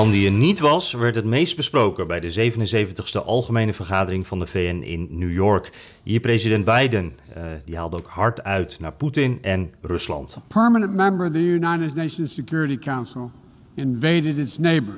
Man 0.00 0.10
die 0.10 0.26
er 0.26 0.32
niet 0.32 0.60
was, 0.60 0.92
werd 0.92 1.14
het 1.14 1.24
meest 1.24 1.56
besproken 1.56 2.06
bij 2.06 2.20
de 2.20 2.52
77ste 2.52 3.24
Algemene 3.24 3.72
Vergadering 3.72 4.26
van 4.26 4.38
de 4.38 4.46
VN 4.46 4.82
in 4.84 5.06
New 5.10 5.32
York. 5.32 5.72
Hier 6.02 6.20
president 6.20 6.64
Biden, 6.64 7.12
uh, 7.36 7.44
die 7.64 7.76
haalde 7.76 7.96
ook 7.96 8.06
hard 8.06 8.44
uit 8.44 8.80
naar 8.80 8.92
Poetin 8.92 9.38
en 9.42 9.70
Rusland. 9.80 10.36
Permanent 10.46 10.94
member 10.94 11.26
of 11.26 11.32
the 11.32 11.38
United 11.38 11.94
Nations 11.94 12.34
Security 12.34 12.78
Council 12.78 13.30
invaded 13.74 14.38
its 14.38 14.58
neighbor, 14.58 14.94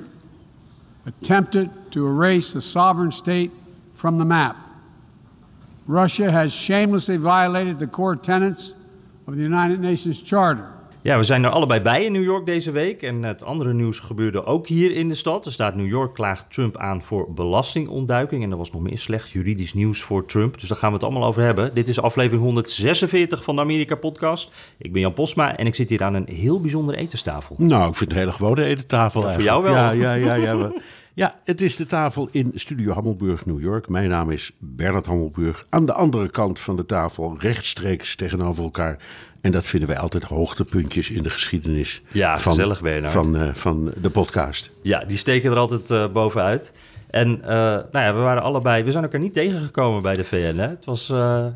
attempted 1.05 1.69
to 1.89 2.07
erase 2.07 2.57
a 2.57 2.61
sovereign 2.61 3.11
state 3.11 3.49
from 3.93 4.17
the 4.17 4.25
map. 4.25 4.55
Russia 5.87 6.31
has 6.31 6.53
shamelessly 6.53 7.17
violated 7.17 7.79
the 7.79 7.89
core 7.89 8.19
tenets 8.19 8.73
of 9.27 9.35
the 9.35 9.43
United 9.43 9.79
Nations 9.79 10.21
Charter. 10.21 10.67
Ja, 11.03 11.17
we 11.17 11.23
zijn 11.23 11.43
er 11.43 11.49
allebei 11.49 11.81
bij 11.81 12.03
in 12.03 12.11
New 12.11 12.23
York 12.23 12.45
deze 12.45 12.71
week. 12.71 13.01
En 13.01 13.23
het 13.23 13.43
andere 13.43 13.73
nieuws 13.73 13.99
gebeurde 13.99 14.45
ook 14.45 14.67
hier 14.67 14.91
in 14.91 15.07
de 15.07 15.15
stad. 15.15 15.45
Er 15.45 15.51
staat 15.51 15.75
New 15.75 15.87
York 15.87 16.13
klaagt 16.13 16.45
Trump 16.53 16.77
aan 16.77 17.01
voor 17.01 17.33
belastingontduiking. 17.33 18.43
En 18.43 18.51
er 18.51 18.57
was 18.57 18.71
nog 18.71 18.81
meer 18.81 18.97
slecht 18.97 19.29
juridisch 19.29 19.73
nieuws 19.73 20.01
voor 20.01 20.25
Trump. 20.25 20.59
Dus 20.59 20.69
daar 20.69 20.77
gaan 20.77 20.89
we 20.89 20.95
het 20.95 21.03
allemaal 21.03 21.25
over 21.25 21.43
hebben. 21.43 21.75
Dit 21.75 21.89
is 21.89 22.01
aflevering 22.01 22.43
146 22.43 23.43
van 23.43 23.55
de 23.55 23.61
Amerika 23.61 23.95
Podcast. 23.95 24.51
Ik 24.77 24.91
ben 24.91 25.01
Jan 25.01 25.13
Posma 25.13 25.57
en 25.57 25.65
ik 25.65 25.75
zit 25.75 25.89
hier 25.89 26.03
aan 26.03 26.13
een 26.13 26.27
heel 26.31 26.61
bijzondere 26.61 26.97
etentafel. 26.97 27.55
Nou, 27.59 27.89
ik 27.89 27.95
vind 27.95 28.09
het 28.09 28.11
een 28.11 28.25
hele 28.25 28.35
gewone 28.35 28.63
etentafel 28.63 29.27
ja, 29.27 29.33
Voor 29.33 29.43
jou 29.43 29.63
wel? 29.63 29.73
Ja, 29.73 29.91
ja, 29.91 30.13
ja. 30.13 30.35
ja, 30.35 30.71
ja, 31.15 31.35
het 31.43 31.61
is 31.61 31.75
de 31.75 31.85
tafel 31.85 32.27
in 32.31 32.51
Studio 32.55 32.93
Hammelburg, 32.93 33.45
New 33.45 33.61
York. 33.61 33.89
Mijn 33.89 34.09
naam 34.09 34.31
is 34.31 34.51
Bernard 34.59 35.05
Hammelburg. 35.05 35.65
Aan 35.69 35.85
de 35.85 35.93
andere 35.93 36.29
kant 36.29 36.59
van 36.59 36.75
de 36.75 36.85
tafel, 36.85 37.35
rechtstreeks 37.39 38.15
tegenover 38.15 38.63
elkaar 38.63 38.97
en 39.43 39.51
dat 39.51 39.65
vinden 39.65 39.89
wij 39.89 39.97
altijd 39.97 40.23
hoogtepuntjes 40.23 41.09
in 41.09 41.23
de 41.23 41.29
geschiedenis 41.29 42.01
ja, 42.11 42.39
van, 42.39 42.51
gezellig, 42.51 42.81
van, 43.03 43.35
uh, 43.35 43.53
van 43.53 43.91
de 44.01 44.09
podcast. 44.09 44.71
Ja, 44.81 45.03
die 45.07 45.17
steken 45.17 45.51
er 45.51 45.57
altijd 45.57 45.91
uh, 45.91 46.07
bovenuit. 46.07 46.71
En 47.09 47.37
uh, 47.41 47.47
nou 47.47 47.89
ja, 47.91 48.13
we 48.13 48.19
waren 48.19 48.43
allebei, 48.43 48.83
we 48.83 48.91
zijn 48.91 49.03
elkaar 49.03 49.19
niet 49.19 49.33
tegengekomen 49.33 50.01
bij 50.01 50.15
de 50.15 50.23
VN. 50.23 50.55
Hè? 50.57 50.67
Het 50.67 50.85
was, 50.85 51.09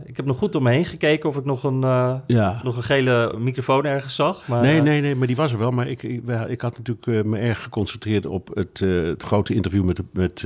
ik 0.05 0.17
heb 0.17 0.25
nog 0.25 0.37
goed 0.37 0.55
om 0.55 0.63
me 0.63 0.71
heen 0.71 0.85
gekeken 0.85 1.29
of 1.29 1.37
ik 1.37 1.45
nog 1.45 1.63
een, 1.63 1.79
ja. 2.27 2.61
nog 2.63 2.77
een 2.77 2.83
gele 2.83 3.33
microfoon 3.37 3.85
ergens 3.85 4.15
zag. 4.15 4.47
Maar, 4.47 4.61
nee, 4.61 4.81
nee, 4.81 5.01
nee, 5.01 5.15
maar 5.15 5.27
die 5.27 5.35
was 5.35 5.51
er 5.51 5.57
wel. 5.57 5.71
Maar 5.71 5.87
ik, 5.87 6.03
ik, 6.03 6.21
ik 6.47 6.61
had 6.61 6.77
natuurlijk 6.77 7.27
me 7.27 7.39
erg 7.39 7.63
geconcentreerd 7.63 8.25
op 8.25 8.49
het, 8.53 8.79
het 8.79 9.23
grote 9.23 9.53
interview 9.53 9.83
met, 9.83 10.01
met 10.13 10.45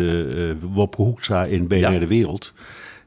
Wopke 0.59 1.01
Hoekstra 1.01 1.43
in 1.43 1.67
BNR 1.67 1.77
ja. 1.77 1.99
De 1.99 2.07
Wereld. 2.07 2.53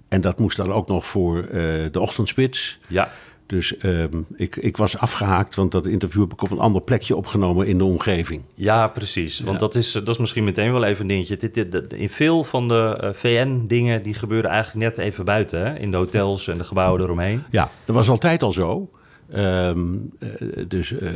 En 0.08 0.20
dat 0.20 0.38
moest 0.38 0.56
dan 0.56 0.72
ook 0.72 0.88
nog 0.88 1.06
voor 1.06 1.46
de 1.90 2.00
ochtendspits. 2.00 2.78
Ja. 2.86 3.10
Dus 3.46 3.74
um, 3.82 4.26
ik, 4.36 4.56
ik 4.56 4.76
was 4.76 4.98
afgehaakt, 4.98 5.54
want 5.54 5.72
dat 5.72 5.86
interview 5.86 6.22
heb 6.22 6.32
ik 6.32 6.42
op 6.42 6.50
een 6.50 6.58
ander 6.58 6.82
plekje 6.82 7.16
opgenomen 7.16 7.66
in 7.66 7.78
de 7.78 7.84
omgeving. 7.84 8.42
Ja, 8.54 8.86
precies. 8.86 9.40
Want 9.40 9.52
ja. 9.52 9.58
dat, 9.58 9.74
is, 9.74 9.92
dat 9.92 10.08
is 10.08 10.18
misschien 10.18 10.44
meteen 10.44 10.72
wel 10.72 10.84
even 10.84 11.00
een 11.00 11.08
dingetje. 11.08 11.36
Dit, 11.36 11.54
dit, 11.54 11.92
in 11.92 12.08
veel 12.08 12.44
van 12.44 12.68
de 12.68 13.00
uh, 13.02 13.08
VN-dingen, 13.12 14.02
die 14.02 14.14
gebeuren 14.14 14.50
eigenlijk 14.50 14.96
net 14.96 15.06
even 15.06 15.24
buiten. 15.24 15.60
Hè? 15.60 15.78
In 15.78 15.90
de 15.90 15.96
hotels 15.96 16.48
en 16.48 16.58
de 16.58 16.64
gebouwen 16.64 17.02
eromheen. 17.02 17.42
Ja, 17.50 17.70
dat 17.84 17.94
was 17.94 18.08
altijd 18.08 18.42
al 18.42 18.52
zo. 18.52 18.90
Um, 19.36 20.10
uh, 20.18 20.64
dus 20.68 20.90
uh, 20.90 21.10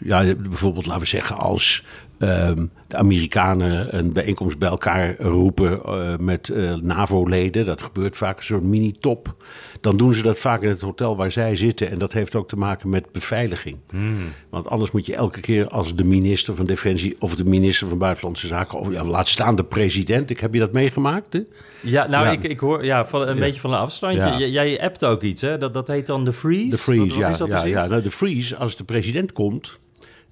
ja, 0.00 0.34
bijvoorbeeld 0.34 0.86
laten 0.86 1.02
we 1.02 1.08
zeggen 1.08 1.36
als 1.36 1.84
um, 2.18 2.70
de 2.88 2.96
Amerikanen 2.96 3.96
een 3.98 4.12
bijeenkomst 4.12 4.58
bij 4.58 4.68
elkaar 4.68 5.14
roepen 5.18 5.80
met 6.24 6.52
NAVO-leden. 6.82 7.64
Dat 7.64 7.82
gebeurt 7.82 8.16
vaak 8.16 8.36
een 8.36 8.44
soort 8.44 8.62
mini-top 8.62 9.34
dan 9.80 9.96
doen 9.96 10.14
ze 10.14 10.22
dat 10.22 10.38
vaak 10.38 10.62
in 10.62 10.68
het 10.68 10.80
hotel 10.80 11.16
waar 11.16 11.30
zij 11.30 11.56
zitten. 11.56 11.90
En 11.90 11.98
dat 11.98 12.12
heeft 12.12 12.34
ook 12.34 12.48
te 12.48 12.56
maken 12.56 12.88
met 12.88 13.12
beveiliging. 13.12 13.78
Hmm. 13.90 14.32
Want 14.50 14.68
anders 14.68 14.90
moet 14.90 15.06
je 15.06 15.14
elke 15.14 15.40
keer 15.40 15.68
als 15.68 15.94
de 15.94 16.04
minister 16.04 16.56
van 16.56 16.66
Defensie 16.66 17.16
of 17.18 17.34
de 17.34 17.44
minister 17.44 17.88
van 17.88 17.98
Buitenlandse 17.98 18.46
Zaken, 18.46 18.78
of 18.78 18.92
ja, 18.92 19.04
laat 19.04 19.28
staan 19.28 19.56
de 19.56 19.64
president. 19.64 20.30
Ik, 20.30 20.40
heb 20.40 20.54
je 20.54 20.60
dat 20.60 20.72
meegemaakt? 20.72 21.32
Hè? 21.32 21.40
Ja, 21.80 22.06
nou, 22.06 22.24
ja. 22.24 22.30
Ik, 22.30 22.42
ik 22.42 22.60
hoor 22.60 22.84
ja, 22.84 23.06
van, 23.06 23.28
een 23.28 23.34
ja. 23.34 23.40
beetje 23.40 23.60
van 23.60 23.72
een 23.72 23.78
afstandje. 23.78 24.50
Jij 24.50 24.80
appt 24.80 25.04
ook 25.04 25.22
iets, 25.22 25.42
hè? 25.42 25.58
Dat, 25.58 25.74
dat 25.74 25.88
heet 25.88 26.06
dan 26.06 26.24
de 26.24 26.32
freeze? 26.32 26.70
De 26.70 26.78
freeze, 26.78 27.00
wat, 27.00 27.14
wat 27.14 27.20
ja. 27.24 27.30
is 27.30 27.38
dat 27.38 27.48
ja, 27.48 27.64
ja. 27.64 27.86
Nou, 27.86 28.02
de 28.02 28.10
freeze, 28.10 28.56
als 28.56 28.76
de 28.76 28.84
president 28.84 29.32
komt, 29.32 29.78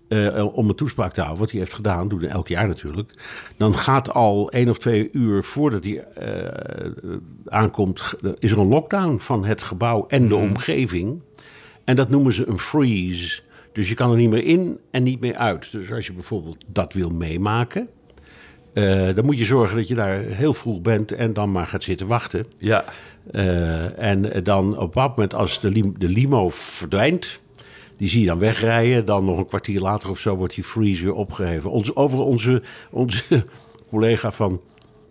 uh, 0.08 0.56
om 0.56 0.68
een 0.68 0.74
toespraak 0.74 1.12
te 1.12 1.20
houden, 1.20 1.40
wat 1.40 1.50
hij 1.50 1.60
heeft 1.60 1.74
gedaan, 1.74 2.08
doet 2.08 2.20
hij 2.20 2.30
elk 2.30 2.48
jaar 2.48 2.68
natuurlijk. 2.68 3.10
Dan 3.56 3.74
gaat 3.74 4.12
al 4.12 4.50
één 4.50 4.68
of 4.68 4.78
twee 4.78 5.08
uur 5.12 5.44
voordat 5.44 5.84
hij 5.84 6.04
uh, 6.22 7.16
aankomt, 7.46 8.14
is 8.38 8.50
er 8.50 8.58
een 8.58 8.68
lockdown 8.68 9.18
van 9.18 9.44
het 9.44 9.62
gebouw 9.62 10.06
en 10.06 10.28
de 10.28 10.34
mm. 10.34 10.42
omgeving. 10.42 11.22
En 11.84 11.96
dat 11.96 12.08
noemen 12.08 12.32
ze 12.32 12.48
een 12.48 12.58
freeze. 12.58 13.40
Dus 13.72 13.88
je 13.88 13.94
kan 13.94 14.10
er 14.10 14.16
niet 14.16 14.30
meer 14.30 14.44
in 14.44 14.78
en 14.90 15.02
niet 15.02 15.20
meer 15.20 15.36
uit. 15.36 15.72
Dus 15.72 15.92
als 15.92 16.06
je 16.06 16.12
bijvoorbeeld 16.12 16.64
dat 16.66 16.92
wil 16.92 17.10
meemaken, 17.10 17.88
uh, 18.74 19.14
dan 19.14 19.24
moet 19.24 19.38
je 19.38 19.44
zorgen 19.44 19.76
dat 19.76 19.88
je 19.88 19.94
daar 19.94 20.18
heel 20.18 20.54
vroeg 20.54 20.80
bent 20.80 21.12
en 21.12 21.32
dan 21.32 21.52
maar 21.52 21.66
gaat 21.66 21.82
zitten 21.82 22.06
wachten. 22.06 22.46
Ja. 22.58 22.84
en 23.96 24.42
dan 24.42 24.78
op 24.78 24.94
dat 24.94 25.08
moment, 25.08 25.34
als 25.34 25.60
de, 25.60 25.70
lim 25.70 25.94
de 25.98 26.08
limo 26.08 26.48
verdwijnt, 26.50 27.40
die 27.98 28.08
zie 28.08 28.20
je 28.20 28.26
dan 28.26 28.38
wegrijden. 28.38 29.04
Dan 29.04 29.24
nog 29.24 29.38
een 29.38 29.46
kwartier 29.46 29.80
later 29.80 30.10
of 30.10 30.18
zo 30.18 30.36
wordt 30.36 30.54
die 30.54 30.64
freeze 30.64 31.04
weer 31.04 31.14
opgeheven. 31.14 31.70
Ons, 31.70 31.96
over 31.96 32.18
onze, 32.18 32.62
onze 32.90 33.44
collega 33.90 34.32
van 34.32 34.62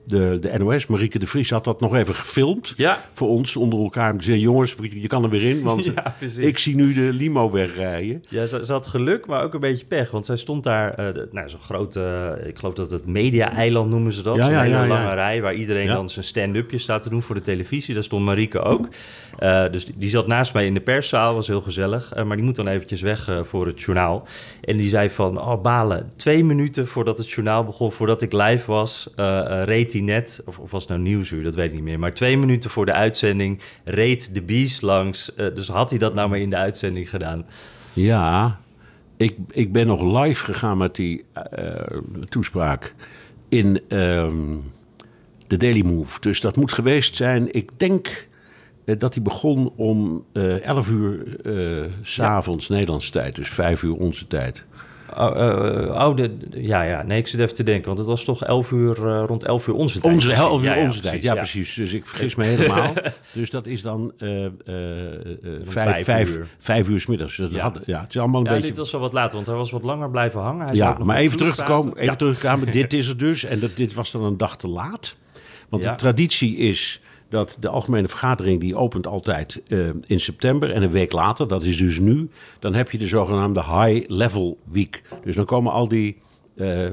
de, 0.07 0.37
de 0.41 0.57
NOS, 0.57 0.87
Marieke 0.87 1.19
de 1.19 1.27
Vries, 1.27 1.49
had 1.49 1.63
dat 1.63 1.79
nog 1.79 1.95
even 1.95 2.15
gefilmd. 2.15 2.73
Ja. 2.77 3.03
Voor 3.13 3.27
ons 3.27 3.55
onder 3.55 3.79
elkaar. 3.79 4.11
Om 4.11 4.17
te 4.17 4.23
zeggen, 4.23 4.43
jongens, 4.43 4.75
je 4.89 5.07
kan 5.07 5.23
er 5.23 5.29
weer 5.29 5.43
in. 5.43 5.61
Want 5.63 5.83
ja, 5.95 6.15
ik 6.37 6.57
zie 6.57 6.75
nu 6.75 6.93
de 6.93 7.13
limo 7.13 7.51
wegrijden. 7.51 8.23
Ja, 8.29 8.45
ze, 8.45 8.65
ze, 8.65 8.71
had 8.71 8.87
geluk, 8.87 9.25
maar 9.25 9.43
ook 9.43 9.53
een 9.53 9.59
beetje 9.59 9.85
pech. 9.85 10.11
Want 10.11 10.25
zij 10.25 10.37
stond 10.37 10.63
daar, 10.63 10.99
uh, 10.99 11.23
nou, 11.31 11.49
zo'n 11.49 11.59
grote, 11.59 12.35
uh, 12.39 12.47
ik 12.47 12.57
geloof 12.57 12.73
dat 12.73 12.91
het 12.91 13.05
media-eiland 13.05 13.89
noemen 13.89 14.13
ze 14.13 14.23
dat. 14.23 14.35
Ja, 14.35 14.43
zo'n 14.43 14.51
ja, 14.51 14.61
hele 14.61 14.87
lange 14.87 15.13
rij 15.13 15.41
waar 15.41 15.53
iedereen 15.53 15.87
dan 15.87 16.09
zijn 16.09 16.25
stand-upje 16.25 16.77
staat 16.77 17.01
te 17.01 17.09
doen 17.09 17.21
voor 17.21 17.35
de 17.35 17.41
televisie. 17.41 17.93
Daar 17.93 18.03
stond 18.03 18.25
Marieke 18.25 18.59
ook. 18.59 18.87
Uh, 19.39 19.65
dus 19.71 19.85
die, 19.85 19.95
die, 19.97 20.09
zat 20.09 20.27
naast 20.27 20.53
mij 20.53 20.65
in 20.65 20.73
de 20.73 20.79
perszaal, 20.79 21.33
was 21.33 21.47
heel 21.47 21.61
gezellig. 21.61 22.13
maar 22.25 22.35
die 22.35 22.45
moet 22.45 22.55
dan 22.55 22.67
eventjes 22.67 23.01
weg 23.01 23.29
voor 23.41 23.67
het 23.67 23.81
journaal. 23.81 24.27
En 24.61 24.77
die 24.77 24.89
zei 24.89 25.09
van, 25.09 25.41
oh 25.41 25.61
balen, 25.61 26.11
twee 26.15 26.43
minuten 26.43 26.87
voordat 26.87 27.17
het 27.17 27.29
journaal 27.29 27.63
begon, 27.63 27.91
voordat 27.91 28.21
ik 28.21 28.33
live 28.33 28.71
was, 28.71 29.09
reed 29.65 29.93
hij 29.97 30.05
net, 30.05 30.41
of, 30.45 30.59
of 30.59 30.71
was 30.71 30.81
het 30.81 30.91
nou 30.91 31.01
Nieuwsuur, 31.01 31.43
dat 31.43 31.55
weet 31.55 31.67
ik 31.67 31.73
niet 31.73 31.83
meer. 31.83 31.99
Maar 31.99 32.13
twee 32.13 32.37
minuten 32.37 32.69
voor 32.69 32.85
de 32.85 32.93
uitzending 32.93 33.59
reed 33.83 34.35
de 34.35 34.41
Beast 34.41 34.81
langs. 34.81 35.31
Uh, 35.37 35.55
dus 35.55 35.67
had 35.67 35.89
hij 35.89 35.99
dat 35.99 36.13
nou 36.13 36.29
maar 36.29 36.39
in 36.39 36.49
de 36.49 36.55
uitzending 36.55 37.09
gedaan? 37.09 37.45
Ja, 37.93 38.59
ik, 39.17 39.37
ik 39.49 39.71
ben 39.71 39.87
nog 39.87 40.23
live 40.23 40.43
gegaan 40.45 40.77
met 40.77 40.95
die 40.95 41.25
uh, 41.57 41.75
toespraak 42.29 42.95
in 43.49 43.81
um, 43.89 44.63
de 45.47 45.57
Daily 45.57 45.85
Move. 45.85 46.19
Dus 46.19 46.41
dat 46.41 46.55
moet 46.55 46.71
geweest 46.71 47.15
zijn, 47.15 47.53
ik 47.53 47.69
denk 47.77 48.27
uh, 48.85 48.95
dat 48.99 49.13
hij 49.13 49.23
begon 49.23 49.73
om 49.75 50.25
11 50.33 50.89
uur 50.89 51.37
s'avonds 52.01 52.67
ja. 52.67 52.73
Nederlandse 52.73 53.11
tijd. 53.11 53.35
Dus 53.35 53.49
5 53.49 53.81
uur 53.81 53.95
onze 53.95 54.27
tijd. 54.27 54.65
Uh, 55.13 56.07
oh 56.07 56.15
de, 56.15 56.37
ja, 56.49 56.81
ja, 56.81 57.03
nee, 57.03 57.19
ik 57.19 57.27
zit 57.27 57.39
even 57.39 57.55
te 57.55 57.63
denken, 57.63 57.85
want 57.85 57.97
het 57.97 58.07
was 58.07 58.23
toch 58.23 58.43
11 58.43 58.71
uur, 58.71 58.97
uh, 58.97 59.23
rond 59.27 59.43
11 59.43 59.67
uur 59.67 59.73
onze 59.73 59.99
tijd. 59.99 60.13
Onze 60.13 60.33
11 60.33 60.63
uur 60.63 60.75
ja, 60.75 60.81
onze 60.81 61.03
ja, 61.03 61.09
tijd, 61.09 61.21
ja, 61.21 61.33
ja, 61.33 61.39
precies. 61.39 61.73
Dus 61.73 61.93
ik 61.93 62.05
vergis 62.05 62.35
me 62.35 62.43
helemaal. 62.43 62.93
dus 63.33 63.49
dat 63.49 63.65
is 63.65 63.81
dan 63.81 64.13
uh, 64.17 64.47
vijf, 65.63 66.05
vijf, 66.05 66.35
uur. 66.35 66.47
vijf 66.57 66.87
uur 66.87 66.99
s 66.99 67.05
middags. 67.05 67.35
Dus 67.35 67.51
ja. 67.51 67.61
Had, 67.61 67.79
ja, 67.85 68.01
het 68.01 68.09
is 68.09 68.17
allemaal 68.17 68.39
een 68.39 68.45
ja, 68.45 68.53
beetje... 68.53 68.67
dit 68.67 68.77
was 68.77 68.93
al 68.93 68.99
wat 68.99 69.13
later, 69.13 69.35
want 69.35 69.47
hij 69.47 69.55
was 69.55 69.71
wat 69.71 69.83
langer 69.83 70.09
blijven 70.09 70.39
hangen. 70.39 70.65
Hij 70.65 70.75
ja, 70.75 70.97
maar 71.03 71.17
even 71.17 71.37
terug 71.37 71.55
te 71.55 71.63
komen, 71.63 71.93
even 71.93 72.05
ja. 72.05 72.15
terug 72.15 72.39
te 72.39 72.47
komen. 72.47 72.71
dit 72.81 72.93
is 72.93 73.07
het 73.07 73.19
dus, 73.19 73.43
en 73.43 73.59
dat, 73.59 73.75
dit 73.75 73.93
was 73.93 74.11
dan 74.11 74.23
een 74.23 74.37
dag 74.37 74.57
te 74.57 74.67
laat. 74.67 75.15
Want 75.69 75.83
de 75.83 75.95
traditie 75.95 76.57
is 76.57 77.01
dat 77.29 77.57
de 77.59 77.67
algemene 77.67 78.07
vergadering 78.07 78.59
die 78.59 78.75
opent 78.75 79.07
altijd 79.07 79.61
uh, 79.67 79.89
in 80.05 80.19
september 80.19 80.71
en 80.71 80.83
een 80.83 80.91
week 80.91 81.11
later, 81.11 81.47
dat 81.47 81.63
is 81.63 81.77
dus 81.77 81.99
nu, 81.99 82.29
dan 82.59 82.73
heb 82.73 82.91
je 82.91 82.97
de 82.97 83.07
zogenaamde 83.07 83.63
High 83.63 84.09
Level 84.09 84.57
Week. 84.63 85.01
Dus 85.23 85.35
dan 85.35 85.45
komen 85.45 85.71
al 85.71 85.87
die 85.87 86.17
uh, 86.55 86.83
uh, 86.83 86.91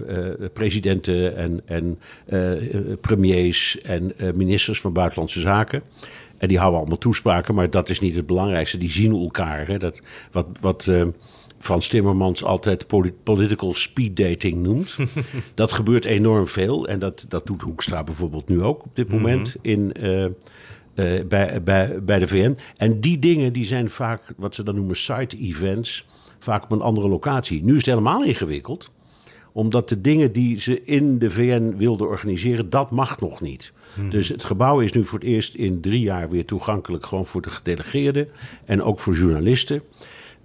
presidenten 0.52 1.36
en, 1.36 1.60
en 1.64 1.98
premiers 3.00 3.80
en 3.80 4.12
ministers 4.34 4.80
van 4.80 4.92
buitenlandse 4.92 5.40
zaken. 5.40 5.82
En 6.38 6.48
die 6.48 6.58
houden 6.58 6.80
allemaal 6.80 6.98
toespraken, 6.98 7.54
maar 7.54 7.70
dat 7.70 7.88
is 7.88 8.00
niet 8.00 8.14
het 8.14 8.26
belangrijkste. 8.26 8.78
Die 8.78 8.90
zien 8.90 9.12
elkaar. 9.12 9.66
Hè. 9.66 9.78
Dat, 9.78 10.00
wat 10.32 10.46
wat 10.60 10.90
Frans 11.64 11.88
Timmermans 11.88 12.44
altijd 12.44 12.86
political 13.22 13.74
speed 13.74 14.16
dating 14.16 14.62
noemt. 14.62 14.96
dat 15.54 15.72
gebeurt 15.72 16.04
enorm 16.04 16.48
veel. 16.48 16.88
En 16.88 16.98
dat, 16.98 17.24
dat 17.28 17.46
doet 17.46 17.62
Hoekstra 17.62 18.04
bijvoorbeeld 18.04 18.48
nu 18.48 18.62
ook 18.62 18.84
op 18.84 18.96
dit 18.96 19.08
moment 19.08 19.56
mhm. 19.62 19.68
in... 19.68 19.92
Uh, 20.00 20.24
uh, 20.94 21.24
bij, 21.24 21.62
bij, 21.62 22.02
bij 22.02 22.18
de 22.18 22.28
VN. 22.28 22.56
En 22.76 23.00
die 23.00 23.18
dingen 23.18 23.52
die 23.52 23.64
zijn 23.64 23.90
vaak 23.90 24.22
wat 24.36 24.54
ze 24.54 24.62
dan 24.62 24.74
noemen 24.74 24.96
side 24.96 25.36
events, 25.36 26.06
vaak 26.38 26.64
op 26.64 26.70
een 26.70 26.80
andere 26.80 27.08
locatie. 27.08 27.64
Nu 27.64 27.70
is 27.70 27.76
het 27.76 27.86
helemaal 27.86 28.24
ingewikkeld, 28.24 28.90
omdat 29.52 29.88
de 29.88 30.00
dingen 30.00 30.32
die 30.32 30.60
ze 30.60 30.84
in 30.84 31.18
de 31.18 31.30
VN 31.30 31.74
wilden 31.76 32.08
organiseren, 32.08 32.70
dat 32.70 32.90
mag 32.90 33.20
nog 33.20 33.40
niet. 33.40 33.72
Hmm. 33.94 34.10
Dus 34.10 34.28
het 34.28 34.44
gebouw 34.44 34.80
is 34.80 34.92
nu 34.92 35.04
voor 35.04 35.18
het 35.18 35.28
eerst 35.28 35.54
in 35.54 35.80
drie 35.80 36.00
jaar 36.00 36.30
weer 36.30 36.44
toegankelijk, 36.44 37.06
gewoon 37.06 37.26
voor 37.26 37.42
de 37.42 37.50
gedelegeerden 37.50 38.28
en 38.64 38.82
ook 38.82 39.00
voor 39.00 39.14
journalisten. 39.14 39.82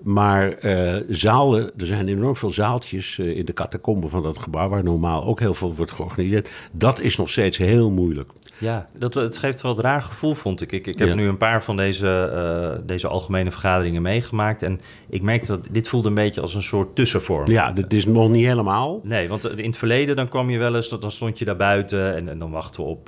Maar 0.04 0.66
uh, 0.66 0.96
zalen, 1.10 1.72
er 1.78 1.86
zijn 1.86 2.07
enorm 2.07 2.36
veel 2.36 2.50
zaaltjes 2.50 3.18
uh, 3.18 3.38
in 3.38 3.46
de 3.46 3.54
catacomben 3.54 4.10
van 4.10 4.24
dat 4.24 4.38
gebouw, 4.38 4.69
waar 4.69 4.84
normaal 4.84 5.24
ook 5.24 5.40
heel 5.40 5.54
veel 5.54 5.75
wordt 5.75 5.92
georganiseerd. 5.92 6.50
Dat 6.72 7.00
is 7.00 7.18
nog 7.18 7.30
steeds 7.30 7.57
heel 7.57 7.90
moeilijk. 7.90 8.31
Ja, 8.57 8.88
dat, 8.98 9.13
het 9.13 9.38
geeft 9.38 9.62
wel 9.62 9.72
een 9.72 9.81
raar 9.81 10.01
gevoel, 10.01 10.34
vond 10.34 10.62
ik. 10.62 10.72
Ik, 10.72 10.88
ik 10.88 11.00
heb 11.00 11.16
nu 11.16 11.28
een 11.28 11.38
paar 11.38 11.63
van 11.63 11.78
deze, 11.78 12.31
uh, 12.80 12.88
deze 12.88 13.07
algemene 13.07 13.51
vergaderingen 13.51 14.01
meegemaakt. 14.01 14.63
En 14.63 14.80
ik 15.10 15.22
merkte 15.22 15.48
dat 15.48 15.68
dit 15.72 15.88
voelde 15.88 16.07
een 16.07 16.13
beetje 16.13 16.42
als 16.42 16.56
een 16.56 16.63
soort 16.63 16.96
tussenvorm. 16.96 17.50
Ja, 17.50 17.72
dit 17.72 17.94
is 17.94 18.06
nog 18.06 18.30
niet 18.30 18.46
helemaal. 18.46 19.00
Nee, 19.04 19.30
want 19.30 19.57
in 19.57 19.66
het 19.66 19.78
verleden 19.78 20.16
dan 20.16 20.30
kwam 20.30 20.50
je 20.50 20.57
wel 20.57 20.75
eens, 20.75 20.90
dan 20.90 21.12
stond 21.12 21.40
je 21.40 21.46
daar 21.46 21.56
buiten 21.56 22.16
en, 22.16 22.30
en 22.30 22.40
dan 22.40 22.51
wachten 22.51 22.84
we 22.84 22.90
op 22.90 23.06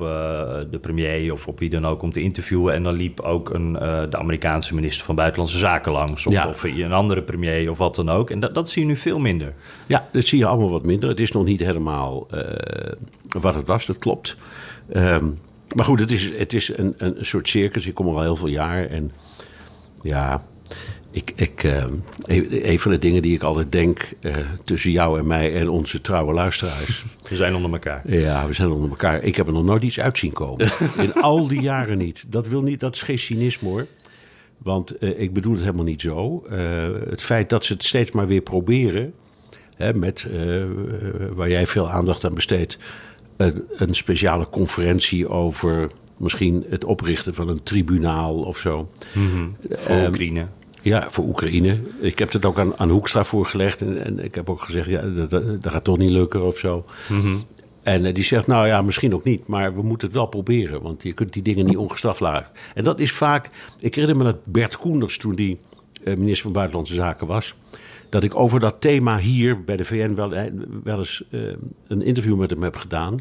de 0.71 0.79
premier 0.81 1.33
of 1.33 1.47
op 1.47 1.59
wie 1.59 1.69
dan 1.69 1.85
ook 1.85 2.01
om 2.01 2.11
te 2.11 2.21
interviewen. 2.21 2.73
En 2.73 2.83
dan 2.83 2.93
liep 2.93 3.19
ook 3.19 3.49
een, 3.49 3.73
de 4.09 4.17
Amerikaanse 4.17 4.75
minister 4.75 5.05
van 5.05 5.15
Buitenlandse 5.15 5.57
Zaken 5.57 5.91
langs. 5.91 6.25
Of, 6.25 6.33
ja. 6.33 6.47
of, 6.47 6.63
een 6.85 6.93
andere 6.93 7.21
premier 7.21 7.71
of 7.71 7.77
wat 7.77 7.95
dan 7.95 8.09
ook. 8.09 8.29
En 8.29 8.39
dat, 8.39 8.53
dat 8.53 8.69
zie 8.69 8.81
je 8.81 8.87
nu 8.87 8.95
veel 8.95 9.19
minder. 9.19 9.53
Ja, 9.85 10.07
dat 10.11 10.25
zie 10.25 10.37
je 10.37 10.45
allemaal 10.45 10.69
wat 10.69 10.85
minder. 10.85 11.09
Het 11.09 11.19
is 11.19 11.31
nog 11.31 11.45
niet 11.45 11.59
helemaal 11.59 12.27
wat 13.39 13.55
het 13.55 13.67
was, 13.67 13.85
dat 13.85 13.97
klopt. 13.97 14.35
Um, 14.95 15.39
maar 15.75 15.85
goed, 15.85 15.99
het 15.99 16.11
is, 16.11 16.31
het 16.37 16.53
is 16.53 16.77
een, 16.77 16.93
een 16.97 17.15
soort 17.19 17.47
circus. 17.47 17.85
Ik 17.85 17.93
kom 17.93 18.07
er 18.07 18.13
al 18.13 18.21
heel 18.21 18.35
veel 18.35 18.47
jaar. 18.47 18.85
En 18.85 19.11
ja, 20.01 20.43
ik, 21.11 21.31
ik, 21.35 21.63
uh, 21.63 21.85
een 22.63 22.79
van 22.79 22.91
de 22.91 22.97
dingen 22.97 23.21
die 23.21 23.33
ik 23.33 23.43
altijd 23.43 23.71
denk 23.71 24.13
uh, 24.21 24.35
tussen 24.63 24.91
jou 24.91 25.19
en 25.19 25.27
mij 25.27 25.55
en 25.55 25.69
onze 25.69 26.01
trouwe 26.01 26.33
luisteraars. 26.33 27.05
We 27.29 27.35
zijn 27.35 27.55
onder 27.55 27.71
elkaar. 27.71 28.01
Ja, 28.05 28.47
we 28.47 28.53
zijn 28.53 28.71
onder 28.71 28.89
elkaar. 28.89 29.23
Ik 29.23 29.35
heb 29.35 29.47
er 29.47 29.53
nog 29.53 29.63
nooit 29.63 29.83
iets 29.83 29.99
uitzien 29.99 30.33
komen. 30.33 30.69
In 30.97 31.13
al 31.13 31.47
die 31.47 31.61
jaren 31.61 31.97
niet. 31.97 32.25
Dat, 32.27 32.47
wil 32.47 32.61
niet, 32.61 32.79
dat 32.79 32.95
is 32.95 33.01
geen 33.01 33.19
cynisme 33.19 33.69
hoor. 33.69 33.87
Want 34.63 35.03
uh, 35.03 35.19
ik 35.19 35.33
bedoel 35.33 35.53
het 35.53 35.61
helemaal 35.61 35.85
niet 35.85 36.01
zo. 36.01 36.43
het 37.09 37.21
feit 37.21 37.49
dat 37.49 37.65
ze 37.65 37.73
het 37.73 37.83
steeds 37.83 38.11
maar 38.11 38.27
weer 38.27 38.41
proberen. 38.41 39.13
Hè, 39.75 39.93
met, 39.93 40.27
waar 41.33 41.49
jij 41.49 41.67
veel 41.67 41.89
aandacht 41.89 42.25
aan 42.25 42.33
besteedt 42.33 42.77
een, 43.41 43.63
een 43.75 43.95
speciale 43.95 44.49
conferentie 44.49 45.27
over 45.27 45.91
misschien 46.17 46.65
het 46.69 46.85
oprichten 46.85 47.33
van 47.33 47.47
een 47.49 47.63
tribunaal 47.63 48.35
of 48.35 48.57
zo. 48.57 48.89
Mm 49.13 49.55
Voor 49.69 49.95
um, 49.95 50.05
Oekraïne. 50.05 50.47
Ja, 50.81 51.07
voor 51.09 51.25
Oekraïne. 51.25 51.79
Ik 51.99 52.19
heb 52.19 52.31
het 52.31 52.45
ook 52.45 52.59
aan, 52.59 52.79
aan 52.79 52.89
Hoekstra 52.89 53.23
voorgelegd. 53.23 53.81
En, 53.81 54.05
en 54.05 54.23
ik 54.23 54.35
heb 54.35 54.49
ook 54.49 54.61
gezegd, 54.61 54.89
ja, 54.89 55.01
dat, 55.01 55.29
dat, 55.29 55.71
gaat 55.71 55.83
toch 55.83 55.97
niet 55.97 56.09
lukken 56.09 56.45
of 56.45 56.57
zo. 56.57 56.85
Mm 57.07 57.21
-hmm. 57.21 57.43
En 57.83 58.05
uh, 58.05 58.13
die 58.13 58.23
zegt, 58.23 58.47
nou 58.47 58.67
ja, 58.67 58.81
misschien 58.81 59.13
ook 59.13 59.23
niet, 59.23 59.47
maar 59.47 59.75
we 59.75 59.81
moeten 59.81 60.07
het 60.07 60.17
wel 60.17 60.25
proberen. 60.25 60.81
Want 60.81 61.03
je 61.03 61.13
kunt 61.13 61.33
die 61.33 61.43
dingen 61.43 61.65
niet 61.65 61.77
ongestraft 61.77 62.19
laten. 62.19 62.55
En 62.73 62.83
dat 62.83 62.99
is 62.99 63.11
vaak... 63.11 63.49
Ik 63.79 63.95
herinner 63.95 64.17
me 64.17 64.31
dat 64.31 64.45
Bert 64.45 64.77
Koenders, 64.77 65.17
toen 65.17 65.35
die 65.35 65.59
uh, 66.03 66.15
minister 66.15 66.43
van 66.43 66.51
Buitenlandse 66.51 66.93
Zaken 66.93 67.27
was 67.27 67.55
dat 68.11 68.23
ik 68.23 68.35
over 68.35 68.59
dat 68.59 68.81
thema 68.81 69.17
hier 69.17 69.63
bij 69.63 69.77
de 69.77 69.85
VN 69.85 70.13
wel, 70.13 70.35
eh, 70.35 70.51
wel 70.83 70.97
eens 70.97 71.23
een 71.87 72.01
interview 72.01 72.37
met 72.37 72.49
hem 72.49 72.63
heb 72.63 72.75
gedaan. 72.75 73.19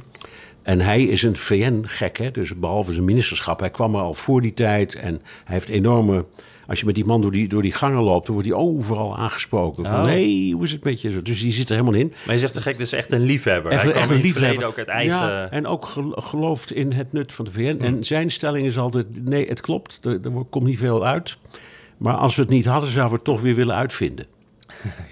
En 0.63 0.81
hij 0.81 1.03
is 1.03 1.23
een 1.23 1.37
VN-gek, 1.37 2.35
dus 2.35 2.59
behalve 2.59 2.93
zijn 2.93 3.05
ministerschap. 3.05 3.61
Hij 3.61 3.71
kwam 3.71 3.95
er 3.95 4.01
al 4.01 4.15
voor 4.15 4.41
die 4.41 4.55
tijd 4.55 4.95
en 4.95 5.21
hij 5.45 5.55
heeft 5.55 5.69
enorme... 5.69 6.25
Als 6.71 6.81
je 6.81 6.87
met 6.87 6.95
die 6.95 7.05
man 7.05 7.21
door 7.21 7.31
die, 7.31 7.49
door 7.49 7.63
die 7.63 7.73
gangen 7.73 8.03
loopt, 8.03 8.27
dan 8.27 8.35
wordt 8.35 8.51
hij 8.51 8.59
overal 8.59 9.17
aangesproken. 9.19 9.85
Van, 9.85 10.01
hé, 10.01 10.45
hey, 10.45 10.51
hoe 10.55 10.65
is 10.65 10.73
het 10.73 10.85
met 10.85 11.01
je? 11.01 11.23
Dus 11.23 11.41
die 11.41 11.53
zit 11.53 11.69
er 11.69 11.77
helemaal 11.77 12.01
in. 12.01 12.13
Maar 12.27 12.35
je 12.35 12.41
zegt 12.41 12.55
de 12.55 12.61
gek, 12.61 12.79
dus 12.79 12.93
echt 12.93 13.13
een 13.13 13.21
liefhebber. 13.21 13.73
Echt, 13.73 13.83
hij 13.83 13.93
echt 13.93 14.11
een 14.11 14.21
liefhebber. 14.21 14.67
ook 14.67 14.79
uit 14.79 14.89
eigen... 14.89 15.17
Ja, 15.17 15.51
en 15.51 15.67
ook 15.67 15.87
gelooft 16.15 16.73
in 16.73 16.93
het 16.93 17.13
nut 17.13 17.33
van 17.33 17.45
de 17.45 17.51
VN. 17.51 17.79
En 17.81 18.05
zijn 18.05 18.31
stelling 18.31 18.67
is 18.67 18.79
altijd, 18.79 19.25
nee, 19.25 19.47
het 19.47 19.61
klopt, 19.61 19.99
er, 20.03 20.21
er 20.23 20.45
komt 20.51 20.65
niet 20.65 20.79
veel 20.79 21.07
uit. 21.07 21.37
Maar 21.97 22.15
als 22.15 22.37
we 22.37 22.43
het 22.43 22.51
niet 22.51 22.65
hadden, 22.65 22.91
zouden 22.91 23.13
we 23.13 23.17
het 23.17 23.25
toch 23.25 23.41
weer 23.41 23.55
willen 23.55 23.75
uitvinden. 23.75 24.27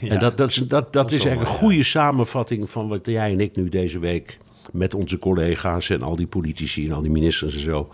Ja, 0.00 0.08
en 0.08 0.19
dat, 0.19 0.37
dat, 0.37 0.50
is, 0.50 0.56
dat, 0.56 0.69
dat, 0.69 0.93
dat 0.93 1.12
is 1.12 1.25
eigenlijk 1.25 1.50
een 1.50 1.56
goede 1.56 1.76
ja. 1.76 1.82
samenvatting 1.82 2.70
van 2.70 2.88
wat 2.88 3.06
jij 3.06 3.32
en 3.32 3.40
ik 3.40 3.56
nu 3.56 3.69
deze 3.69 3.99
week 3.99 4.38
met 4.72 4.94
onze 4.94 5.19
collega's 5.19 5.90
en 5.90 6.02
al 6.02 6.16
die 6.16 6.26
politici 6.26 6.87
en 6.87 6.93
al 6.93 7.02
die 7.02 7.10
ministers 7.10 7.55
en 7.55 7.60
zo 7.60 7.88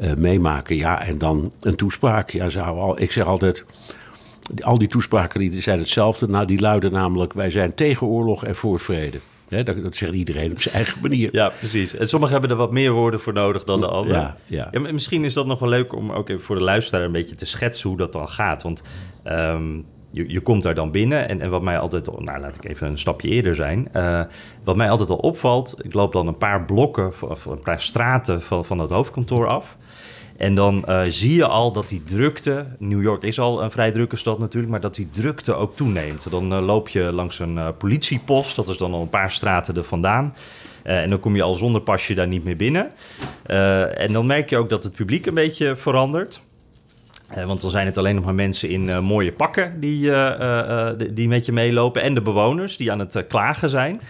uh, 0.00 0.14
meemaken. 0.14 0.76
Ja, 0.76 1.02
en 1.02 1.18
dan 1.18 1.52
een 1.60 1.76
toespraak. 1.76 2.30
Ja, 2.30 2.48
zou 2.48 2.78
al, 2.78 3.00
ik 3.00 3.12
zeg 3.12 3.26
altijd, 3.26 3.64
al 4.60 4.78
die 4.78 4.88
toespraken 4.88 5.40
die 5.40 5.60
zijn 5.60 5.78
hetzelfde. 5.78 6.28
Nou, 6.28 6.46
die 6.46 6.60
luiden 6.60 6.92
namelijk, 6.92 7.32
wij 7.32 7.50
zijn 7.50 7.74
tegen 7.74 8.06
oorlog 8.06 8.44
en 8.44 8.56
voor 8.56 8.80
vrede. 8.80 9.18
He, 9.48 9.62
dat, 9.62 9.82
dat, 9.82 9.96
zegt 9.96 10.14
iedereen 10.14 10.50
op 10.50 10.60
zijn 10.60 10.74
eigen 10.74 11.00
manier. 11.02 11.28
Ja, 11.32 11.48
precies. 11.48 11.96
En 11.96 12.08
sommigen 12.08 12.32
hebben 12.32 12.50
er 12.50 12.62
wat 12.62 12.72
meer 12.72 12.92
woorden 12.92 13.20
voor 13.20 13.32
nodig 13.32 13.64
dan 13.64 13.80
de 13.80 13.88
anderen. 13.88 14.20
Ja, 14.20 14.36
ja. 14.46 14.68
ja 14.70 14.92
misschien 14.92 15.24
is 15.24 15.34
dat 15.34 15.46
nog 15.46 15.58
wel 15.58 15.68
leuk 15.68 15.94
om 15.94 16.12
ook 16.12 16.28
even 16.28 16.42
voor 16.42 16.56
de 16.56 16.62
luisteraar 16.62 17.04
een 17.04 17.12
beetje 17.12 17.34
te 17.34 17.46
schetsen 17.46 17.88
hoe 17.88 17.98
dat 17.98 18.12
dan 18.12 18.28
gaat. 18.28 18.62
Want 18.62 18.82
um, 19.26 19.84
je, 20.14 20.24
je 20.28 20.40
komt 20.40 20.62
daar 20.62 20.74
dan 20.74 20.90
binnen 20.90 21.28
en, 21.28 21.40
en 21.40 21.50
wat 21.50 21.62
mij 21.62 21.78
altijd, 21.78 22.06
nou 22.20 22.40
laat 22.40 22.54
ik 22.54 22.64
even 22.64 22.86
een 22.86 22.98
stapje 22.98 23.28
eerder 23.28 23.54
zijn. 23.54 23.88
Uh, 23.96 24.20
wat 24.64 24.76
mij 24.76 24.90
altijd 24.90 25.10
al 25.10 25.16
opvalt, 25.16 25.74
ik 25.82 25.94
loop 25.94 26.12
dan 26.12 26.26
een 26.26 26.38
paar 26.38 26.64
blokken, 26.64 27.06
of 27.06 27.44
een 27.44 27.60
paar 27.62 27.80
straten 27.80 28.42
van, 28.42 28.64
van 28.64 28.78
het 28.78 28.90
hoofdkantoor 28.90 29.46
af. 29.46 29.76
En 30.36 30.54
dan 30.54 30.84
uh, 30.88 31.00
zie 31.04 31.36
je 31.36 31.46
al 31.46 31.72
dat 31.72 31.88
die 31.88 32.02
drukte, 32.04 32.66
New 32.78 33.02
York 33.02 33.22
is 33.22 33.40
al 33.40 33.62
een 33.62 33.70
vrij 33.70 33.90
drukke 33.92 34.16
stad 34.16 34.38
natuurlijk, 34.38 34.72
maar 34.72 34.80
dat 34.80 34.94
die 34.94 35.08
drukte 35.10 35.54
ook 35.54 35.76
toeneemt. 35.76 36.30
Dan 36.30 36.52
uh, 36.52 36.64
loop 36.64 36.88
je 36.88 37.02
langs 37.12 37.38
een 37.38 37.76
politiepost, 37.78 38.56
dat 38.56 38.68
is 38.68 38.76
dan 38.76 38.92
al 38.92 39.00
een 39.00 39.08
paar 39.08 39.30
straten 39.30 39.76
er 39.76 39.84
vandaan. 39.84 40.34
en 40.82 41.10
dan 41.10 41.20
kom 41.20 41.36
je 41.36 41.42
al 41.42 41.54
zonder 41.54 41.80
pasje 41.80 42.14
daar 42.14 42.28
niet 42.28 42.44
meer 42.44 42.56
binnen. 42.56 42.90
en 43.96 44.12
dan 44.12 44.26
merk 44.26 44.50
je 44.50 44.56
ook 44.56 44.68
dat 44.68 44.84
het 44.84 44.94
publiek 44.94 45.26
een 45.26 45.34
beetje 45.34 45.76
verandert. 45.76 46.40
Uh, 47.36 47.46
want 47.46 47.60
dan 47.60 47.70
zijn 47.70 47.86
het 47.86 47.98
alleen 47.98 48.14
nog 48.14 48.24
maar 48.24 48.34
mensen 48.34 48.68
in 48.68 48.88
uh, 48.88 49.00
mooie 49.00 49.32
pakken 49.32 49.80
die, 49.80 50.04
uh, 50.04 50.90
die 51.10 51.28
met 51.28 51.46
je 51.46 51.52
meelopen. 51.52 52.02
En 52.02 52.14
de 52.14 52.22
bewoners 52.22 52.76
die 52.76 52.92
aan 52.92 52.98
het 52.98 53.24
klagen 53.28 53.68
zijn 53.68 54.00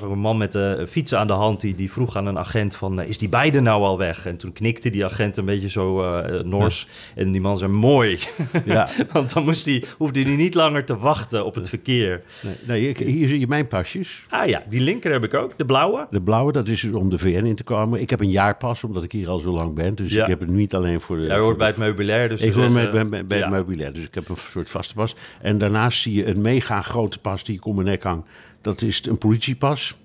zag 0.00 0.10
een 0.10 0.18
man 0.18 0.36
met 0.36 0.54
een 0.54 0.88
fiets 0.88 1.14
aan 1.14 1.26
de 1.26 1.32
hand 1.32 1.60
die, 1.60 1.74
die 1.74 1.92
vroeg 1.92 2.16
aan 2.16 2.26
een 2.26 2.38
agent 2.38 2.76
van... 2.76 3.02
is 3.02 3.18
die 3.18 3.28
beide 3.28 3.60
nou 3.60 3.82
al 3.82 3.98
weg? 3.98 4.26
En 4.26 4.36
toen 4.36 4.52
knikte 4.52 4.90
die 4.90 5.04
agent 5.04 5.36
een 5.36 5.44
beetje 5.44 5.68
zo 5.68 6.02
uh, 6.02 6.40
nors. 6.40 6.86
Ja. 7.14 7.22
En 7.22 7.32
die 7.32 7.40
man 7.40 7.58
zei, 7.58 7.72
mooi. 7.72 8.18
Ja. 8.64 8.88
Want 9.12 9.34
dan 9.34 9.44
moest 9.44 9.64
die, 9.64 9.84
hoefde 9.98 10.22
hij 10.22 10.36
niet 10.36 10.54
langer 10.54 10.84
te 10.84 10.98
wachten 10.98 11.44
op 11.44 11.54
het 11.54 11.68
verkeer. 11.68 12.22
Nee, 12.66 12.94
nee, 12.94 13.04
hier 13.04 13.28
zie 13.28 13.38
je 13.38 13.46
mijn 13.46 13.68
pasjes. 13.68 14.26
Ah 14.28 14.48
ja, 14.48 14.62
die 14.68 14.80
linker 14.80 15.12
heb 15.12 15.24
ik 15.24 15.34
ook. 15.34 15.58
De 15.58 15.64
blauwe? 15.64 16.06
De 16.10 16.20
blauwe, 16.20 16.52
dat 16.52 16.68
is 16.68 16.84
om 16.84 17.10
de 17.10 17.18
VN 17.18 17.44
in 17.44 17.56
te 17.56 17.64
komen. 17.64 18.00
Ik 18.00 18.10
heb 18.10 18.20
een 18.20 18.30
jaarpas, 18.30 18.84
omdat 18.84 19.02
ik 19.02 19.12
hier 19.12 19.28
al 19.28 19.38
zo 19.38 19.52
lang 19.52 19.74
ben. 19.74 19.94
Dus 19.94 20.12
ja. 20.12 20.22
ik 20.22 20.28
heb 20.28 20.40
het 20.40 20.50
niet 20.50 20.74
alleen 20.74 21.00
voor 21.00 21.16
de... 21.16 21.22
Jij 21.22 21.38
hoort 21.38 21.56
bij 21.56 21.66
het 21.66 21.76
meubilair. 21.76 22.28
Dus 22.28 22.42
ik 22.42 22.52
hoor 22.52 22.72
bij, 22.72 23.08
bij, 23.08 23.26
bij 23.26 23.38
het 23.38 23.50
meubilair, 23.50 23.92
dus 23.92 24.04
ik 24.04 24.14
heb 24.14 24.28
een 24.28 24.36
soort 24.36 24.70
vaste 24.70 24.94
pas. 24.94 25.14
En 25.40 25.58
daarnaast 25.58 26.00
zie 26.00 26.14
je 26.14 26.26
een 26.26 26.40
mega 26.40 26.80
grote 26.80 27.18
pas 27.18 27.44
die 27.44 27.56
ik 27.56 27.66
om 27.66 27.74
mijn 27.74 27.86
nek 27.86 28.02
hang. 28.02 28.24
Dat 28.62 28.82
is 28.82 29.06
een 29.06 29.18
politiepas 29.18 29.96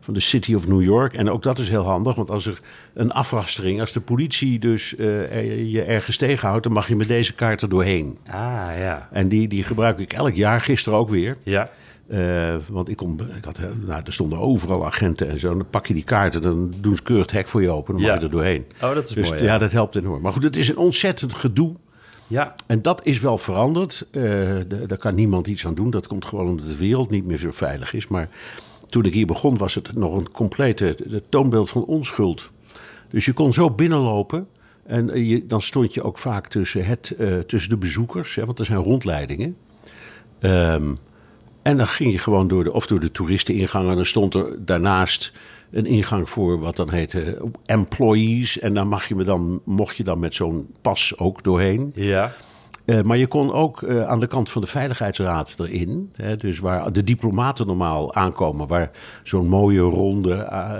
van 0.00 0.14
de 0.14 0.20
City 0.20 0.54
of 0.54 0.68
New 0.68 0.82
York. 0.82 1.14
En 1.14 1.30
ook 1.30 1.42
dat 1.42 1.58
is 1.58 1.68
heel 1.68 1.84
handig, 1.84 2.14
want 2.14 2.30
als 2.30 2.46
er 2.46 2.60
een 2.94 3.10
afrastering, 3.10 3.80
als 3.80 3.92
de 3.92 4.00
politie 4.00 4.58
dus 4.58 4.94
uh, 4.98 5.72
je 5.72 5.82
ergens 5.82 6.16
tegenhoudt, 6.16 6.62
dan 6.62 6.72
mag 6.72 6.88
je 6.88 6.96
met 6.96 7.08
deze 7.08 7.32
kaart 7.32 7.62
er 7.62 7.68
doorheen. 7.68 8.18
Ah 8.26 8.34
ja. 8.78 9.08
En 9.12 9.28
die, 9.28 9.48
die 9.48 9.64
gebruik 9.64 9.98
ik 9.98 10.12
elk 10.12 10.34
jaar, 10.34 10.60
gisteren 10.60 10.98
ook 10.98 11.08
weer. 11.08 11.36
Ja. 11.44 11.70
Uh, 12.08 12.54
want 12.68 12.88
ik, 12.88 12.96
kom, 12.96 13.16
ik 13.36 13.44
had, 13.44 13.58
nou, 13.86 14.02
er 14.04 14.12
stonden 14.12 14.38
overal 14.38 14.86
agenten 14.86 15.28
en 15.28 15.38
zo. 15.38 15.50
En 15.50 15.56
dan 15.56 15.70
pak 15.70 15.86
je 15.86 15.94
die 15.94 16.04
kaarten, 16.04 16.42
dan 16.42 16.72
doen 16.80 16.96
ze 16.96 17.02
keurig 17.02 17.26
het 17.26 17.34
hek 17.34 17.48
voor 17.48 17.62
je 17.62 17.70
open. 17.70 17.94
Dan 17.94 18.02
mag 18.02 18.14
je 18.14 18.24
er 18.24 18.30
doorheen. 18.30 18.64
Oh, 18.82 18.94
dat 18.94 19.08
is 19.08 19.14
dus, 19.14 19.28
mooi. 19.28 19.40
Ja. 19.40 19.46
ja, 19.46 19.58
dat 19.58 19.72
helpt 19.72 19.96
enorm. 19.96 20.22
Maar 20.22 20.32
goed, 20.32 20.42
het 20.42 20.56
is 20.56 20.68
een 20.68 20.76
ontzettend 20.76 21.34
gedoe. 21.34 21.74
Ja. 22.32 22.54
En 22.66 22.82
dat 22.82 23.06
is 23.06 23.20
wel 23.20 23.38
veranderd. 23.38 24.06
Uh, 24.10 24.60
daar 24.86 24.98
kan 24.98 25.14
niemand 25.14 25.46
iets 25.46 25.66
aan 25.66 25.74
doen. 25.74 25.90
Dat 25.90 26.06
komt 26.06 26.24
gewoon 26.24 26.48
omdat 26.48 26.66
de 26.66 26.76
wereld 26.76 27.10
niet 27.10 27.24
meer 27.24 27.38
zo 27.38 27.50
veilig 27.50 27.94
is. 27.94 28.08
Maar 28.08 28.28
toen 28.86 29.04
ik 29.04 29.12
hier 29.12 29.26
begon 29.26 29.56
was 29.56 29.74
het 29.74 29.94
nog 29.94 30.14
een 30.14 30.30
complete 30.32 30.96
toonbeeld 31.28 31.70
van 31.70 31.84
onschuld. 31.84 32.50
Dus 33.10 33.24
je 33.24 33.32
kon 33.32 33.52
zo 33.52 33.70
binnenlopen. 33.70 34.46
En 34.86 35.26
je, 35.26 35.46
dan 35.46 35.62
stond 35.62 35.94
je 35.94 36.02
ook 36.02 36.18
vaak 36.18 36.46
tussen, 36.46 36.84
het, 36.84 37.14
uh, 37.18 37.38
tussen 37.38 37.70
de 37.70 37.76
bezoekers, 37.76 38.34
hè, 38.34 38.44
want 38.44 38.58
er 38.58 38.64
zijn 38.64 38.78
rondleidingen. 38.78 39.56
Um, 40.40 40.96
en 41.62 41.76
dan 41.76 41.86
ging 41.86 42.12
je 42.12 42.18
gewoon 42.18 42.48
door 42.48 42.64
de, 42.64 42.72
of 42.72 42.86
door 42.86 43.00
de 43.00 43.10
toeristeningang 43.10 43.88
en 43.88 43.96
dan 43.96 44.06
stond 44.06 44.34
er 44.34 44.64
daarnaast 44.64 45.32
een 45.72 45.86
ingang 45.86 46.30
voor 46.30 46.58
wat 46.58 46.76
dan 46.76 46.90
heet 46.90 47.14
eh, 47.14 47.22
employees. 47.64 48.58
En 48.58 48.74
dan, 48.74 48.88
mag 48.88 49.08
je 49.08 49.14
me 49.14 49.24
dan, 49.24 49.60
mocht 49.64 49.96
je 49.96 50.04
dan 50.04 50.18
met 50.18 50.34
zo'n 50.34 50.74
pas 50.80 51.18
ook 51.18 51.42
doorheen. 51.42 51.92
Ja. 51.94 52.32
Eh, 52.92 53.02
maar 53.02 53.16
je 53.16 53.26
kon 53.26 53.52
ook 53.52 53.82
eh, 53.82 54.04
aan 54.04 54.20
de 54.20 54.26
kant 54.26 54.50
van 54.50 54.62
de 54.62 54.68
Veiligheidsraad 54.68 55.54
erin. 55.58 56.10
Hè, 56.16 56.36
dus 56.36 56.58
waar 56.58 56.92
de 56.92 57.04
diplomaten 57.04 57.66
normaal 57.66 58.14
aankomen. 58.14 58.66
Waar 58.66 58.90
zo'n 59.22 59.48
mooie 59.48 59.80
ronde 59.80 60.34
eh 60.34 60.70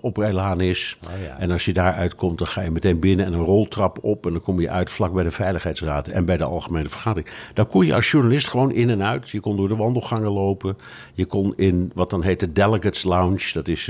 oprijlaan 0.00 0.60
is. 0.60 0.98
Oh 1.04 1.22
ja. 1.24 1.38
En 1.38 1.50
als 1.50 1.64
je 1.64 1.72
daar 1.72 1.92
uitkomt, 1.92 2.38
dan 2.38 2.46
ga 2.46 2.60
je 2.60 2.70
meteen 2.70 3.00
binnen 3.00 3.26
en 3.26 3.32
een 3.32 3.44
roltrap 3.44 3.98
op. 4.02 4.26
En 4.26 4.32
dan 4.32 4.42
kom 4.42 4.60
je 4.60 4.70
uit 4.70 4.90
vlak 4.90 5.12
bij 5.12 5.24
de 5.24 5.30
Veiligheidsraad 5.30 6.08
en 6.08 6.24
bij 6.24 6.36
de 6.36 6.44
Algemene 6.44 6.88
Vergadering. 6.88 7.28
Daar 7.54 7.66
kon 7.66 7.86
je 7.86 7.94
als 7.94 8.10
journalist 8.10 8.48
gewoon 8.48 8.72
in 8.72 8.90
en 8.90 9.02
uit. 9.02 9.30
Je 9.30 9.40
kon 9.40 9.56
door 9.56 9.68
de 9.68 9.76
wandelgangen 9.76 10.30
lopen. 10.30 10.76
Je 11.14 11.26
kon 11.26 11.52
in 11.56 11.90
wat 11.94 12.10
dan 12.10 12.22
heet 12.22 12.40
de 12.40 12.52
Delegates 12.52 13.02
Lounge. 13.02 13.52
Dat 13.52 13.68
is 13.68 13.86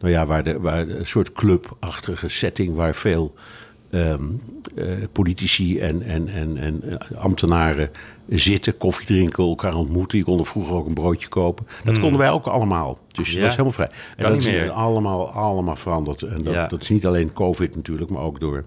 nou 0.00 0.12
ja, 0.12 0.26
waar 0.26 0.42
de, 0.42 0.60
waar 0.60 0.88
een 0.88 1.06
soort 1.06 1.32
clubachtige 1.32 2.28
setting 2.28 2.74
waar 2.74 2.94
veel 2.94 3.34
ehm, 4.02 4.22
eh, 4.74 4.86
politici 5.12 5.78
en, 5.78 6.02
en, 6.02 6.28
en, 6.28 6.56
en 6.56 6.82
eh, 6.82 7.16
ambtenaren 7.18 7.90
zitten, 8.28 8.76
koffie 8.76 9.06
drinken, 9.06 9.44
elkaar 9.44 9.74
ontmoeten. 9.74 10.18
Je 10.18 10.24
kon 10.24 10.38
er 10.38 10.46
vroeger 10.46 10.74
ook 10.74 10.86
een 10.86 10.94
broodje 10.94 11.28
kopen. 11.28 11.66
Dat 11.84 11.98
konden 11.98 12.18
wij 12.18 12.30
ook 12.30 12.46
allemaal. 12.46 12.98
Dus 13.12 13.28
Ja. 13.28 13.32
dat 13.34 13.42
was 13.42 13.50
helemaal 13.50 13.72
vrij. 13.72 13.88
En 14.16 14.22
Kan 14.22 14.30
dat 14.32 14.40
is 14.40 14.46
meer. 14.46 14.70
allemaal, 14.70 15.28
allemaal 15.30 15.76
veranderd. 15.76 16.22
En 16.22 16.42
dat, 16.42 16.54
Ja. 16.54 16.66
dat 16.66 16.82
is 16.82 16.88
niet 16.88 17.06
alleen 17.06 17.32
COVID 17.32 17.74
natuurlijk, 17.76 18.10
maar 18.10 18.22
ook 18.22 18.40
door... 18.40 18.64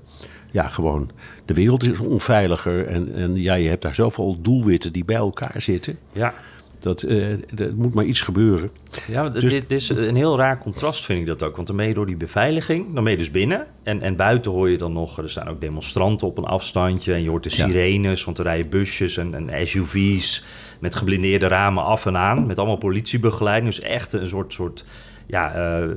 Ja, 0.51 0.67
gewoon, 0.67 1.09
de 1.45 1.53
wereld 1.53 1.87
is 1.87 1.99
onveiliger. 1.99 2.85
En, 2.87 3.13
en 3.15 3.35
ja, 3.35 3.53
je 3.53 3.69
hebt 3.69 3.81
daar 3.81 3.95
zoveel 3.95 4.37
doelwitten 4.41 4.93
die 4.93 5.05
bij 5.05 5.15
elkaar 5.15 5.61
zitten. 5.61 5.97
Ja. 6.11 6.33
Dat 6.79 7.01
eh, 7.01 7.31
er 7.31 7.75
moet 7.75 7.93
maar 7.93 8.03
iets 8.05 8.21
gebeuren. 8.21 8.69
Ja, 9.07 9.29
Dus- 9.29 9.51
dit, 9.51 9.71
is 9.71 9.89
een 9.89 10.15
heel 10.15 10.37
raar 10.37 10.59
contrast, 10.59 11.05
vind 11.05 11.19
ik 11.19 11.25
dat 11.25 11.43
ook. 11.43 11.55
Want 11.55 11.67
dan 11.67 11.75
ben 11.75 11.87
je 11.87 11.93
door 11.93 12.05
die 12.05 12.17
beveiliging, 12.17 12.93
dan 12.93 13.03
ben 13.03 13.11
je 13.11 13.17
dus 13.19 13.31
binnen. 13.31 13.65
En, 13.83 14.01
en 14.01 14.15
buiten 14.15 14.51
hoor 14.51 14.69
je 14.69 14.77
dan 14.77 14.93
nog, 14.93 15.17
er 15.17 15.29
staan 15.29 15.47
ook 15.47 15.61
demonstranten 15.61 16.27
op 16.27 16.37
een 16.37 16.43
afstandje. 16.45 17.13
En 17.13 17.23
je 17.23 17.29
hoort 17.29 17.43
de 17.43 17.49
Ja. 17.55 17.65
sirenes, 17.67 18.23
want 18.23 18.37
er 18.37 18.43
rijden 18.43 18.69
busjes 18.69 19.17
en, 19.17 19.49
en 19.49 19.67
SUV's 19.67 20.43
met 20.79 20.95
geblindeerde 20.95 21.47
ramen 21.47 21.83
af 21.83 22.05
en 22.05 22.17
aan. 22.17 22.45
Met 22.45 22.57
allemaal 22.57 22.77
politiebegeleiding. 22.77 23.75
Dus 23.75 23.83
echt 23.83 24.13
een 24.13 24.27
soort, 24.27 24.53
soort, 24.53 24.85
ja, 25.27 25.53
eh, 25.53 25.87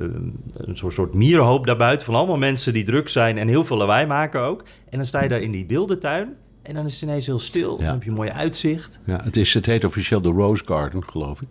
een 0.53 0.77
soort, 0.77 0.93
soort 0.93 1.13
mierenhoop 1.13 1.65
daarbuiten. 1.65 2.05
Van 2.05 2.15
allemaal 2.15 2.37
mensen 2.37 2.73
die 2.73 2.83
druk 2.83 3.09
zijn 3.09 3.37
en 3.37 3.47
heel 3.47 3.65
veel 3.65 3.77
lawaai 3.77 4.05
maken 4.05 4.41
ook. 4.41 4.63
En 4.89 4.97
dan 4.97 5.05
sta 5.05 5.23
je 5.23 5.29
daar 5.29 5.41
in 5.41 5.51
die 5.51 5.65
beeldentuin. 5.65 6.33
En 6.63 6.73
dan 6.73 6.85
is 6.85 6.93
het 6.93 7.01
ineens 7.01 7.25
heel 7.25 7.39
stil. 7.39 7.77
Dan 7.77 7.87
heb 7.87 8.03
je 8.03 8.09
een 8.09 8.15
mooi 8.15 8.29
uitzicht. 8.29 8.99
Ja, 9.05 9.19
het, 9.23 9.37
is, 9.37 9.53
het 9.53 9.65
heet 9.65 9.83
officieel 9.83 10.21
de 10.21 10.29
Rose 10.29 10.63
Garden, 10.65 11.03
geloof 11.09 11.41
ik. 11.41 11.47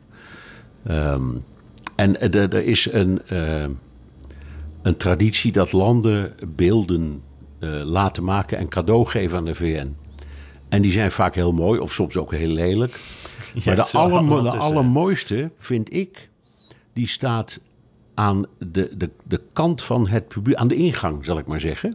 Ehm, 0.85 1.31
en 1.97 2.21
eh, 2.21 2.35
er 2.35 2.65
is 2.65 2.93
een, 2.93 3.23
eh, 3.27 3.65
een 4.83 4.97
traditie 4.97 5.53
dat 5.53 5.73
landen 5.73 6.35
beelden 6.47 7.23
eh, 7.59 7.71
laten 7.85 8.25
maken 8.25 8.59
en 8.59 8.69
cadeau 8.69 9.07
geven 9.07 9.39
aan 9.39 9.45
de 9.45 9.55
VN. 9.55 9.97
En 10.69 10.83
die 10.83 10.93
zijn 10.93 11.13
vaak 11.13 11.35
heel 11.35 11.53
mooi, 11.53 11.81
of 11.81 11.93
soms 11.93 12.17
ook 12.17 12.33
heel 12.33 12.49
lelijk. 12.49 13.01
maar 13.65 13.75
de, 13.75 13.93
allermo- 13.93 14.49
allermooiste, 14.49 15.51
vind 15.57 15.95
ik, 15.95 16.31
die 16.93 17.07
staat 17.09 17.61
aan 18.15 18.47
de, 18.59 18.91
de, 18.97 19.11
de 19.25 19.41
kant 19.53 19.83
van 19.83 20.09
het 20.09 20.29
publiek, 20.29 20.57
aan 20.57 20.69
de 20.69 20.75
ingang, 20.75 21.25
zal 21.25 21.39
ik 21.39 21.47
maar 21.47 21.61
zeggen. 21.61 21.95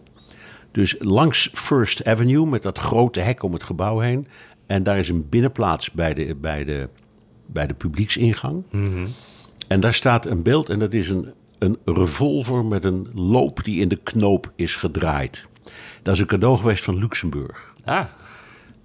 Dus 0.71 0.95
langs 0.99 1.49
First 1.53 2.05
Avenue 2.05 2.45
met 2.45 2.61
dat 2.61 2.77
grote 2.77 3.19
hek 3.19 3.43
om 3.43 3.53
het 3.53 3.63
gebouw 3.63 3.99
heen. 3.99 4.27
En 4.65 4.83
daar 4.83 4.97
is 4.99 5.09
een 5.09 5.29
binnenplaats 5.29 5.91
bij 5.91 6.13
de, 6.13 6.35
bij 6.35 6.65
de, 6.65 6.89
bij 7.45 7.67
de 7.67 7.73
publieksingang. 7.73 8.63
En 9.67 9.79
daar 9.79 9.93
staat 9.93 10.25
een 10.25 10.43
beeld 10.43 10.69
en 10.69 10.79
dat 10.79 10.93
is 10.93 11.09
een, 11.09 11.33
een 11.59 11.77
revolver 11.85 12.65
met 12.65 12.83
een 12.83 13.07
loop 13.13 13.63
die 13.63 13.81
in 13.81 13.87
de 13.87 13.99
knoop 14.03 14.51
is 14.55 14.75
gedraaid. 14.75 15.47
Dat 16.01 16.13
is 16.13 16.19
een 16.19 16.27
cadeau 16.27 16.57
geweest 16.57 16.83
van 16.83 16.97
Luxemburg. 16.97 17.73
Ah, 17.83 18.05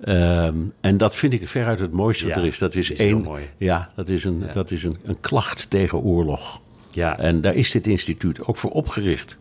Ehm, 0.03 0.57
en 0.81 0.97
dat 0.97 1.17
vind 1.17 1.33
ik 1.33 1.49
veruit 1.49 1.79
het 1.79 1.93
mooiste 1.93 2.25
wat 2.25 2.35
Ja, 2.35 2.41
er 2.41 2.47
is. 2.47 2.59
Dat 2.59 2.75
is, 2.75 2.91
is 2.91 2.99
heel 2.99 3.07
één, 3.07 3.23
mooi. 3.23 3.51
Ja, 3.57 3.93
dat 3.97 4.09
is, 4.09 4.25
een, 4.25 4.45
dat 4.53 4.71
is 4.71 4.85
een, 4.85 4.97
een 5.05 5.21
klacht 5.21 5.71
tegen 5.71 5.99
oorlog. 5.99 6.61
ja. 6.91 7.19
En 7.19 7.41
daar 7.41 7.55
is 7.55 7.71
dit 7.71 7.87
instituut 7.87 8.47
ook 8.47 8.57
voor 8.57 8.71
opgericht. 8.71 9.39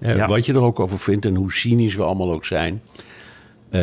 Eh, 0.00 0.16
Ja. 0.16 0.26
Wat 0.26 0.46
je 0.46 0.52
er 0.52 0.62
ook 0.62 0.80
over 0.80 0.98
vindt 0.98 1.24
en 1.26 1.34
hoe 1.34 1.52
cynisch 1.52 1.94
we 1.94 2.02
allemaal 2.02 2.32
ook 2.32 2.44
zijn. 2.44 2.82
Eh, 3.70 3.80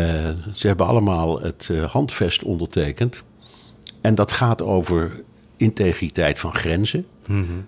ze 0.53 0.67
hebben 0.67 0.87
allemaal 0.87 1.41
het 1.41 1.67
eh, 1.71 1.83
handvest 1.91 2.43
ondertekend. 2.43 3.23
En 4.01 4.15
dat 4.15 4.31
gaat 4.31 4.61
over 4.61 5.23
integriteit 5.57 6.39
van 6.39 6.53
grenzen. 6.53 7.05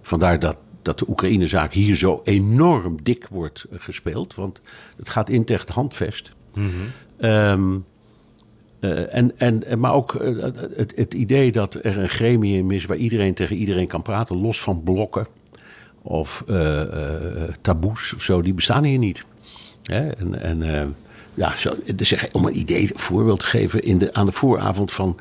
Vandaar 0.02 0.40
dat, 0.40 0.58
dat 0.82 1.00
de 1.00 1.06
Oekraïne-zaak 1.10 1.74
hier 1.74 1.96
zo 1.96 2.22
enorm 2.24 3.04
dik 3.04 3.28
wordt 3.32 3.66
gespeeld. 3.72 4.36
Want 4.36 4.60
het 4.98 5.10
gaat 5.10 5.30
in 5.30 5.44
tegen 5.46 5.66
het 5.66 5.76
handvest. 5.76 6.32
Eh, 7.18 7.52
en, 9.16 9.32
en, 9.38 9.64
en- 9.68 9.80
maar 9.80 9.94
ook 9.94 10.14
het, 10.76 10.94
het 10.96 11.14
idee 11.14 11.52
dat 11.52 11.74
er 11.74 11.98
een 11.98 12.10
gremium 12.10 12.72
is 12.72 12.86
waar 12.86 12.98
iedereen 12.98 13.34
tegen 13.34 13.56
iedereen 13.56 13.88
kan 13.88 14.02
praten, 14.02 14.36
los 14.42 14.62
van 14.62 14.84
blokken 14.84 15.28
of 16.04 16.44
eh, 16.48 16.82
eh, 16.82 17.50
taboes 17.62 18.14
of 18.14 18.22
zo, 18.22 18.42
die 18.42 18.54
bestaan 18.54 18.84
hier 18.84 18.98
niet. 18.98 19.26
Hè? 19.84 20.10
En, 20.10 20.42
en 20.42 20.62
eh, 20.62 20.88
ja, 21.34 21.56
zo, 21.56 21.74
zeg, 21.98 22.32
om 22.32 22.46
een 22.46 22.58
idee, 22.58 22.82
een 22.82 23.00
voorbeeld 23.00 23.40
te 23.40 23.46
geven, 23.46 23.84
in 23.84 23.98
de, 23.98 24.14
aan 24.14 24.26
de 24.26 24.32
vooravond 24.32 24.92
van 24.92 25.18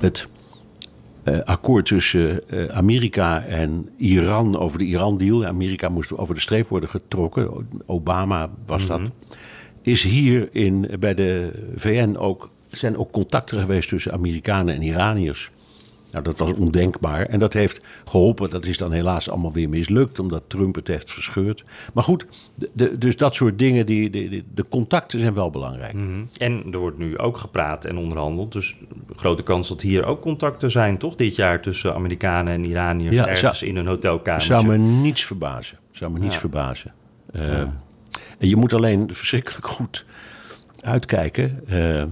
het 0.00 0.28
eh, 1.22 1.40
akkoord 1.40 1.86
tussen 1.86 2.48
eh, 2.48 2.66
Amerika 2.66 3.44
en 3.44 3.88
Iran 3.96 4.58
over 4.58 4.78
de 4.78 4.84
Iran-deal. 4.84 5.46
Amerika 5.46 5.88
moest 5.88 6.16
over 6.16 6.34
de 6.34 6.40
streep 6.40 6.68
worden 6.68 6.88
getrokken, 6.88 7.68
Obama 7.86 8.50
was 8.66 8.86
dat. 8.86 9.00
Is 9.82 10.02
hier 10.02 10.48
in, 10.52 10.90
bij 10.98 11.14
de 11.14 11.50
VN 11.76 12.16
ook, 12.16 12.50
zijn 12.68 12.96
ook 12.96 13.12
contacten 13.12 13.58
geweest 13.58 13.88
tussen 13.88 14.12
Amerikanen 14.12 14.74
en 14.74 14.82
Iraniërs. 14.82 15.50
Nou, 16.14 16.26
dat 16.26 16.38
was 16.38 16.52
ondenkbaar. 16.52 17.26
En 17.26 17.38
dat 17.38 17.52
heeft 17.52 17.80
geholpen. 18.04 18.50
Dat 18.50 18.64
is 18.66 18.78
dan 18.78 18.92
helaas 18.92 19.30
allemaal 19.30 19.52
weer 19.52 19.68
mislukt, 19.68 20.18
omdat 20.18 20.42
Trump 20.46 20.74
het 20.74 20.88
heeft 20.88 21.10
verscheurd. 21.12 21.64
Maar 21.94 22.04
goed, 22.04 22.26
de, 22.54 22.70
de- 22.72 22.98
dus 22.98 23.16
dat 23.16 23.34
soort 23.34 23.58
dingen, 23.58 23.86
die, 23.86 24.10
die- 24.10 24.44
de 24.54 24.68
contacten 24.68 25.18
zijn 25.18 25.34
wel 25.34 25.50
belangrijk. 25.50 25.92
Mhm. 25.92 26.22
En 26.38 26.64
er 26.72 26.78
wordt 26.78 26.98
nu 26.98 27.18
ook 27.18 27.38
gepraat 27.38 27.84
en 27.84 27.96
onderhandeld. 27.98 28.52
Dus 28.52 28.76
grote 29.16 29.42
kans 29.42 29.68
dat 29.68 29.80
hier 29.80 30.04
ook 30.04 30.20
contacten 30.20 30.70
zijn, 30.70 30.98
toch? 30.98 31.14
Dit 31.14 31.36
jaar 31.36 31.60
tussen 31.62 31.94
Amerikanen 31.94 32.52
en 32.52 32.64
Iraniërs 32.64 33.14
Ja, 33.14 33.26
ergens 33.26 33.58
zou- 33.58 33.70
in 33.70 33.76
een 33.76 33.86
hotelkamer. 33.86 34.42
Zou 34.42 34.66
me 34.66 34.76
niets 34.76 35.24
verbazen. 35.24 35.78
Zou 35.90 36.12
me 36.12 36.18
niets 36.18 36.34
Ja. 36.34 36.40
verbazen. 36.40 36.92
Eh, 37.32 37.58
En 38.38 38.48
je 38.48 38.56
moet 38.56 38.72
alleen 38.72 39.14
verschrikkelijk 39.14 39.66
goed 39.66 40.04
uitkijken. 40.80 41.60
eh, 41.68 42.02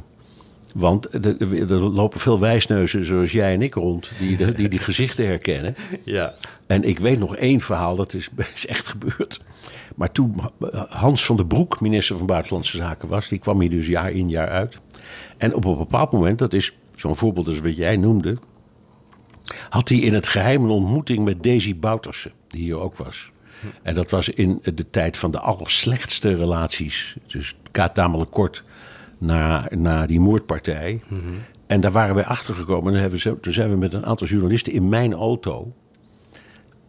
want 0.75 1.27
er, 1.27 1.75
lopen 1.75 2.21
veel 2.21 2.41
wijsneuzen 2.41 3.05
zoals 3.05 3.33
jij 3.33 3.55
en 3.55 3.63
ik 3.63 3.75
rond... 3.75 4.11
die 4.19 4.37
de- 4.37 4.53
die, 4.53 4.69
die 4.69 4.79
gezichten 4.91 5.27
herkennen. 5.27 5.75
Ja. 6.05 6.35
En 6.67 6.85
ik 6.85 6.99
weet 6.99 7.19
nog 7.19 7.37
één 7.37 7.61
verhaal, 7.61 7.97
dat 7.97 8.15
is, 8.15 8.29
is 8.55 8.67
echt 8.67 8.87
gebeurd. 8.87 9.45
Maar 9.97 10.13
toen 10.13 10.41
Hans 10.89 11.25
van 11.25 11.37
der 11.37 11.47
Broek 11.47 11.81
minister 11.81 12.19
van 12.19 12.27
Buitenlandse 12.27 12.77
Zaken 12.77 13.09
was... 13.09 13.29
die 13.29 13.39
kwam 13.39 13.61
hier 13.61 13.71
dus 13.71 13.87
jaar 13.87 14.11
in, 14.11 14.29
jaar 14.29 14.49
uit. 14.49 14.79
En 15.37 15.55
op 15.55 15.65
een 15.65 15.77
bepaald 15.77 16.13
moment, 16.13 16.39
dat 16.39 16.53
is 16.53 16.73
zo'n 16.95 17.17
voorbeeld 17.17 17.49
als 17.49 17.61
wat 17.61 17.77
jij 17.77 17.97
noemde... 17.97 18.39
had 19.69 19.89
hij 19.89 19.99
in 19.99 20.15
het 20.15 20.27
geheim 20.27 20.65
een 20.65 20.71
ontmoeting 20.71 21.25
met 21.25 21.43
Daisy 21.43 21.77
Bouterse, 21.77 22.31
die 22.49 22.63
hier 22.63 22.79
ook 22.79 22.97
was. 22.97 23.31
En 23.83 23.95
dat 23.95 24.11
was 24.11 24.29
in 24.29 24.61
de 24.75 24.91
tijd 24.91 25.17
van 25.17 25.31
de 25.31 25.41
allerslechtste 25.41 26.35
relaties. 26.35 27.17
Dus 27.27 27.49
het 27.49 27.69
gaat 27.73 27.97
namelijk 27.97 28.31
kort 28.31 28.65
na, 29.23 29.67
na 29.71 30.07
die 30.07 30.21
moordpartij. 30.21 31.01
En 31.67 31.81
daar 31.81 31.93
waren 31.93 32.15
wij 32.15 32.25
achter 32.25 32.55
gekomen. 32.55 32.95
En 32.95 33.11
toen 33.41 33.53
zijn 33.53 33.71
we 33.71 33.77
met 33.77 33.93
een 33.93 34.07
aantal 34.07 34.27
journalisten 34.27 34.73
in 34.73 34.89
mijn 34.89 35.15
auto 35.15 35.73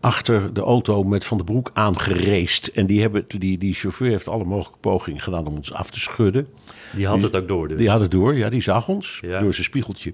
achter 0.03 0.53
de 0.53 0.61
auto 0.61 1.03
met 1.03 1.25
Van 1.25 1.37
den 1.37 1.45
Broek 1.45 1.71
aangereest. 1.73 2.67
En 2.67 2.85
die, 2.85 3.01
hebben, 3.01 3.25
die, 3.27 3.57
die 3.57 3.73
chauffeur 3.73 4.09
heeft 4.09 4.27
alle 4.27 4.43
mogelijke 4.43 4.79
pogingen 4.79 5.21
gedaan 5.21 5.47
om 5.47 5.55
ons 5.55 5.73
af 5.73 5.89
te 5.91 5.99
schudden. 5.99 6.47
Die 6.95 7.07
had 7.07 7.21
het 7.21 7.35
ook 7.35 7.47
door 7.47 7.67
dus. 7.67 7.77
Die 7.77 7.89
had 7.89 7.99
het 7.99 8.11
door, 8.11 8.35
ja, 8.35 8.49
die 8.49 8.61
zag 8.61 8.87
ons 8.87 9.19
Ja. 9.21 9.39
door 9.39 9.53
zijn 9.53 9.65
spiegeltje. 9.65 10.13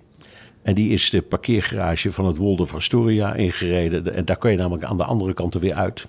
En 0.61 0.73
die 0.73 0.89
is 0.89 1.09
de 1.09 1.21
parkeergarage 1.21 2.11
van 2.11 2.25
het 2.25 2.37
Waldorf 2.37 2.73
Astoria 2.73 3.33
ingereden. 3.33 4.13
En 4.13 4.25
daar 4.25 4.37
kan 4.37 4.51
je 4.51 4.57
namelijk 4.57 4.83
aan 4.83 4.97
de 4.97 5.03
andere 5.03 5.33
kant 5.33 5.53
er 5.53 5.59
weer 5.59 5.73
uit. 5.73 6.07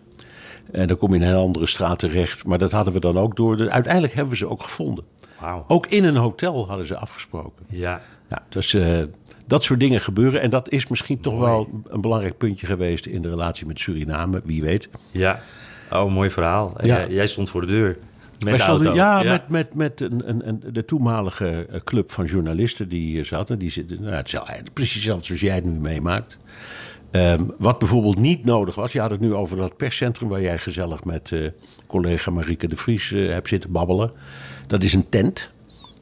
En 0.72 0.86
dan 0.86 0.96
kom 0.96 1.08
je 1.08 1.14
in 1.14 1.22
een 1.22 1.28
heel 1.28 1.42
andere 1.42 1.66
straat 1.66 1.98
terecht. 1.98 2.44
Maar 2.44 2.58
dat 2.58 2.72
hadden 2.72 2.92
we 2.92 3.00
dan 3.00 3.18
ook 3.18 3.36
door. 3.36 3.70
Uiteindelijk 3.70 4.12
hebben 4.14 4.32
we 4.32 4.38
ze 4.38 4.48
ook 4.48 4.62
gevonden. 4.62 5.04
Ook 5.66 5.87
in 5.87 6.04
een 6.04 6.16
hotel 6.16 6.68
hadden 6.68 6.87
ze 6.87 6.97
afgesproken. 6.97 7.66
Ja. 7.68 8.00
Ja, 8.28 8.42
dus 8.49 8.75
eh, 8.75 9.02
dat 9.47 9.64
soort 9.64 9.80
dingen 9.80 10.00
gebeuren. 10.00 10.40
En 10.40 10.50
dat 10.50 10.70
is 10.70 10.87
misschien 10.87 11.20
toch 11.20 11.38
wel 11.38 11.82
een 11.88 12.00
belangrijk 12.00 12.38
puntje 12.38 12.66
geweest 12.66 13.06
in 13.06 13.23
de 13.23 13.28
relatie 13.28 13.66
met 13.66 13.80
Suriname. 13.80 14.40
Wie 14.44 14.62
weet. 14.62 14.88
Ja. 15.11 15.40
Oh, 15.92 16.12
mooi 16.12 16.30
verhaal. 16.30 16.75
Ja. 16.82 17.06
jij, 17.09 17.26
stond 17.26 17.50
voor 17.50 17.61
de 17.61 17.66
deur. 17.66 17.99
Met 18.44 18.56
de 18.56 18.62
stonden-. 18.62 18.94
Ja, 18.94 19.23
met, 19.23 19.49
met, 19.49 19.75
met 19.75 20.00
een, 20.00 20.28
een, 20.28 20.49
een, 20.49 20.62
de 20.73 20.85
toenmalige 20.85 21.66
eh, 21.70 21.80
club 21.80 22.11
van 22.11 22.25
journalisten 22.25 22.88
die 22.88 23.06
hier 23.06 23.25
zaten. 23.25 23.59
Die 23.59 23.70
zitten, 23.70 24.02
nou, 24.02 24.14
het 24.14 24.32
is 24.32 24.40
precies 24.73 24.94
hetzelfde 24.94 25.25
zoals 25.25 25.40
jij 25.40 25.54
het 25.54 25.64
nu 25.64 25.80
meemaakt. 25.80 26.38
Ehm, 27.11 27.44
wat 27.59 27.78
bijvoorbeeld 27.78 28.18
niet 28.18 28.44
nodig 28.44 28.75
was, 28.75 28.92
je 28.92 29.00
had 29.00 29.11
het 29.11 29.20
nu 29.20 29.35
over 29.35 29.56
dat 29.56 29.76
perscentrum 29.76 30.28
waar 30.28 30.40
jij 30.40 30.59
gezellig 30.59 31.04
met 31.04 31.32
eh, 31.32 31.49
collega 31.87 32.30
Marieke 32.30 32.66
de 32.66 32.76
Vries 32.76 33.12
eh, 33.12 33.28
hebt 33.28 33.49
zitten 33.49 33.73
babbelen. 33.73 34.11
Dat 34.70 34.82
is 34.82 34.92
een 34.94 35.08
tent. 35.08 35.50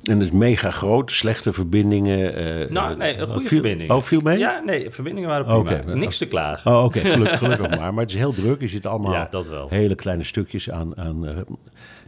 En 0.03 0.19
dat 0.19 0.27
is 0.27 0.33
mega 0.33 0.71
groot, 0.71 1.11
slechte 1.11 1.53
verbindingen. 1.53 2.35
eh, 2.35 2.71
Nou, 2.71 2.97
nee, 2.97 3.17
een 3.17 3.27
goede 3.27 3.41
viel- 3.47 3.49
verbinding. 3.61 3.91
Oh, 3.91 4.03
viel 4.03 4.21
mee? 4.21 4.39
Ja, 4.39 4.63
nee, 4.67 4.91
verbindingen 4.91 5.29
waren 5.29 5.63
prima. 5.65 5.95
Niks 5.95 6.19
te 6.19 6.27
klagen. 6.27 6.73
Oh, 6.77 6.85
oké, 6.85 6.99
gelukkig, 7.01 7.39
gelukkig 7.45 7.79
maar. 7.79 7.95
Maar 7.95 8.03
het 8.03 8.13
is 8.13 8.19
heel 8.19 8.33
druk. 8.33 8.61
Je 8.61 8.69
zit 8.69 8.87
allemaal 8.87 9.13
Ja, 9.13 9.29
dat 9.31 9.49
wel. 9.49 9.67
hele 9.69 9.95
kleine 9.95 10.25
stukjes 10.25 10.71
aan. 10.71 10.97
aan 10.99 11.27
eh, 11.27 11.39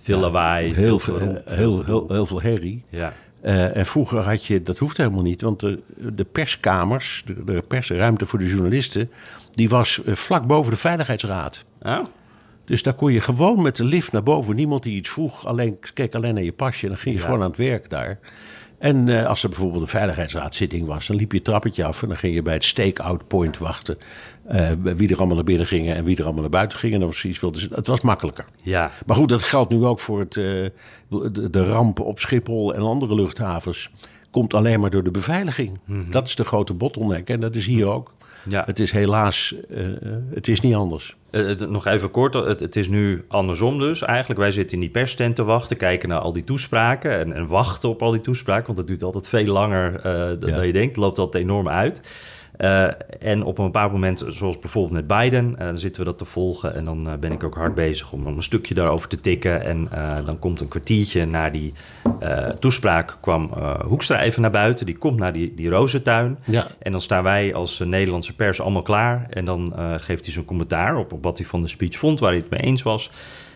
Veel 0.02 0.18
lawaai, 0.18 0.74
heel, 0.74 0.98
veel 0.98 0.98
veel, 0.98 1.26
geroep, 1.26 1.48
heel, 1.48 1.84
heel, 1.84 2.04
heel, 2.08 2.26
veel 2.26 2.40
herrie. 2.42 2.84
Ja. 2.90 3.12
Eh, 3.40 3.76
en 3.76 3.86
vroeger 3.86 4.18
had 4.20 4.44
je, 4.44 4.62
dat 4.62 4.78
hoeft 4.78 4.96
helemaal 4.96 5.22
niet, 5.22 5.42
want 5.42 5.60
de, 5.60 5.82
de 6.12 6.24
perskamers, 6.24 7.22
de, 7.26 7.44
de 7.44 7.62
persruimte 7.68 8.26
voor 8.26 8.38
de 8.38 8.48
journalisten, 8.48 9.10
die 9.50 9.68
was 9.68 10.02
eh, 10.04 10.14
vlak 10.14 10.46
boven 10.46 10.70
de 10.72 10.78
Veiligheidsraad. 10.78 11.64
Oh, 11.82 11.98
Dus 12.70 12.82
daar 12.82 12.94
kon 12.94 13.12
je 13.12 13.20
gewoon 13.20 13.62
met 13.62 13.76
de 13.76 13.84
lift 13.84 14.12
naar 14.12 14.22
boven. 14.22 14.56
Niemand 14.56 14.82
die 14.82 14.96
iets 14.96 15.08
vroeg, 15.08 15.46
alleen, 15.46 15.78
keek 15.94 16.14
alleen 16.14 16.34
naar 16.34 16.42
je 16.42 16.52
pasje 16.52 16.82
en 16.82 16.88
dan 16.88 16.98
ging 16.98 17.14
je 17.14 17.20
Ja. 17.20 17.26
gewoon 17.26 17.42
aan 17.42 17.48
het 17.48 17.58
werk 17.58 17.90
daar. 17.90 18.18
En 18.78 19.08
eh, 19.08 19.26
als 19.26 19.42
er 19.42 19.48
bijvoorbeeld 19.48 19.82
een 19.82 19.88
veiligheidsraadzitting 19.88 20.86
was, 20.86 21.06
dan 21.06 21.16
liep 21.16 21.30
je 21.30 21.36
het 21.36 21.46
trappetje 21.46 21.84
af 21.84 22.02
en 22.02 22.08
dan 22.08 22.16
ging 22.16 22.34
je 22.34 22.42
bij 22.42 22.54
het 22.54 22.64
stake-out 22.64 23.28
point 23.28 23.58
wachten. 23.58 23.98
eh, 24.46 24.70
wie 24.82 25.08
er 25.10 25.16
allemaal 25.18 25.34
naar 25.36 25.44
binnen 25.44 25.66
gingen 25.66 25.96
en 25.96 26.04
wie 26.04 26.16
er 26.16 26.22
allemaal 26.24 26.40
naar 26.40 26.50
buiten 26.50 26.78
gingen. 26.78 26.94
En 26.94 27.00
dan 27.00 27.30
iets 27.30 27.40
wilde. 27.40 27.68
Het 27.70 27.86
was 27.86 28.00
makkelijker. 28.00 28.44
ja. 28.62 28.90
Maar 29.06 29.16
goed, 29.16 29.28
dat 29.28 29.42
geldt 29.42 29.70
nu 29.70 29.84
ook 29.84 30.00
voor 30.00 30.18
het, 30.18 30.36
eh, 30.36 30.44
de, 31.08 31.48
de 31.50 31.64
ramp 31.64 32.00
op 32.00 32.18
Schiphol 32.18 32.74
en 32.74 32.80
andere 32.80 33.14
luchthavens. 33.14 33.90
Komt 34.30 34.54
alleen 34.54 34.80
maar 34.80 34.90
door 34.90 35.02
de 35.02 35.10
beveiliging. 35.10 35.78
Dat 36.10 36.26
is 36.26 36.34
de 36.34 36.44
grote 36.44 36.74
bottleneck 36.74 37.28
en 37.28 37.40
dat 37.40 37.54
is 37.56 37.66
hier 37.66 37.86
ook. 37.86 38.10
Ja. 38.48 38.62
Het 38.66 38.80
is 38.80 38.90
helaas, 38.90 39.54
eh, 39.70 39.86
eh, 39.86 39.92
het 40.34 40.48
is 40.48 40.60
niet 40.60 40.74
anders. 40.74 41.16
Eh, 41.30 41.56
nog 41.56 41.86
even 41.86 42.10
kort, 42.10 42.34
het, 42.34 42.60
het 42.60 42.76
is 42.76 42.88
nu 42.88 43.24
andersom 43.28 43.78
dus 43.78 44.02
eigenlijk. 44.02 44.40
Wij 44.40 44.50
zitten 44.50 44.74
in 44.74 44.80
die 44.80 44.90
perstent 44.90 45.36
te 45.36 45.44
wachten, 45.44 45.76
kijken 45.76 46.08
naar 46.08 46.18
al 46.18 46.32
die 46.32 46.44
toespraken 46.44 47.18
en, 47.18 47.32
en 47.32 47.46
wachten 47.46 47.88
op 47.88 48.02
al 48.02 48.10
die 48.10 48.20
toespraken. 48.20 48.66
Want 48.66 48.78
het 48.78 48.86
duurt 48.86 49.02
altijd 49.02 49.28
veel 49.28 49.44
langer 49.44 50.02
dan 50.02 50.50
Ja. 50.50 50.56
dan 50.56 50.66
je 50.66 50.72
denkt. 50.72 50.96
Het 50.96 51.04
loopt 51.04 51.18
altijd 51.18 51.44
enorm 51.44 51.68
uit. 51.68 52.00
Eh, 52.60 52.86
en 53.20 53.42
op 53.42 53.58
een 53.58 53.64
bepaald 53.64 53.92
moment, 53.92 54.24
zoals 54.28 54.58
bijvoorbeeld 54.58 54.92
met 54.94 55.06
Biden, 55.06 55.58
eh, 55.58 55.66
dan 55.66 55.78
zitten 55.78 56.00
we 56.02 56.08
dat 56.08 56.18
te 56.18 56.24
volgen. 56.24 56.74
En 56.74 56.84
dan 56.84 57.08
eh, 57.08 57.14
ben 57.14 57.32
ik 57.32 57.44
ook 57.44 57.54
hard 57.54 57.74
bezig 57.74 58.12
om, 58.12 58.26
een 58.26 58.42
stukje 58.42 58.74
daarover 58.74 59.08
te 59.08 59.20
tikken. 59.20 59.64
En 59.64 59.88
dan 60.24 60.38
komt 60.38 60.60
een 60.60 60.68
kwartiertje 60.68 61.26
na 61.26 61.50
die 61.50 61.72
toespraak, 62.58 63.16
kwam 63.20 63.50
Hoekstra 63.84 64.20
even 64.20 64.42
naar 64.42 64.50
buiten. 64.50 64.86
Die 64.86 64.96
komt 64.96 65.18
naar 65.18 65.32
die, 65.32 65.54
die 65.54 65.68
rozentuin. 65.68 66.38
Ja. 66.44 66.66
En 66.78 66.92
dan 66.92 67.00
staan 67.00 67.22
wij 67.22 67.54
als 67.54 67.78
Nederlandse 67.78 68.34
pers 68.34 68.60
allemaal 68.60 68.82
klaar. 68.82 69.26
En 69.30 69.44
dan 69.44 69.72
geeft 69.96 70.24
hij 70.24 70.32
zijn 70.32 70.44
commentaar 70.44 70.96
op, 70.96 71.12
op 71.12 71.22
wat 71.22 71.38
hij 71.38 71.46
van 71.46 71.60
de 71.60 71.68
speech 71.68 71.96
vond, 71.96 72.20
waar 72.20 72.30
hij 72.30 72.40
het 72.40 72.50
mee 72.50 72.60
eens 72.60 72.82
was. 72.82 73.10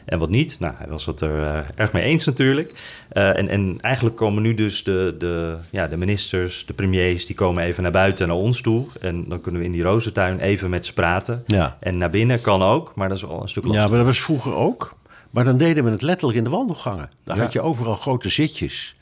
En 0.04 0.18
wat 0.18 0.28
niet. 0.30 0.56
Nou, 0.60 0.74
hij 0.78 0.86
was 0.88 1.06
het 1.06 1.20
er 1.20 1.42
eh, 1.42 1.58
erg 1.74 1.92
mee 1.92 2.02
eens 2.02 2.24
natuurlijk. 2.24 2.72
Eh, 3.08 3.38
en, 3.38 3.48
en 3.48 3.76
eigenlijk 3.80 4.16
komen 4.16 4.42
nu 4.42 4.54
dus 4.54 4.84
de, 4.84 5.14
de, 5.18 5.56
ja, 5.70 5.86
de 5.86 5.96
ministers, 5.96 6.66
de 6.66 6.72
premiers, 6.72 7.26
die 7.26 7.36
komen 7.36 7.64
even 7.64 7.82
naar 7.82 7.92
buiten 7.92 8.28
naar 8.28 8.36
ons 8.36 8.60
toe. 8.60 8.86
En 9.00 9.24
dan 9.28 9.40
kunnen 9.40 9.60
we 9.60 9.66
in 9.66 9.72
die 9.72 9.82
rozentuin 9.82 10.38
even 10.40 10.70
met 10.70 10.86
ze 10.86 10.92
praten. 10.92 11.42
Ja. 11.46 11.76
En 11.80 11.98
naar 11.98 12.10
binnen 12.10 12.40
kan 12.40 12.62
ook, 12.62 12.92
maar 12.94 13.08
dat 13.08 13.16
is 13.16 13.22
wel 13.22 13.42
een 13.42 13.48
stuk 13.48 13.62
Ja, 13.62 13.68
lastiger. 13.68 13.90
maar 13.96 14.04
dat 14.04 14.14
was 14.14 14.24
vroeger 14.24 14.54
ook. 14.54 14.96
Maar 15.30 15.44
dan 15.44 15.56
deden 15.56 15.84
we 15.84 15.90
het 15.90 16.02
letterlijk 16.02 16.38
in 16.38 16.44
de 16.44 16.50
wandelgangen. 16.50 17.10
Daar 17.24 17.36
Ja. 17.36 17.42
had 17.42 17.52
je 17.52 17.60
overal 17.60 17.94
grote 17.94 18.28
zitjes. 18.28 18.96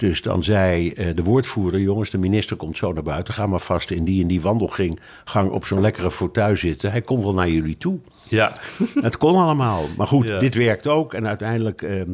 Dus 0.00 0.22
dan 0.22 0.44
zei 0.44 0.90
eh, 0.92 1.06
de 1.14 1.22
woordvoerder, 1.22 1.80
jongens, 1.80 2.10
de 2.10 2.18
minister 2.18 2.56
komt 2.56 2.76
zo 2.76 2.92
naar 2.92 3.02
buiten. 3.02 3.34
Ga 3.34 3.46
maar 3.46 3.60
vast 3.60 3.90
in 3.90 4.04
die 4.04 4.22
en 4.22 4.26
die 4.28 4.40
wandelgang 4.40 5.00
gang 5.24 5.50
op 5.50 5.66
zo'n 5.66 5.80
lekkere 5.80 6.10
fauteuil 6.10 6.56
zitten. 6.56 6.90
Hij 6.90 7.00
komt 7.00 7.22
wel 7.22 7.34
naar 7.34 7.48
jullie 7.48 7.76
toe. 7.78 7.98
Ja, 8.28 8.58
Het 9.00 9.16
kon 9.16 9.34
allemaal. 9.36 9.82
Maar 9.96 10.06
goed, 10.06 10.26
Ja. 10.26 10.38
dit 10.38 10.54
werkt 10.54 10.86
ook. 10.86 11.14
En 11.14 11.26
uiteindelijk, 11.28 11.82
ehm, 11.82 12.10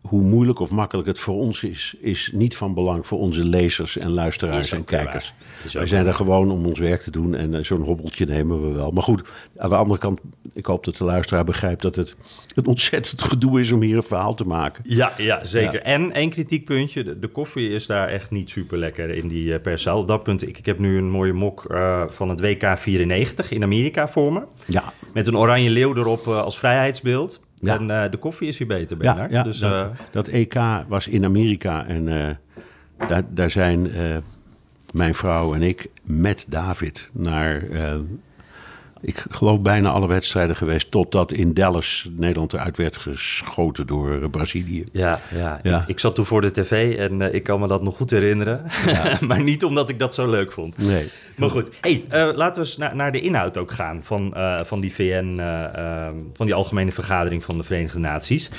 hoe 0.00 0.22
moeilijk 0.22 0.58
of 0.58 0.70
makkelijk 0.70 1.08
het 1.08 1.18
voor 1.18 1.34
ons 1.34 1.64
is, 1.64 1.94
is 2.00 2.30
niet 2.32 2.56
van 2.56 2.74
belang 2.74 3.06
voor 3.06 3.18
onze 3.18 3.44
lezers 3.44 3.98
en 3.98 4.10
luisteraars 4.10 4.66
Is 4.66 4.72
en 4.72 4.84
kijkers. 4.84 5.34
Wij 5.72 5.86
zijn 5.86 6.06
er 6.06 6.14
gewoon 6.14 6.50
om 6.50 6.66
ons 6.66 6.78
werk 6.78 7.00
te 7.00 7.10
doen 7.10 7.34
en 7.34 7.54
eh, 7.54 7.64
zo'n 7.64 7.82
hobbeltje 7.82 8.26
nemen 8.26 8.68
we 8.68 8.72
wel. 8.72 8.90
Maar 8.90 9.02
goed, 9.02 9.32
aan 9.56 9.68
de 9.68 9.76
andere 9.76 9.98
kant, 9.98 10.20
ik 10.52 10.66
hoop 10.66 10.84
dat 10.84 10.96
de 10.96 11.04
luisteraar 11.04 11.44
begrijpt 11.44 11.82
dat 11.82 11.96
het 11.96 12.16
een 12.54 12.66
ontzettend 12.66 13.22
gedoe 13.22 13.60
is 13.60 13.72
om 13.72 13.80
hier 13.80 13.96
een 13.96 14.02
verhaal 14.02 14.34
te 14.34 14.44
maken. 14.44 14.84
Ja, 14.86 15.12
ja 15.16 15.44
zeker. 15.44 15.72
Ja. 15.72 15.80
En 15.80 16.12
één 16.12 16.30
kritiekpuntje. 16.30 17.04
De, 17.04 17.18
de 17.18 17.28
koffie 17.28 17.70
is 17.70 17.86
daar 17.86 18.08
echt 18.08 18.30
niet 18.30 18.50
super 18.50 18.78
lekker 18.78 19.10
in 19.10 19.28
die 19.28 19.58
perszaal. 19.58 19.98
Op 19.98 20.08
dat 20.08 20.22
punt, 20.22 20.42
ik, 20.42 20.58
ik 20.58 20.66
heb 20.66 20.78
nu 20.78 20.98
een 20.98 21.10
mooie 21.10 21.32
mok 21.32 21.64
uh, 21.70 22.02
van 22.08 22.28
het 22.28 22.40
WK 22.40 22.78
94 22.78 23.50
in 23.50 23.62
Amerika 23.62 24.08
voor 24.08 24.32
me. 24.32 24.42
Ja. 24.66 24.92
Met 25.12 25.26
een 25.26 25.36
oranje 25.36 25.70
leeuw 25.70 25.96
erop 25.96 26.26
uh, 26.26 26.42
als 26.42 26.58
vrijheidsbeeld. 26.58 27.40
Ja. 27.60 27.74
En 27.78 27.88
uh, 27.88 28.10
de 28.10 28.16
koffie 28.16 28.48
is 28.48 28.58
hier 28.58 28.66
beter, 28.66 28.96
Ja, 29.02 29.14
Bernard. 29.14 29.32
ja 29.32 29.42
dus, 29.42 29.58
dat, 29.58 29.80
uh, 29.82 29.86
dat 30.10 30.28
EK 30.28 30.54
was 30.88 31.08
in 31.08 31.24
Amerika 31.24 31.86
en 31.86 32.08
eh, 32.08 33.08
daar, 33.08 33.22
daar 33.28 33.50
zijn 33.50 33.92
eh, 33.92 34.16
mijn 34.92 35.14
vrouw 35.14 35.54
en 35.54 35.62
ik 35.62 35.88
met 36.02 36.46
David 36.48 37.08
naar, 37.12 37.68
eh, 37.70 37.94
ik 39.00 39.24
geloof 39.30 39.60
bijna 39.60 39.90
alle 39.90 40.06
wedstrijden 40.06 40.56
geweest, 40.56 40.90
totdat 40.90 41.32
in 41.32 41.54
Dallas 41.54 42.08
Nederland 42.16 42.52
eruit 42.52 42.76
werd 42.76 42.96
geschoten 42.96 43.86
door 43.86 44.22
eh, 44.22 44.30
Brazilië. 44.30 44.84
ja, 44.92 45.20
ja. 45.34 45.60
Ja. 45.62 45.80
Ik, 45.80 45.88
ik 45.88 45.98
zat 45.98 46.14
toen 46.14 46.26
voor 46.26 46.40
de 46.40 46.50
tv 46.50 46.96
en 46.96 47.20
uh, 47.20 47.34
ik 47.34 47.42
kan 47.42 47.60
me 47.60 47.68
dat 47.68 47.82
nog 47.82 47.96
goed 47.96 48.10
herinneren. 48.10 48.64
maar 49.28 49.42
niet 49.42 49.64
omdat 49.64 49.88
ik 49.88 49.98
dat 49.98 50.14
zo 50.14 50.30
leuk 50.30 50.52
vond. 50.52 50.78
Nee. 50.78 51.08
Maar 51.36 51.50
goed, 51.50 51.68
hey, 51.80 52.04
uh, 52.12 52.36
laten 52.36 52.62
we 52.62 52.68
eens 52.68 52.76
na, 52.76 52.94
naar 52.94 53.12
de 53.12 53.20
inhoud 53.20 53.56
ook 53.56 53.72
gaan 53.72 54.00
van, 54.02 54.32
uh, 54.36 54.60
van 54.64 54.80
die 54.80 54.94
VN, 54.94 55.36
uh, 55.38 56.08
van 56.32 56.46
die 56.46 56.54
Algemene 56.54 56.92
Vergadering 56.92 57.44
van 57.44 57.56
de 57.56 57.62
Verenigde 57.62 57.98
Naties. 57.98 58.50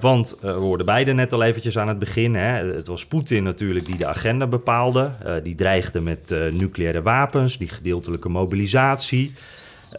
Want 0.00 0.36
we 0.40 0.48
hoorden 0.48 0.86
beide 0.86 1.12
net 1.12 1.32
al 1.32 1.42
eventjes 1.42 1.78
aan 1.78 1.88
het 1.88 1.98
begin. 1.98 2.34
Hè. 2.34 2.74
Het 2.74 2.86
was 2.86 3.06
Poetin 3.06 3.42
natuurlijk 3.42 3.84
die 3.84 3.96
de 3.96 4.06
agenda 4.06 4.46
bepaalde. 4.46 5.10
Die 5.42 5.54
dreigde 5.54 6.00
met 6.00 6.34
nucleaire 6.50 7.02
wapens, 7.02 7.58
die 7.58 7.68
gedeeltelijke 7.68 8.28
mobilisatie. 8.28 9.32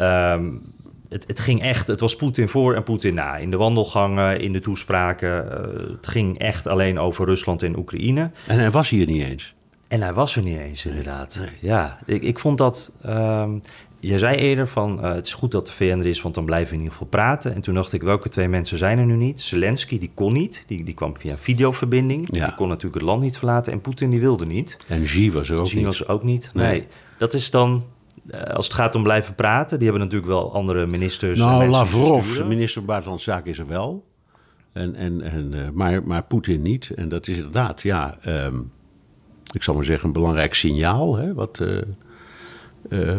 Um, 0.02 0.62
het, 1.10 1.28
het, 1.28 1.40
ging 1.40 1.62
echt, 1.62 1.88
het 1.88 2.00
was 2.00 2.16
Poetin 2.16 2.50
voor 2.50 2.76
en 2.76 2.84
Poetin 2.84 3.14
na. 3.14 3.38
In 3.38 3.52
de 3.52 3.58
wandelgangen, 3.58 4.40
in 4.40 4.54
de 4.54 4.60
toespraken. 4.60 5.46
Uh, 5.46 5.92
het 5.96 6.08
ging 6.08 6.40
echt 6.40 6.68
alleen 6.68 7.00
over 7.00 7.26
Rusland 7.26 7.64
en 7.64 7.78
Oekraïne. 7.78 8.32
En 8.48 8.60
hij 8.60 8.72
was 8.72 8.90
hier 8.90 9.06
niet 9.06 9.24
eens. 9.24 9.54
En 9.88 10.02
hij 10.02 10.14
was 10.14 10.36
er 10.36 10.44
niet 10.44 10.58
eens, 10.58 10.86
inderdaad. 10.86 11.38
Nee. 11.40 11.72
Ja, 11.72 11.98
ik, 12.06 12.24
ik 12.24 12.40
vond 12.40 12.58
dat. 12.58 12.92
Um, 13.06 13.62
jij 14.00 14.18
zei 14.18 14.38
eerder 14.38 14.68
van 14.68 15.00
uh, 15.06 15.14
het 15.14 15.26
is 15.26 15.34
goed 15.34 15.52
dat 15.52 15.66
de 15.66 15.72
VN 15.72 16.00
er 16.00 16.06
is, 16.06 16.22
want 16.22 16.36
dan 16.36 16.46
blijven 16.46 16.68
we 16.68 16.74
in 16.74 16.82
ieder 16.82 16.94
geval 16.94 17.08
praten. 17.08 17.54
En 17.54 17.62
toen 17.62 17.74
dacht 17.74 17.94
ik, 17.94 18.02
welke 18.02 18.30
twee 18.30 18.48
mensen 18.48 18.78
zijn 18.78 18.98
er 18.98 19.06
nu 19.06 19.16
niet? 19.16 19.42
Zelensky, 19.42 20.00
die 20.00 20.12
kon 20.14 20.34
niet. 20.34 20.64
Die, 20.68 20.84
die 20.84 20.94
kwam 20.94 21.18
via 21.18 21.38
videoverbinding. 21.38 22.28
Ja. 22.32 22.46
Die 22.46 22.56
kon 22.56 22.68
natuurlijk 22.68 22.96
het 22.96 23.04
land 23.04 23.22
niet 23.22 23.38
verlaten. 23.38 23.72
En 23.72 23.82
Poetin, 23.82 24.10
die 24.10 24.20
wilde 24.20 24.46
niet. 24.46 24.78
En 24.88 25.04
Xi 25.04 25.32
was 25.32 25.50
er 25.50 25.58
ook 25.58 25.66
Xi 25.66 25.76
niet. 25.76 25.86
was 25.86 26.08
ook 26.08 26.24
niet. 26.24 26.52
Nee. 26.54 26.68
Nee. 26.68 26.88
Dat 27.18 27.34
is 27.34 27.50
dan. 27.50 27.84
Uh, 28.32 28.42
als 28.42 28.66
het 28.66 28.74
gaat 28.74 28.96
om 28.96 29.04
blijven 29.04 29.36
praten, 29.36 29.80
die 29.80 29.88
hebben 29.88 30.06
natuurlijk 30.06 30.32
wel 30.32 30.54
andere 30.54 30.86
ministers. 30.86 31.40
Nou, 31.40 31.64
en 31.64 31.70
Lavrov, 31.70 32.38
de 32.38 32.44
minister 32.44 32.74
van 32.74 32.86
Buitenlandse 32.86 33.30
Zaken, 33.32 33.52
is 33.52 33.60
er 33.60 33.68
wel. 33.68 34.06
En, 34.74 34.96
en, 34.96 35.22
en, 35.22 35.54
uh, 35.54 35.70
maar, 35.74 36.04
maar 36.04 36.24
Poetin 36.24 36.62
niet. 36.62 36.92
En 36.96 37.10
dat 37.10 37.28
is 37.28 37.36
inderdaad, 37.36 37.82
ja, 37.82 38.18
um, 38.28 38.72
ik 39.52 39.64
zal 39.64 39.74
maar 39.74 39.84
zeggen, 39.84 40.08
een 40.08 40.14
belangrijk 40.14 40.54
signaal. 40.54 41.16
Hè, 41.16 41.34
wat, 41.34 41.60
uh, 41.62 41.82
uh, 42.90 43.18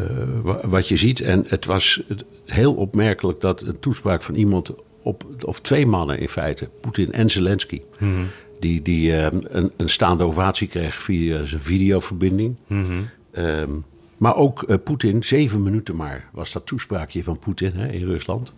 wat 0.65 0.89
je 0.89 0.97
ziet. 0.97 1.21
En 1.21 1.45
het 1.49 1.65
was 1.65 2.03
heel 2.47 2.75
opmerkelijk 2.75 3.41
dat 3.41 3.63
een 3.63 3.81
toespraak 3.81 4.23
van 4.23 4.35
iemand, 4.35 4.71
op, 5.03 5.25
of 5.41 5.61
twee 5.61 5.87
mannen 5.87 6.19
in 6.19 6.29
feite, 6.29 6.69
Poetin 6.81 7.13
en 7.13 7.31
Zelensky, 7.31 7.81
Mhm. 7.99 8.11
mm 8.11 8.15
-hmm. 8.17 8.27
die, 8.59 8.83
die 8.83 9.11
uh, 9.11 9.23
een, 9.23 9.73
een, 9.77 9.89
staande 9.89 10.25
ovatie 10.25 10.69
kreeg 10.69 11.03
via 11.03 11.45
zijn 11.45 11.61
videoverbinding. 11.61 12.57
Mhm. 12.67 12.81
Mm 12.81 12.87
-hmm. 13.33 13.45
um, 13.45 13.85
maar 14.17 14.37
ook 14.37 14.65
uh, 14.69 14.77
Poetin, 14.85 15.25
zeven 15.25 15.63
minuten 15.63 15.97
maar, 15.97 16.29
was 16.33 16.53
dat 16.53 16.67
toespraakje 16.67 17.25
van 17.25 17.39
Poetin 17.39 17.73
hè, 17.75 17.89
in 17.89 18.05
Rusland. 18.05 18.53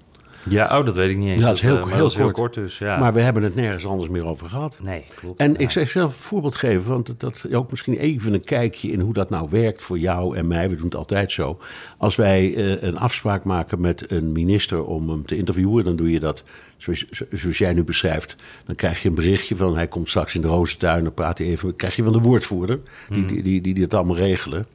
Ja, 0.48 0.78
oh, 0.78 0.84
dat 0.84 0.94
weet 0.94 1.10
ik 1.10 1.16
niet 1.16 1.28
eens. 1.28 1.40
Ja, 1.40 1.46
dat 1.46 1.54
is 1.56 1.60
heel, 1.62 1.86
heel, 1.86 1.98
dat 1.98 2.10
is 2.10 2.16
heel 2.16 2.30
kort. 2.30 2.54
dus, 2.54 2.78
ja. 2.78 2.98
Maar 2.98 3.12
we 3.12 3.20
hebben 3.20 3.42
het 3.42 3.54
nergens 3.54 3.86
anders 3.86 4.08
meer 4.10 4.24
over 4.26 4.48
gehad. 4.48 4.78
Nee, 4.82 5.04
klopt. 5.14 5.40
En 5.40 5.52
ja. 5.52 5.58
ik 5.58 5.70
zou 5.70 5.86
zelf 5.86 6.12
een 6.12 6.18
voorbeeld 6.24 6.54
geven, 6.56 6.90
want 6.90 7.14
dat 7.20 7.34
is 7.34 7.52
ook 7.52 7.70
misschien 7.70 7.96
even 7.98 8.34
een 8.34 8.44
kijkje 8.44 8.90
in 8.90 9.00
hoe 9.00 9.12
dat 9.12 9.30
nou 9.30 9.48
werkt 9.50 9.82
voor 9.82 9.98
jou 9.98 10.36
en 10.36 10.46
mij. 10.46 10.68
We 10.68 10.74
doen 10.76 10.84
het 10.84 10.94
altijd 10.94 11.32
zo. 11.32 11.58
Als 11.98 12.16
wij 12.16 12.54
uh, 12.54 12.82
een 12.82 12.98
afspraak 12.98 13.44
maken 13.44 13.80
met 13.80 14.10
een 14.12 14.32
minister 14.32 14.84
om 14.84 15.08
hem 15.08 15.26
te 15.26 15.36
interviewen, 15.36 15.84
dan 15.84 15.96
doe 15.96 16.10
je 16.10 16.20
dat 16.20 16.42
zoals, 16.76 17.04
zoals 17.30 17.58
jij 17.58 17.72
nu 17.72 17.84
beschrijft. 17.84 18.36
Dan 18.66 18.76
krijg 18.76 19.02
je 19.02 19.08
een 19.08 19.14
berichtje 19.14 19.56
van 19.56 19.76
hij 19.76 19.88
komt 19.88 20.08
straks 20.08 20.34
in 20.34 20.40
de 20.40 20.48
Rozentuin, 20.48 21.04
dan 21.04 21.14
praat 21.14 21.38
hij 21.38 21.46
even. 21.46 21.76
krijg 21.76 21.96
je 21.96 22.02
van 22.02 22.12
de 22.12 22.20
woordvoerder, 22.20 22.80
die, 23.08 23.18
Mhm. 23.18 23.26
die, 23.28 23.42
die, 23.42 23.60
die, 23.60 23.74
die 23.74 23.82
het 23.82 23.94
allemaal 23.94 24.16
regelen. 24.16 24.66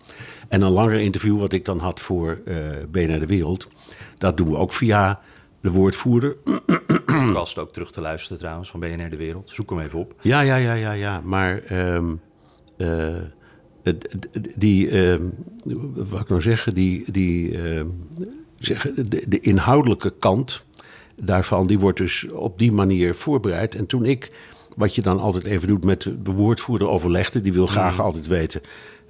En 0.48 0.62
een 0.62 0.72
langer 0.72 1.00
interview 1.00 1.40
wat 1.40 1.54
ik 1.54 1.66
dan 1.66 1.80
had 1.80 2.00
voor 2.00 2.42
uh, 2.46 2.56
BNR 2.92 3.20
De 3.20 3.26
Wereld, 3.26 3.68
dat 4.18 4.38
doen 4.38 4.50
we 4.50 4.58
ook 4.58 4.74
via 4.74 5.20
de 5.62 5.72
woordvoerder. 5.72 6.38
podcast 7.06 7.58
ook 7.58 7.74
terug 7.74 7.92
te 7.92 8.02
luisteren 8.02 8.38
trouwens 8.38 8.70
van 8.70 8.80
BNR 8.80 9.10
De 9.10 9.18
Wereld. 9.18 9.50
Zoek 9.50 9.70
hem 9.70 9.80
even 9.80 10.00
op. 10.00 10.16
Ja, 10.22 10.42
ja, 10.42 10.56
ja, 10.56 10.74
ja, 10.74 10.92
ja. 10.92 11.22
Maar 11.24 11.72
um, 11.72 12.22
uh, 12.78 13.16
die, 14.56 14.90
uh, 14.90 15.16
wat 15.94 16.22
ik 16.22 16.30
nou 16.30 16.42
zeggen, 16.42 16.76
die, 16.76 17.12
die 17.12 17.52
uh, 17.52 17.84
zeggen, 18.60 19.10
de, 19.10 19.24
de, 19.28 19.40
inhoudelijke 19.40 20.14
kant 20.20 20.66
daarvan, 21.16 21.68
die 21.68 21.80
wordt 21.80 21.98
dus 21.98 22.28
op 22.32 22.60
die 22.60 22.72
manier 22.72 23.16
voorbereid. 23.16 23.76
En 23.76 23.86
toen 23.86 24.06
ik, 24.06 24.32
wat 24.76 24.96
je 24.96 25.02
dan 25.02 25.20
altijd 25.20 25.44
even 25.44 25.68
doet 25.68 25.84
met 25.84 26.02
de 26.02 26.32
woordvoerder 26.32 26.88
overlegde, 26.88 27.42
die 27.42 27.54
wil 27.54 27.68
graag 27.68 27.94
mm. 27.94 28.00
altijd 28.00 28.28
weten 28.28 28.62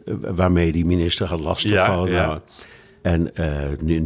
uh, 0.05 0.15
waarmee 0.21 0.71
die 0.71 0.85
minister 0.85 1.27
had 1.27 1.39
lastigvallen. 1.39 2.11
Ja, 2.11 2.21
ja. 2.21 2.27
Nou, 2.27 2.39
en 3.01 3.29
uh, 3.35 4.01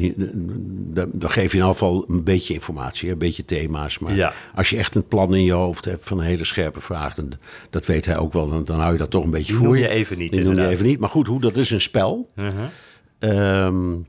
dan, 0.93 1.09
dan 1.13 1.29
geef 1.29 1.51
je 1.51 1.57
in 1.57 1.63
ieder 1.63 1.67
geval 1.67 2.05
een 2.07 2.23
beetje 2.23 2.53
informatie, 2.53 3.11
een 3.11 3.17
beetje 3.17 3.45
thema's. 3.45 3.99
Maar 3.99 4.15
ja. 4.15 4.33
als 4.55 4.69
je 4.69 4.77
echt 4.77 4.95
een 4.95 5.07
plan 5.07 5.35
in 5.35 5.43
je 5.43 5.53
hoofd 5.53 5.85
hebt 5.85 6.07
van 6.07 6.19
een 6.19 6.25
hele 6.25 6.43
scherpe 6.43 6.81
vraag, 6.81 7.15
dan, 7.15 7.31
dat 7.69 7.85
weet 7.85 8.05
hij 8.05 8.17
ook 8.17 8.33
wel, 8.33 8.49
dan, 8.49 8.63
dan 8.63 8.79
hou 8.79 8.91
je 8.91 8.97
dat 8.97 9.09
toch 9.09 9.23
een 9.23 9.29
beetje 9.29 9.53
voor 9.53 9.65
noem 9.65 9.75
je 9.75 9.87
even 9.87 10.17
niet. 10.17 10.31
Die 10.31 10.43
noem 10.43 10.55
je 10.55 10.67
even 10.67 10.85
niet. 10.85 10.99
Maar 10.99 11.09
goed, 11.09 11.27
hoe, 11.27 11.41
dat 11.41 11.57
is 11.57 11.71
een 11.71 11.81
spel. 11.81 12.29
Uh 12.35 12.47
-huh. 13.19 13.65
um, 13.65 14.05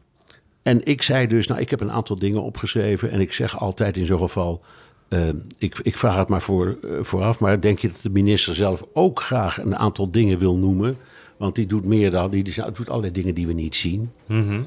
en 0.63 0.85
ik 0.85 1.03
zei 1.03 1.27
dus, 1.27 1.47
nou, 1.47 1.61
ik 1.61 1.71
heb 1.71 1.81
een 1.81 1.93
aantal 1.93 2.19
dingen 2.19 2.43
opgeschreven. 2.43 3.11
En 3.11 3.21
ik 3.21 3.33
zeg 3.33 3.59
altijd 3.59 3.97
in 3.97 4.07
zo'n 4.07 4.19
geval, 4.19 4.65
uh, 5.09 5.29
ik, 5.59 5.79
ik 5.83 5.99
vraag 5.99 6.17
het 6.17 6.29
maar 6.29 6.43
voor, 6.43 6.79
uh, 6.83 7.03
vooraf. 7.03 7.39
Maar 7.39 7.61
denk 7.61 7.79
je 7.79 7.89
dat 7.89 8.01
de 8.03 8.11
minister 8.11 8.55
zelf 8.55 8.85
ook 8.93 9.21
graag 9.21 9.59
een 9.59 9.77
aantal 9.77 10.11
dingen 10.11 10.39
wil 10.39 10.57
noemen? 10.57 10.97
Want 11.37 11.55
die 11.55 11.67
doet 11.67 11.85
meer 11.85 12.11
dan, 12.11 12.31
die, 12.31 12.55
doet 12.73 12.89
allerlei 12.89 13.13
dingen 13.13 13.35
die 13.35 13.47
we 13.47 13.53
niet 13.53 13.75
zien. 13.75 14.11
Mm 14.27 14.49
-hmm. 14.49 14.67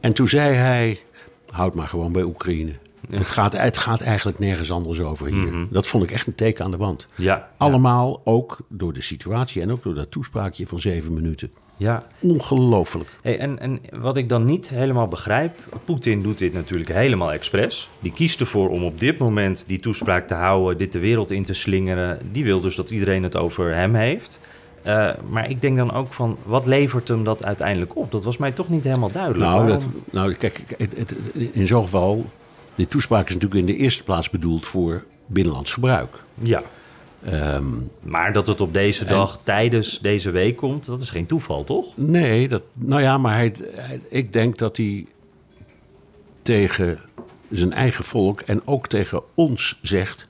En 0.00 0.12
toen 0.12 0.28
zei 0.28 0.54
hij, 0.54 0.98
houd 1.50 1.74
maar 1.74 1.88
gewoon 1.88 2.12
bij 2.12 2.22
Oekraïne. 2.22 2.72
Ja. 3.10 3.18
Het, 3.18 3.30
gaat, 3.30 3.52
het 3.52 3.76
gaat 3.76 4.00
eigenlijk 4.00 4.38
nergens 4.38 4.70
anders 4.70 5.00
over 5.00 5.26
hier. 5.26 5.36
Mm 5.36 5.48
-hmm. 5.48 5.68
Dat 5.70 5.86
vond 5.86 6.04
ik 6.04 6.10
echt 6.10 6.26
een 6.26 6.34
teken 6.34 6.64
aan 6.64 6.70
de 6.70 6.76
wand. 6.76 7.06
Ja, 7.16 7.50
Allemaal 7.56 8.10
ja. 8.24 8.30
ook 8.32 8.58
door 8.68 8.92
de 8.92 9.02
situatie 9.02 9.62
en 9.62 9.72
ook 9.72 9.82
door 9.82 9.94
dat 9.94 10.10
toespraakje 10.10 10.66
van 10.66 10.80
zeven 10.80 11.12
minuten. 11.12 11.50
Ja. 11.76 12.02
Ongelooflijk. 12.20 13.08
Hey, 13.22 13.38
en, 13.38 13.58
en 13.58 13.80
wat 13.90 14.16
ik 14.16 14.28
dan 14.28 14.44
niet 14.44 14.68
helemaal 14.68 15.08
begrijp, 15.08 15.52
Poetin 15.84 16.22
doet 16.22 16.38
dit 16.38 16.52
natuurlijk 16.52 16.92
helemaal 16.92 17.32
expres. 17.32 17.88
Die 18.00 18.12
kiest 18.12 18.40
ervoor 18.40 18.68
om 18.68 18.84
op 18.84 19.00
dit 19.00 19.18
moment 19.18 19.64
die 19.66 19.80
toespraak 19.80 20.26
te 20.26 20.34
houden, 20.34 20.78
dit 20.78 20.92
de 20.92 20.98
wereld 20.98 21.30
in 21.30 21.44
te 21.44 21.54
slingeren. 21.54 22.18
Die 22.32 22.44
wil 22.44 22.60
dus 22.60 22.76
dat 22.76 22.90
iedereen 22.90 23.22
het 23.22 23.36
over 23.36 23.74
hem 23.74 23.94
heeft. 23.94 24.38
Uh, 24.88 25.10
maar 25.30 25.50
ik 25.50 25.60
denk 25.60 25.76
dan 25.76 25.92
ook 25.92 26.12
van, 26.12 26.38
wat 26.42 26.66
levert 26.66 27.08
hem 27.08 27.24
dat 27.24 27.44
uiteindelijk 27.44 27.96
op? 27.96 28.12
Dat 28.12 28.24
was 28.24 28.36
mij 28.36 28.52
toch 28.52 28.68
niet 28.68 28.84
helemaal 28.84 29.10
duidelijk. 29.10 29.50
Nou, 29.50 29.68
dat, 29.68 29.82
nou 30.10 30.34
kijk, 30.34 30.62
het, 30.76 30.98
het, 30.98 31.14
in 31.52 31.66
zo'n 31.66 31.82
geval, 31.82 32.24
die 32.74 32.88
toespraak 32.88 33.26
is 33.26 33.34
natuurlijk 33.34 33.60
in 33.60 33.66
de 33.66 33.76
eerste 33.76 34.02
plaats 34.02 34.30
bedoeld 34.30 34.66
voor 34.66 35.04
binnenlands 35.26 35.72
gebruik. 35.72 36.22
Ja. 36.34 36.62
Um, 37.32 37.90
maar 38.00 38.32
dat 38.32 38.46
het 38.46 38.60
op 38.60 38.72
deze 38.72 39.04
dag 39.04 39.32
en, 39.32 39.40
tijdens 39.42 39.98
deze 39.98 40.30
week 40.30 40.56
komt, 40.56 40.86
dat 40.86 41.02
is 41.02 41.10
geen 41.10 41.26
toeval, 41.26 41.64
toch? 41.64 41.96
Nee, 41.96 42.48
dat, 42.48 42.62
nou 42.72 43.02
ja, 43.02 43.18
maar 43.18 43.34
hij, 43.34 43.54
hij, 43.74 44.00
ik 44.08 44.32
denk 44.32 44.58
dat 44.58 44.76
hij 44.76 45.06
tegen 46.42 46.98
zijn 47.50 47.72
eigen 47.72 48.04
volk 48.04 48.40
en 48.40 48.62
ook 48.64 48.86
tegen 48.86 49.22
ons 49.34 49.78
zegt: 49.82 50.26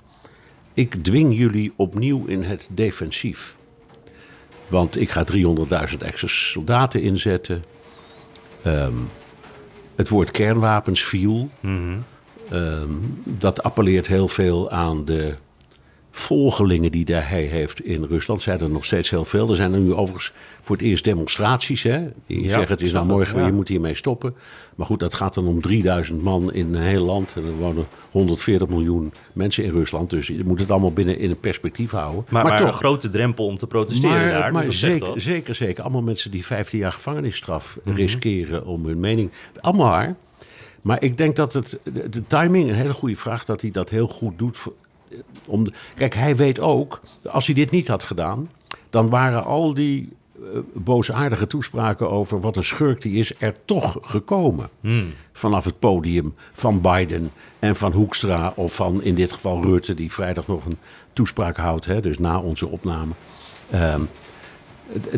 Ik 0.74 0.94
dwing 1.04 1.36
jullie 1.36 1.72
opnieuw 1.76 2.26
in 2.26 2.42
het 2.42 2.68
defensief. 2.70 3.56
Want 4.68 5.00
ik 5.00 5.10
ga 5.10 5.24
300.000 5.32 5.98
extra 5.98 6.28
soldaten 6.28 7.02
inzetten. 7.02 7.64
Um, 8.66 9.08
het 9.96 10.08
woord 10.08 10.30
kernwapens 10.30 11.02
viel. 11.02 11.50
Mm 11.60 11.76
-hmm. 11.78 12.04
um, 12.58 13.22
dat 13.24 13.62
appelleert 13.62 14.06
heel 14.06 14.28
veel 14.28 14.70
aan 14.70 15.04
de 15.04 15.34
volgelingen 16.18 16.92
die 16.92 17.04
hij 17.14 17.42
heeft 17.42 17.80
in 17.80 18.04
Rusland. 18.04 18.42
Zijn 18.42 18.60
er 18.60 18.70
nog 18.70 18.84
steeds 18.84 19.10
heel 19.10 19.24
veel. 19.24 19.50
Er 19.50 19.56
zijn 19.56 19.72
er 19.72 19.80
nu 19.80 19.94
overigens 19.94 20.32
voor 20.60 20.76
het 20.76 20.84
eerst 20.84 21.04
demonstraties. 21.04 21.82
Hè? 21.82 22.08
Die 22.26 22.42
ja, 22.42 22.48
zeggen 22.48 22.68
het 22.68 22.82
is 22.82 22.92
nou 22.92 23.06
morgen, 23.06 23.38
ja. 23.38 23.46
je 23.46 23.52
moet 23.52 23.68
hiermee 23.68 23.94
stoppen. 23.94 24.34
Maar 24.74 24.86
goed, 24.86 25.00
dat 25.00 25.14
gaat 25.14 25.34
dan 25.34 25.46
om 25.46 25.60
3000 25.60 26.22
man 26.22 26.52
in 26.52 26.74
een 26.74 26.82
heel 26.82 27.04
land. 27.04 27.34
En 27.36 27.44
er 27.44 27.52
wonen 27.52 27.86
140 28.10 28.68
miljoen 28.68 29.12
mensen 29.32 29.64
in 29.64 29.70
Rusland. 29.70 30.10
Dus 30.10 30.26
je 30.26 30.44
moet 30.44 30.60
het 30.60 30.70
allemaal 30.70 30.92
binnen 30.92 31.18
in 31.18 31.30
een 31.30 31.40
perspectief 31.40 31.90
houden. 31.90 32.24
Maar, 32.28 32.42
maar, 32.42 32.52
maar 32.52 32.60
toch, 32.60 32.68
een 32.68 32.74
grote 32.74 33.08
drempel 33.08 33.46
om 33.46 33.56
te 33.56 33.66
protesteren 33.66 34.16
maar, 34.16 34.32
daar. 34.32 34.52
Maar 34.52 34.64
dus 34.64 34.78
zeker, 34.78 35.20
zeker, 35.20 35.54
zeker. 35.54 35.82
Allemaal 35.82 36.02
mensen 36.02 36.30
die 36.30 36.46
15 36.46 36.78
jaar 36.78 36.92
gevangenisstraf 36.92 37.76
mm 37.76 37.82
-hmm. 37.84 38.00
riskeren 38.00 38.66
om 38.66 38.86
hun 38.86 39.00
mening... 39.00 39.30
Allemaal. 39.60 40.16
Maar 40.82 41.02
ik 41.02 41.16
denk 41.16 41.36
dat 41.36 41.52
het, 41.52 41.78
de, 41.82 42.08
de 42.08 42.26
timing, 42.26 42.68
een 42.68 42.74
hele 42.74 42.92
goede 42.92 43.16
vraag, 43.16 43.44
dat 43.44 43.60
hij 43.60 43.70
dat 43.70 43.90
heel 43.90 44.06
goed 44.06 44.38
doet... 44.38 44.58
Om, 45.46 45.66
kijk, 45.94 46.14
hij 46.14 46.36
weet 46.36 46.60
ook, 46.60 47.00
als 47.30 47.46
hij 47.46 47.54
dit 47.54 47.70
niet 47.70 47.88
had 47.88 48.02
gedaan, 48.02 48.50
dan 48.90 49.08
waren 49.08 49.44
al 49.44 49.74
die 49.74 50.08
uh, 50.42 50.58
boosaardige 50.74 51.46
toespraken 51.46 52.10
over 52.10 52.40
wat 52.40 52.56
een 52.56 52.64
schurk 52.64 53.02
die 53.02 53.18
is, 53.18 53.32
er 53.38 53.54
toch 53.64 53.98
gekomen. 54.02 54.68
Hmm. 54.80 55.10
Vanaf 55.32 55.64
het 55.64 55.78
podium 55.78 56.34
van 56.52 56.80
Biden 56.80 57.30
en 57.58 57.76
van 57.76 57.92
Hoekstra 57.92 58.52
of 58.56 58.74
van 58.74 59.02
in 59.02 59.14
dit 59.14 59.32
geval 59.32 59.62
Rutte, 59.62 59.94
die 59.94 60.12
vrijdag 60.12 60.46
nog 60.46 60.64
een 60.64 60.78
toespraak 61.12 61.56
houdt, 61.56 61.84
hè, 61.84 62.00
dus 62.00 62.18
na 62.18 62.40
onze 62.40 62.66
opname. 62.66 63.12
Um, 63.74 64.08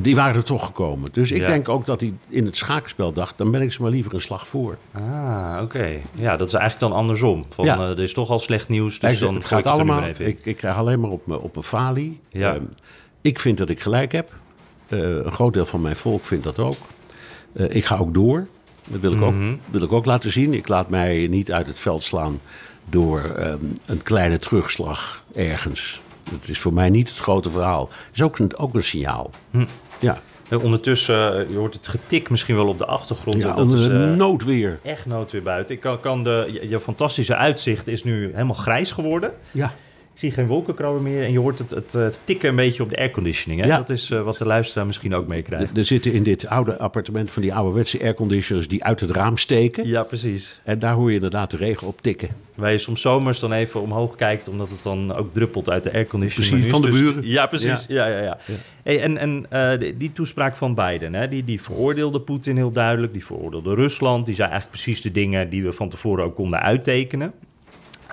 die 0.00 0.14
waren 0.14 0.35
er 0.35 0.44
toch 0.44 0.64
gekomen. 0.64 1.09
Dus 1.12 1.30
ik 1.30 1.40
ja. 1.40 1.46
denk 1.46 1.68
ook 1.68 1.87
dat 1.87 2.00
hij 2.00 2.12
in 2.28 2.44
het 2.44 2.56
schaakspel 2.56 3.12
dacht... 3.12 3.38
dan 3.38 3.50
ben 3.50 3.61
ik 3.61 3.72
ze 3.72 3.83
maar 3.83 3.90
liever 3.90 4.14
een 4.14 4.20
slag 4.20 4.48
voor. 4.48 4.76
Ah, 4.92 5.52
oké. 5.54 5.62
Okay. 5.62 6.02
Ja, 6.14 6.37
dat 6.37 6.48
is 6.48 6.54
eigenlijk 6.54 6.92
dan 6.92 7.00
andersom. 7.00 7.44
Van, 7.50 7.64
ja. 7.64 7.78
uh, 7.78 7.88
er 7.88 8.00
is 8.00 8.12
toch 8.12 8.30
al 8.30 8.38
slecht 8.38 8.68
nieuws, 8.68 8.98
dus 8.98 9.18
dan 9.18 9.35
het 9.35 9.44
gaat 9.44 9.66
allemaal... 9.66 10.06
Ik, 10.18 10.40
ik, 10.44 10.56
krijg 10.56 10.76
alleen 10.76 11.00
maar 11.00 11.11
op 11.11 11.26
mijn 11.26 11.40
op 11.40 11.59
falie. 11.61 12.20
Ja. 12.28 12.54
Uh, 12.54 12.61
ik 13.20 13.38
vind 13.38 13.59
dat 13.59 13.68
ik 13.68 13.80
gelijk 13.80 14.12
heb. 14.12 14.33
Uh, 14.88 15.00
een 15.00 15.33
groot 15.33 15.52
deel 15.52 15.66
van 15.66 15.80
mijn 15.80 15.96
volk 15.96 16.24
vindt 16.24 16.44
dat 16.44 16.59
ook. 16.59 16.76
Uh, 17.52 17.74
ik 17.74 17.85
ga 17.85 17.96
ook 17.96 18.14
door. 18.14 18.46
Dat 18.88 19.00
wil 19.00 19.12
ik, 19.12 19.18
mm 19.18 19.28
-hmm. 19.28 19.52
ook, 19.52 19.59
wil 19.70 19.83
ik 19.83 19.92
ook 19.92 20.04
laten 20.04 20.33
zien. 20.33 20.54
Ik 20.54 20.68
laat 20.68 20.88
mij 20.88 21.26
niet 21.26 21.52
uit 21.52 21.66
het 21.66 21.78
veld 21.78 22.02
slaan... 22.02 22.40
door 22.88 23.35
um, 23.38 23.78
een 23.87 24.02
kleine 24.02 24.38
terugslag 24.38 25.24
ergens... 25.35 26.02
Dat 26.30 26.48
is 26.48 26.59
voor 26.59 26.72
mij 26.72 26.90
niet 26.90 27.09
het 27.09 27.18
grote 27.18 27.50
verhaal. 27.50 27.88
Het 27.88 28.09
is 28.16 28.22
ook 28.22 28.38
een, 28.38 28.56
ook 28.56 28.74
een 28.74 28.85
signaal. 28.85 29.30
Hm. 29.50 29.64
Ja. 30.00 30.20
Ondertussen, 30.62 31.50
je 31.50 31.56
hoort 31.56 31.74
het 31.74 31.88
getik 31.88 32.30
misschien 32.30 32.54
wel 32.54 32.66
op 32.66 32.78
de 32.78 32.87
achtergrond. 32.87 33.42
Ja, 33.42 33.54
dat 33.54 33.72
is 33.72 33.87
uh, 33.87 34.14
noodweer. 34.14 34.78
Echt 34.83 35.06
noodweer 35.06 35.42
buiten. 35.42 35.74
Ik 35.74 35.80
kan, 35.80 36.00
kan 36.00 36.22
de, 36.22 36.50
je, 36.52 36.68
je, 36.68 36.80
fantastische 36.80 37.37
uitzicht 37.37 37.88
is 37.88 38.04
nu 38.04 38.30
helemaal 38.33 38.54
grijs 38.54 38.92
geworden. 38.92 39.33
Ja. 39.50 39.72
Zie 40.20 40.30
geen 40.30 40.46
wolkenkrabben 40.46 41.02
meer 41.02 41.24
en 41.24 41.33
je 41.33 41.38
hoort 41.38 41.59
het, 41.59 41.70
het, 41.70 41.92
het, 41.92 42.20
tikken 42.24 42.48
een 42.48 42.56
beetje 42.56 42.83
op 42.83 42.90
de 42.90 42.96
airconditioning. 42.96 43.61
Hè? 43.61 43.66
Ja. 43.66 43.76
Dat 43.76 43.90
is 43.90 44.11
uh, 44.11 44.22
wat 44.22 44.38
de 44.38 44.46
luisteraar 44.46 44.87
misschien 44.87 45.14
ook 45.14 45.26
meekrijgt. 45.26 45.76
Er, 45.76 45.85
zitten 45.85 46.12
in 46.12 46.22
dit 46.22 46.46
oude 46.46 46.78
appartement 46.78 47.30
van 47.30 47.42
die 47.42 47.54
ouderwetse 47.54 48.00
airconditioners 48.00 48.68
die 48.68 48.85
uit 48.85 49.00
het 49.00 49.11
raam 49.11 49.37
steken. 49.37 49.88
Ja, 49.88 50.02
precies. 50.02 50.61
En 50.64 50.78
daar 50.78 50.94
hoor 50.94 51.09
je 51.09 51.14
inderdaad 51.14 51.50
de 51.50 51.56
regen 51.56 51.87
op 51.87 52.02
tikken. 52.02 52.28
Waar 52.54 52.72
je 52.72 52.78
soms 52.78 53.00
zomers 53.00 53.38
dan 53.38 53.52
even 53.52 53.80
omhoog 53.80 54.14
kijkt, 54.14 54.48
omdat 54.48 54.70
het 54.70 54.83
dan 54.83 55.14
ook 55.14 55.33
druppelt 55.33 55.70
uit 55.70 55.85
de 55.85 55.92
airconditioning. 55.92 56.52
Precies, 56.52 56.70
van 56.70 56.83
de 56.83 56.90
dus, 56.90 57.00
buren. 57.00 57.28
Ja, 57.28 57.46
precies. 57.46 57.87
Ja, 57.88 58.06
ja, 58.06 58.16
ja. 58.16 58.22
ja. 58.22 58.38
ja. 58.46 58.54
Hey, 58.83 59.02
en 59.02 59.16
en 59.16 59.46
uh, 59.52 59.78
die, 59.78 59.96
die, 59.96 60.12
toespraak 60.12 60.56
van 60.56 60.74
Biden, 60.74 61.14
hè, 61.14 61.28
die, 61.28 61.44
die 61.44 61.62
veroordeelde 61.62 62.20
Poetin 62.20 62.56
heel 62.56 62.72
duidelijk. 62.72 63.12
Die 63.12 63.24
veroordeelde 63.24 63.74
Rusland. 63.74 64.26
Die 64.26 64.35
zei 64.35 64.48
eigenlijk 64.50 64.83
precies 64.83 65.02
de 65.02 65.11
dingen 65.11 65.48
die 65.48 65.64
we 65.64 65.72
van 65.72 65.88
tevoren 65.88 66.24
ook 66.24 66.35
konden 66.35 66.61
uittekenen. 66.61 67.33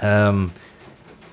Um, 0.04 0.52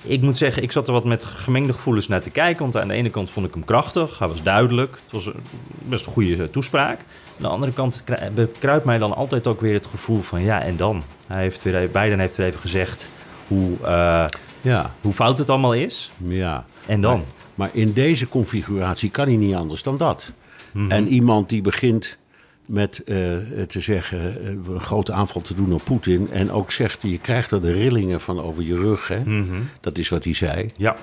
ik 0.06 0.22
moet 0.22 0.38
zeggen, 0.38 0.62
ik 0.62 0.72
zat 0.72 0.86
er 0.86 0.92
wat 0.92 1.04
met 1.04 1.24
gemengde 1.24 1.72
gevoelens 1.72 2.08
naar 2.08 2.22
te 2.22 2.30
kijken. 2.30 2.62
Want 2.62 2.76
aan 2.76 2.88
de 2.88 2.94
ene 2.94 3.10
kant 3.10 3.30
vond 3.30 3.46
ik 3.46 3.54
hem 3.54 3.64
krachtig. 3.64 4.18
Hij 4.18 4.28
was 4.28 4.42
duidelijk. 4.42 4.98
Het 5.02 5.12
was 5.12 5.26
een 5.26 5.34
best 5.78 6.06
een 6.06 6.12
goede 6.12 6.50
toespraak. 6.50 6.98
Aan 7.36 7.42
de 7.42 7.48
andere 7.48 7.72
kant 7.72 8.04
bekruipt 8.34 8.84
mij 8.84 8.98
dan 8.98 9.14
altijd 9.14 9.46
ook 9.46 9.60
weer 9.60 9.74
het 9.74 9.86
gevoel 9.86 10.22
van... 10.22 10.42
ja, 10.42 10.62
en 10.62 10.76
dan? 10.76 11.02
Hij 11.26 11.42
heeft 11.42 11.62
weer, 11.62 11.90
Biden 11.90 12.18
heeft 12.18 12.36
weer 12.36 12.46
even 12.46 12.60
gezegd 12.60 13.08
hoe, 13.48 13.70
uh, 13.82 14.26
ja. 14.60 14.94
hoe 15.00 15.12
fout 15.12 15.38
het 15.38 15.50
allemaal 15.50 15.74
is. 15.74 16.10
Ja. 16.26 16.64
En 16.86 17.00
dan? 17.00 17.16
Maar, 17.16 17.26
maar 17.54 17.70
in 17.72 17.92
deze 17.92 18.28
configuratie 18.28 19.10
kan 19.10 19.26
hij 19.26 19.36
niet 19.36 19.54
anders 19.54 19.82
dan 19.82 19.96
dat. 19.96 20.32
Mm 20.72 20.82
-hmm. 20.82 20.90
En 20.90 21.08
iemand 21.08 21.48
die 21.48 21.62
begint 21.62 22.18
met 22.66 23.02
uh, 23.06 23.16
te 23.62 23.80
zeggen, 23.80 24.42
uh, 24.42 24.74
een 24.74 24.80
grote 24.80 25.12
aanval 25.12 25.40
te 25.40 25.54
doen 25.54 25.72
op 25.72 25.84
Poetin. 25.84 26.28
En 26.30 26.50
ook 26.50 26.70
zegt, 26.70 27.02
je 27.02 27.18
krijgt 27.18 27.50
er 27.50 27.60
de 27.60 27.72
rillingen 27.72 28.20
van 28.20 28.40
over 28.40 28.62
je 28.62 28.76
rug. 28.76 29.08
Hè? 29.08 29.18
Mm 29.18 29.48
-hmm. 29.48 29.68
Dat 29.80 29.98
is 29.98 30.08
wat 30.08 30.24
hij 30.24 30.34
zei. 30.34 30.70
Ja. 30.76 30.96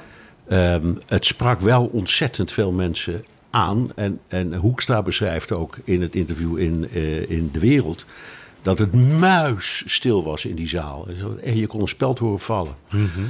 Um, 0.49 0.97
het 1.07 1.25
sprak 1.25 1.61
wel 1.61 1.85
ontzettend 1.85 2.51
veel 2.51 2.71
mensen 2.71 3.23
aan. 3.49 3.89
En, 3.95 4.19
en 4.27 4.53
Hoekstra 4.53 5.01
beschrijft 5.01 5.51
ook 5.51 5.77
in 5.83 6.01
het 6.01 6.15
interview 6.15 6.57
in, 6.57 6.87
uh, 6.93 7.29
in 7.29 7.49
De 7.51 7.59
Wereld... 7.59 8.05
dat 8.61 8.79
het 8.79 8.93
muisstil 9.19 10.23
was 10.23 10.45
in 10.45 10.55
die 10.55 10.67
zaal. 10.67 11.07
En 11.43 11.57
je 11.57 11.67
kon 11.67 11.81
een 11.81 11.87
speld 11.87 12.19
horen 12.19 12.39
vallen. 12.39 12.75
Mm 12.89 13.09
-hmm. 13.13 13.29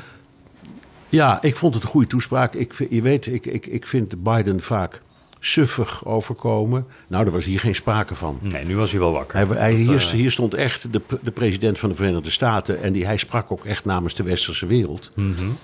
Ja, 1.10 1.42
ik 1.42 1.56
vond 1.56 1.74
het 1.74 1.84
een 1.84 1.90
goede 1.90 2.08
toespraak. 2.08 2.54
Ik, 2.54 2.88
je 2.90 3.02
weet, 3.02 3.26
ik, 3.26 3.46
ik, 3.46 3.66
ik 3.66 3.88
vind 3.88 4.24
Biden 4.24 4.62
vaak 4.62 5.02
suffig 5.44 6.06
overkomen. 6.06 6.86
Nou, 7.08 7.24
daar 7.24 7.34
was 7.34 7.46
hier 7.46 7.60
geen 7.60 7.76
sprake 7.76 8.16
van. 8.16 8.40
Nee, 8.42 8.66
nu 8.66 8.76
was 8.76 8.92
hij 8.92 9.00
wel 9.00 9.12
wakker. 9.12 9.38
Hij, 9.38 9.58
hij, 9.58 9.74
hier, 9.74 9.94
uh... 9.94 10.00
hier, 10.00 10.32
stond 10.32 10.54
echt 10.54 10.94
de, 10.94 11.02
de, 11.22 11.32
president 11.32 11.80
van 11.80 11.90
de 11.90 11.96
Verenigde 11.96 12.30
Staten... 12.30 12.82
en 12.82 12.94
die, 12.94 13.06
hij 13.06 13.18
sprak 13.18 13.52
ook 13.52 13.66
echt 13.66 13.86
namens 13.86 14.16
de 14.16 14.24
westerse 14.24 14.66
wereld. 14.66 15.12
Mm 15.16 15.36
-hmm. 15.36 15.58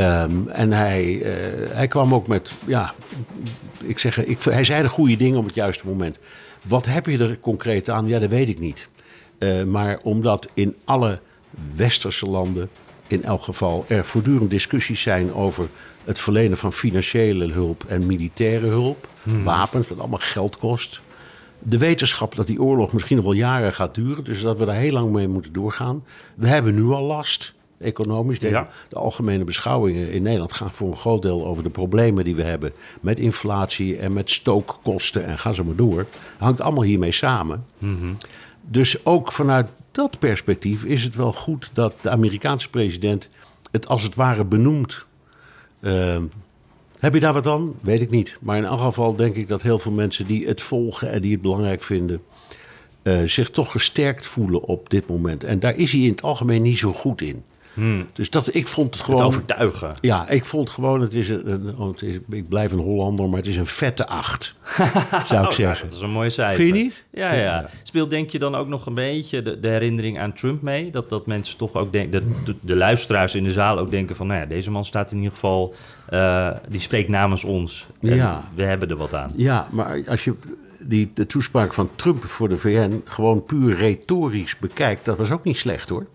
um, 0.00 0.48
en 0.48 0.72
hij, 0.72 1.04
uh, 1.04 1.70
hij 1.70 1.86
kwam 1.86 2.14
ook 2.14 2.26
met 2.26 2.52
ja, 2.66 2.94
ik 3.82 3.98
zeg, 3.98 4.24
ik, 4.24 4.42
hij 4.42 4.64
zei 4.64 4.82
de 4.82 4.88
goede 4.88 5.16
dingen 5.16 5.38
op 5.38 5.46
het 5.46 5.54
juiste 5.54 5.86
moment. 5.86 6.18
Wat 6.66 6.86
heb 6.86 7.06
je 7.06 7.18
er 7.18 7.38
concreet 7.38 7.90
aan? 7.90 8.08
Ja, 8.08 8.18
dat 8.18 8.30
weet 8.30 8.48
ik 8.48 8.58
niet. 8.58 8.88
Uh, 9.38 9.64
maar 9.64 9.98
omdat 10.02 10.48
in 10.54 10.76
alle 10.84 11.20
westerse 11.74 12.26
landen 12.26 12.68
in 13.06 13.22
elk 13.22 13.42
geval 13.42 13.84
er 13.88 14.04
voortdurend 14.04 14.50
discussies 14.50 15.02
zijn 15.02 15.34
over 15.34 15.68
het 16.04 16.18
verlenen 16.18 16.58
van 16.58 16.72
financiële 16.72 17.52
hulp 17.52 17.84
en 17.84 18.06
militaire 18.06 18.66
hulp, 18.66 19.08
hmm. 19.22 19.44
wapens, 19.44 19.88
wat 19.88 19.98
allemaal 19.98 20.18
geld 20.18 20.58
kost. 20.58 21.00
De 21.58 21.78
wetenschap 21.78 22.34
dat 22.34 22.46
die 22.46 22.62
oorlog 22.62 22.92
misschien 22.92 23.16
nog 23.16 23.24
wel 23.24 23.34
jaren 23.34 23.72
gaat 23.72 23.94
duren, 23.94 24.24
dus 24.24 24.40
dat 24.40 24.58
we 24.58 24.64
daar 24.64 24.74
heel 24.74 24.92
lang 24.92 25.12
mee 25.12 25.28
moeten 25.28 25.52
doorgaan. 25.52 26.04
We 26.34 26.48
hebben 26.48 26.74
nu 26.74 26.90
al 26.90 27.02
last 27.02 27.54
economisch. 27.82 28.38
De, 28.38 28.64
de 28.88 28.96
algemene 28.96 29.44
beschouwingen 29.44 30.12
in 30.12 30.22
Nederland 30.22 30.52
gaan 30.52 30.70
voor 30.70 30.90
een 30.90 30.96
groot 30.96 31.22
deel 31.22 31.46
over 31.46 31.62
de 31.62 31.70
problemen 31.70 32.24
die 32.24 32.34
we 32.34 32.42
hebben 32.42 32.72
met 33.00 33.18
inflatie 33.18 33.96
en 33.96 34.12
met 34.12 34.30
stookkosten 34.30 35.24
en 35.24 35.38
ga 35.38 35.52
zo 35.52 35.64
maar 35.64 35.76
door. 35.76 36.06
hangt 36.38 36.60
allemaal 36.60 36.82
hiermee 36.82 37.12
samen. 37.12 37.64
Mhm. 37.78 38.12
Dus 38.60 39.04
ook 39.04 39.32
vanuit 39.32 39.68
dat 39.90 40.18
perspectief 40.18 40.84
is 40.84 41.04
het 41.04 41.16
wel 41.16 41.32
goed 41.32 41.70
dat 41.72 41.94
de 42.00 42.10
Amerikaanse 42.10 42.70
president 42.70 43.28
het 43.70 43.88
als 43.88 44.02
het 44.02 44.14
ware 44.14 44.44
benoemt. 44.44 45.06
Ehm, 45.82 46.22
heb 46.98 47.14
je 47.14 47.20
daar 47.20 47.32
wat 47.32 47.46
aan? 47.46 47.74
Weet 47.80 48.00
ik 48.00 48.10
niet. 48.10 48.38
Maar 48.40 48.56
in 48.56 48.64
elk 48.64 48.80
geval 48.80 49.16
denk 49.16 49.36
ik 49.36 49.48
dat 49.48 49.62
heel 49.62 49.78
veel 49.78 49.92
mensen 49.92 50.26
die 50.26 50.46
het 50.46 50.60
volgen 50.60 51.10
en 51.10 51.20
die 51.20 51.32
het 51.32 51.40
belangrijk 51.40 51.82
vinden, 51.82 52.20
uh, 53.02 53.22
zich 53.22 53.50
toch 53.50 53.70
gesterkt 53.70 54.26
voelen 54.26 54.62
op 54.62 54.90
dit 54.90 55.08
moment. 55.08 55.44
En 55.44 55.60
daar 55.60 55.76
is 55.76 55.92
hij 55.92 56.00
in 56.00 56.10
het 56.10 56.22
algemeen 56.22 56.62
niet 56.62 56.78
zo 56.78 56.92
goed 56.92 57.20
in. 57.20 57.42
Hmm. 57.74 58.06
Dus 58.14 58.30
dat, 58.30 58.54
ik 58.54 58.66
vond 58.66 58.94
het 58.94 59.04
gewoon... 59.04 59.20
Het 59.20 59.28
overtuigen. 59.28 59.94
Ja, 60.00 60.28
ik 60.28 60.44
vond 60.44 60.70
gewoon, 60.70 61.00
het 61.00 61.14
is 61.14 61.28
een, 61.28 61.74
oh, 61.78 61.90
het 61.90 62.02
is, 62.02 62.18
ik 62.30 62.48
blijf 62.48 62.72
een 62.72 62.78
Hollander, 62.78 63.28
maar 63.28 63.38
het 63.38 63.46
is 63.46 63.56
een 63.56 63.66
vette 63.66 64.06
acht, 64.06 64.54
zou 65.26 65.42
ik 65.42 65.48
oh, 65.48 65.50
zeggen. 65.50 65.88
dat 65.88 65.96
is 65.96 66.02
een 66.02 66.10
mooie 66.10 66.30
cijfer. 66.30 66.64
Vind 66.64 66.76
je 66.76 66.82
niet? 66.82 67.04
Ja, 67.12 67.32
ja. 67.32 67.68
Speelt 67.82 68.10
denk 68.10 68.30
je 68.30 68.38
dan 68.38 68.54
ook 68.54 68.68
nog 68.68 68.86
een 68.86 68.94
beetje 68.94 69.42
de, 69.42 69.60
de 69.60 69.68
herinnering 69.68 70.18
aan 70.18 70.32
Trump 70.32 70.62
mee? 70.62 70.90
Dat, 70.90 71.08
dat 71.08 71.26
mensen 71.26 71.58
toch 71.58 71.74
ook 71.74 71.92
denken, 71.92 72.34
de, 72.44 72.54
de, 72.60 72.76
luisteraars 72.76 73.34
in 73.34 73.44
de 73.44 73.52
zaal 73.52 73.78
ook 73.78 73.90
denken 73.90 74.16
van, 74.16 74.26
nou 74.26 74.40
ja, 74.40 74.46
deze 74.46 74.70
man 74.70 74.84
staat 74.84 75.10
in 75.10 75.16
ieder 75.16 75.32
geval, 75.32 75.74
uh, 76.10 76.50
die 76.68 76.80
spreekt 76.80 77.08
namens 77.08 77.44
ons. 77.44 77.86
ja. 78.00 78.50
We 78.54 78.62
hebben 78.62 78.90
er 78.90 78.96
wat 78.96 79.14
aan. 79.14 79.30
Ja, 79.36 79.68
maar 79.70 80.02
als 80.08 80.24
je 80.24 80.34
die, 80.78 81.10
de 81.14 81.26
toespraak 81.26 81.74
van 81.74 81.90
Trump 81.96 82.24
voor 82.24 82.48
de 82.48 82.56
VN 82.56 83.02
gewoon 83.04 83.44
puur 83.44 83.76
retorisch 83.76 84.58
bekijkt, 84.58 85.04
dat 85.04 85.18
was 85.18 85.30
ook 85.30 85.44
niet 85.44 85.56
slecht 85.56 85.88
hoor. 85.88 86.06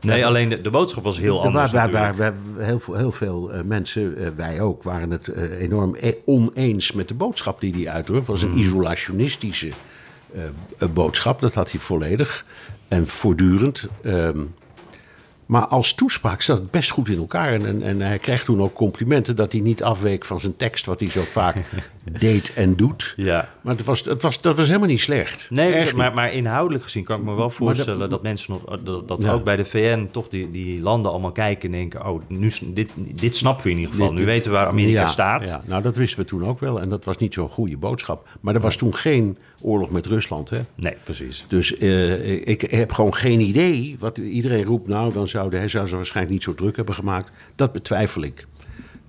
Nee, 0.00 0.26
alleen 0.26 0.48
de, 0.48 0.60
de, 0.60 0.70
boodschap 0.70 1.04
was 1.04 1.18
heel 1.18 1.42
anders. 1.42 1.72
Waar, 1.72 1.90
waar, 1.90 2.16
waar, 2.16 2.34
heel, 2.58 2.78
veel, 2.78 2.94
heel 2.94 3.12
veel 3.12 3.54
uh, 3.54 3.60
mensen, 3.62 4.14
uh, 4.18 4.28
wij 4.36 4.60
ook, 4.60 4.82
waren 4.82 5.10
het 5.10 5.28
uh, 5.28 5.60
enorm 5.60 5.96
oneens 6.24 6.92
met 6.92 7.08
de 7.08 7.14
boodschap 7.14 7.60
die 7.60 7.72
hij 7.74 7.92
uitdrukte. 7.92 8.32
Het 8.32 8.40
was 8.40 8.50
een 8.50 8.56
mm. 8.56 8.62
isolationistische 8.62 9.68
boodschap, 10.92 11.40
dat 11.40 11.54
had 11.54 11.70
hij 11.70 11.80
volledig 11.80 12.44
en 12.88 13.06
voortdurend. 13.06 13.86
Um, 14.04 14.54
maar 15.50 15.66
als 15.66 15.94
toespraak 15.94 16.42
zat 16.42 16.58
het 16.58 16.70
best 16.70 16.90
goed 16.90 17.08
in 17.08 17.18
elkaar. 17.18 17.52
En, 17.52 17.82
en, 17.82 18.00
hij 18.00 18.18
kreeg 18.18 18.44
toen 18.44 18.62
ook 18.62 18.74
complimenten 18.74 19.36
dat 19.36 19.52
hij 19.52 19.60
niet 19.60 19.82
afweek 19.82 20.24
van 20.24 20.40
zijn 20.40 20.56
tekst, 20.56 20.86
wat 20.86 21.00
hij 21.00 21.10
zo 21.10 21.22
vaak 21.22 21.56
deed 22.18 22.52
en 22.54 22.76
doet. 22.76 23.14
Ja. 23.16 23.48
Maar 23.60 23.76
het 23.76 23.84
was, 23.84 24.04
het 24.04 24.22
was, 24.22 24.40
dat 24.40 24.56
was 24.56 24.66
helemaal 24.66 24.88
niet 24.88 25.00
slecht. 25.00 25.46
Nee, 25.50 25.94
maar, 25.94 26.14
maar 26.14 26.32
inhoudelijk 26.32 26.84
gezien 26.84 27.04
kan 27.04 27.18
ik 27.18 27.24
me 27.24 27.34
wel 27.34 27.50
voorstellen 27.50 28.10
dat, 28.10 28.22
mensen 28.22 28.52
nog, 28.52 28.78
dat, 28.80 29.08
dat 29.08 29.24
ook 29.24 29.44
bij 29.44 29.56
de 29.56 29.64
VN 29.64 30.08
toch 30.12 30.28
die, 30.28 30.50
die 30.50 30.80
landen 30.80 31.10
allemaal 31.10 31.32
kijken 31.32 31.72
en 31.72 31.78
denken: 31.78 32.06
oh, 32.06 32.22
nu, 32.28 32.50
dit, 32.64 32.90
dit 32.96 33.36
snappen 33.36 33.64
we 33.64 33.70
in 33.70 33.78
ieder 33.78 33.94
geval. 33.94 34.12
nu 34.12 34.24
weten 34.24 34.50
we 34.50 34.56
waar 34.56 34.66
Amerika 34.66 35.06
staat. 35.06 35.48
Ja, 35.48 35.62
nou 35.66 35.82
dat 35.82 35.96
wisten 35.96 36.18
we 36.18 36.24
toen 36.24 36.44
ook 36.44 36.60
wel. 36.60 36.80
En 36.80 36.88
dat 36.88 37.04
was 37.04 37.16
niet 37.16 37.34
zo'n 37.34 37.48
goede 37.48 37.76
boodschap. 37.76 38.28
Maar 38.40 38.54
er 38.54 38.60
was 38.60 38.76
toen 38.76 38.94
geen 38.94 39.38
oorlog 39.62 39.90
met 39.90 40.06
Rusland. 40.06 40.50
Hè? 40.50 40.60
Nee, 40.74 40.94
precies. 41.04 41.44
Dus 41.48 41.78
uh, 41.78 42.46
ik 42.46 42.60
heb 42.60 42.92
gewoon 42.92 43.14
geen 43.14 43.40
idee. 43.40 43.96
Wat 43.98 44.18
iedereen 44.18 44.64
roept, 44.64 44.88
nou, 44.88 45.12
dan 45.12 45.28
zou 45.28 45.56
hij 45.56 45.68
zou 45.68 45.86
ze 45.86 45.96
waarschijnlijk 45.96 46.34
niet 46.34 46.44
zo 46.44 46.54
druk 46.54 46.76
hebben 46.76 46.94
gemaakt. 46.94 47.32
Dat 47.54 47.72
betwijfel 47.72 48.22
ik. 48.22 48.46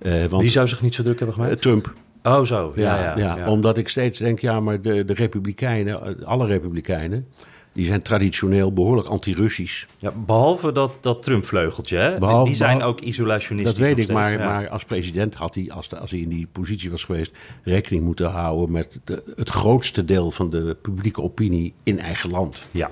Uh, 0.02 0.24
want, 0.24 0.42
Wie 0.42 0.50
zou 0.50 0.68
zich 0.68 0.82
niet 0.82 0.94
zo 0.94 1.02
druk 1.02 1.18
hebben 1.18 1.36
gemaakt? 1.36 1.54
Uh, 1.54 1.60
Trump. 1.60 1.94
Oh, 2.22 2.42
zo. 2.42 2.72
Ja 2.76 3.02
ja, 3.02 3.18
ja, 3.18 3.36
ja, 3.36 3.48
Omdat 3.48 3.76
ik 3.76 3.88
steeds 3.88 4.18
denk, 4.18 4.38
ja, 4.38 4.60
maar 4.60 4.82
de, 4.82 5.04
de 5.04 5.14
Republikeinen, 5.14 6.24
alle 6.26 6.46
Republikeinen, 6.46 7.26
die 7.72 7.86
zijn 7.86 8.02
traditioneel 8.02 8.72
behoorlijk 8.72 9.08
anti-Russisch. 9.08 9.86
Ja, 9.98 10.12
behalve 10.26 10.72
dat, 10.72 10.96
dat 11.00 11.22
Trump-vleugeltje, 11.22 11.96
hè? 11.96 12.18
Behalve, 12.18 12.46
die 12.46 12.56
zijn 12.56 12.82
ook 12.82 13.00
isolationistisch. 13.00 13.74
Dat 13.74 13.86
weet 13.86 13.98
ik, 13.98 14.12
maar, 14.12 14.38
maar 14.38 14.68
als 14.68 14.84
president 14.84 15.34
had 15.34 15.54
hij, 15.54 15.70
als, 15.74 15.88
de, 15.88 15.98
als 15.98 16.10
hij 16.10 16.20
in 16.20 16.28
die 16.28 16.48
positie 16.52 16.90
was 16.90 17.04
geweest, 17.04 17.32
rekening 17.62 18.04
moeten 18.04 18.30
houden 18.30 18.70
met 18.70 19.00
de, 19.04 19.32
het 19.36 19.48
grootste 19.48 20.04
deel 20.04 20.30
van 20.30 20.50
de 20.50 20.76
publieke 20.82 21.22
opinie 21.22 21.74
in 21.82 21.98
eigen 21.98 22.30
land. 22.30 22.66
Ja. 22.70 22.90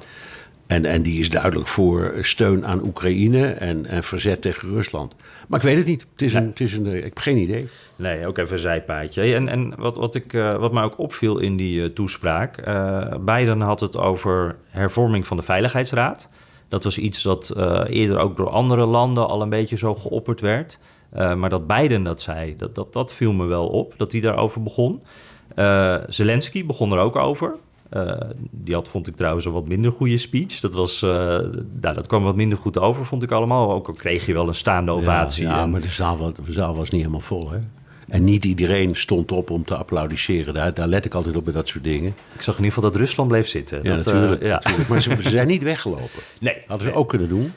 En, 0.70 0.84
en 0.84 1.02
die 1.02 1.20
is 1.20 1.30
duidelijk 1.30 1.68
voor 1.68 2.12
steun 2.20 2.66
aan 2.66 2.86
Oekraïne 2.86 3.46
en, 3.46 3.86
en 3.86 4.04
verzet 4.04 4.42
tegen 4.42 4.68
Rusland. 4.68 5.14
Maar 5.48 5.58
ik 5.58 5.64
weet 5.64 5.76
het 5.76 5.86
niet. 5.86 6.06
Het 6.12 6.22
is 6.22 6.34
een, 6.34 6.46
het 6.46 6.60
is 6.60 6.72
een, 6.72 6.86
ik 6.86 7.04
heb 7.04 7.18
geen 7.18 7.36
idee. 7.36 7.68
Nee, 7.96 8.26
ook 8.26 8.38
even 8.38 8.52
een 8.52 8.58
zijpaadje. 8.58 9.34
En, 9.34 9.48
en 9.48 9.74
wat, 9.76 9.96
wat, 9.96 10.14
ik, 10.14 10.32
uh, 10.32 10.54
wat 10.54 10.72
mij 10.72 10.82
ook 10.82 10.98
opviel 10.98 11.38
in 11.38 11.56
die 11.56 11.80
uh, 11.80 11.86
toespraak... 11.86 12.66
Uh, 12.68 13.14
Biden 13.20 13.60
had 13.60 13.80
het 13.80 13.96
over 13.96 14.56
hervorming 14.68 15.26
van 15.26 15.36
de 15.36 15.42
Veiligheidsraad. 15.42 16.28
Dat 16.68 16.84
was 16.84 16.98
iets 16.98 17.22
dat 17.22 17.54
eerder 17.88 18.18
ook 18.18 18.36
door 18.36 18.50
andere 18.50 18.86
landen 18.86 19.28
al 19.28 19.42
een 19.42 19.48
beetje 19.48 19.76
zo 19.76 19.94
geopperd 19.94 20.40
werd. 20.40 20.78
maar 21.12 21.48
dat 21.50 21.66
Biden 21.66 22.02
dat 22.02 22.22
zei, 22.22 22.56
dat, 22.56 22.74
dat, 22.74 22.92
dat 22.92 23.14
viel 23.14 23.32
me 23.32 23.44
wel 23.44 23.66
op, 23.66 23.94
dat 23.96 24.12
hij 24.12 24.20
daarover 24.20 24.62
begon. 24.62 25.02
Zelensky 26.06 26.66
begon 26.66 26.92
er 26.92 26.98
ook 26.98 27.16
over. 27.16 27.56
Uh, 27.92 28.20
die 28.50 28.74
had, 28.74 28.88
vond 28.88 29.06
ik 29.06 29.16
trouwens, 29.16 29.44
een 29.44 29.52
wat 29.52 29.68
minder 29.68 29.92
goede 29.92 30.18
speech. 30.18 30.60
Dat, 30.60 30.74
was, 30.74 31.02
uh, 31.02 31.10
nou, 31.80 31.94
dat 31.94 32.06
kwam 32.06 32.22
wat 32.22 32.36
minder 32.36 32.58
goed 32.58 32.78
over, 32.78 33.04
vond 33.04 33.22
ik 33.22 33.30
allemaal. 33.30 33.72
Ook 33.72 33.88
al 33.88 33.94
kreeg 33.94 34.26
je 34.26 34.32
wel 34.32 34.48
een 34.48 34.54
staande 34.54 34.90
ovatie. 34.90 35.44
Ja, 35.44 35.66
maar 35.66 35.80
de 35.80 35.88
zaal, 35.88 36.32
de 36.44 36.52
zaal 36.52 36.74
was 36.74 36.90
niet 36.90 37.00
helemaal 37.00 37.20
vol, 37.20 37.50
hè? 37.50 37.58
En 38.10 38.24
niet 38.24 38.44
iedereen 38.44 38.96
stond 38.96 39.32
op 39.32 39.50
om 39.50 39.64
te 39.64 39.76
applaudisseren. 39.76 40.54
Daar, 40.54 40.74
daar 40.74 40.86
let 40.86 41.04
ik 41.04 41.14
altijd 41.14 41.36
op 41.36 41.44
bij 41.44 41.52
dat 41.52 41.68
soort 41.68 41.84
dingen. 41.84 42.14
Ik 42.34 42.42
zag 42.42 42.58
in 42.58 42.64
ieder 42.64 42.74
geval 42.74 42.90
dat 42.90 43.00
Rusland 43.00 43.28
bleef 43.28 43.48
zitten. 43.48 43.80
Ja, 43.82 43.96
dat, 43.96 44.04
natuurlijk, 44.04 44.42
uh, 44.42 44.48
ja. 44.48 44.54
natuurlijk. 44.54 44.88
Maar 44.88 45.02
ze, 45.02 45.16
ze, 45.22 45.30
zijn 45.30 45.46
niet 45.46 45.62
weggelopen. 45.62 46.08
Nee. 46.40 46.56
Hadden 46.66 46.86
ze 46.86 46.94
ook 46.94 47.08
kunnen 47.08 47.28
doen. 47.28 47.52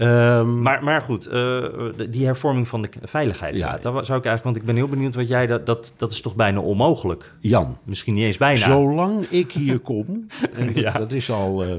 Um, 0.00 0.62
maar, 0.62 0.84
maar 0.84 1.00
goed, 1.00 1.28
uh, 1.32 1.64
die 2.10 2.26
hervorming 2.26 2.68
van 2.68 2.82
de 2.82 2.88
veiligheidsraad, 3.02 3.82
ja. 3.82 3.90
zou 3.90 4.00
ik 4.00 4.10
eigenlijk, 4.10 4.42
want 4.42 4.56
ik 4.56 4.64
ben 4.64 4.76
heel 4.76 4.88
benieuwd 4.88 5.14
wat 5.14 5.28
jij, 5.28 5.46
dat, 5.46 5.66
dat, 5.66 5.92
dat 5.96 6.12
is 6.12 6.20
toch 6.20 6.34
bijna 6.34 6.60
onmogelijk? 6.60 7.34
Jan. 7.40 7.76
Misschien 7.84 8.14
niet 8.14 8.24
eens 8.24 8.36
bijna. 8.36 8.58
Zolang 8.58 9.26
ik 9.28 9.52
hier 9.52 9.78
kom, 9.78 10.26
en 10.58 10.74
ja. 10.74 10.92
dat 10.92 11.12
is 11.12 11.30
al, 11.30 11.64
uh, 11.64 11.74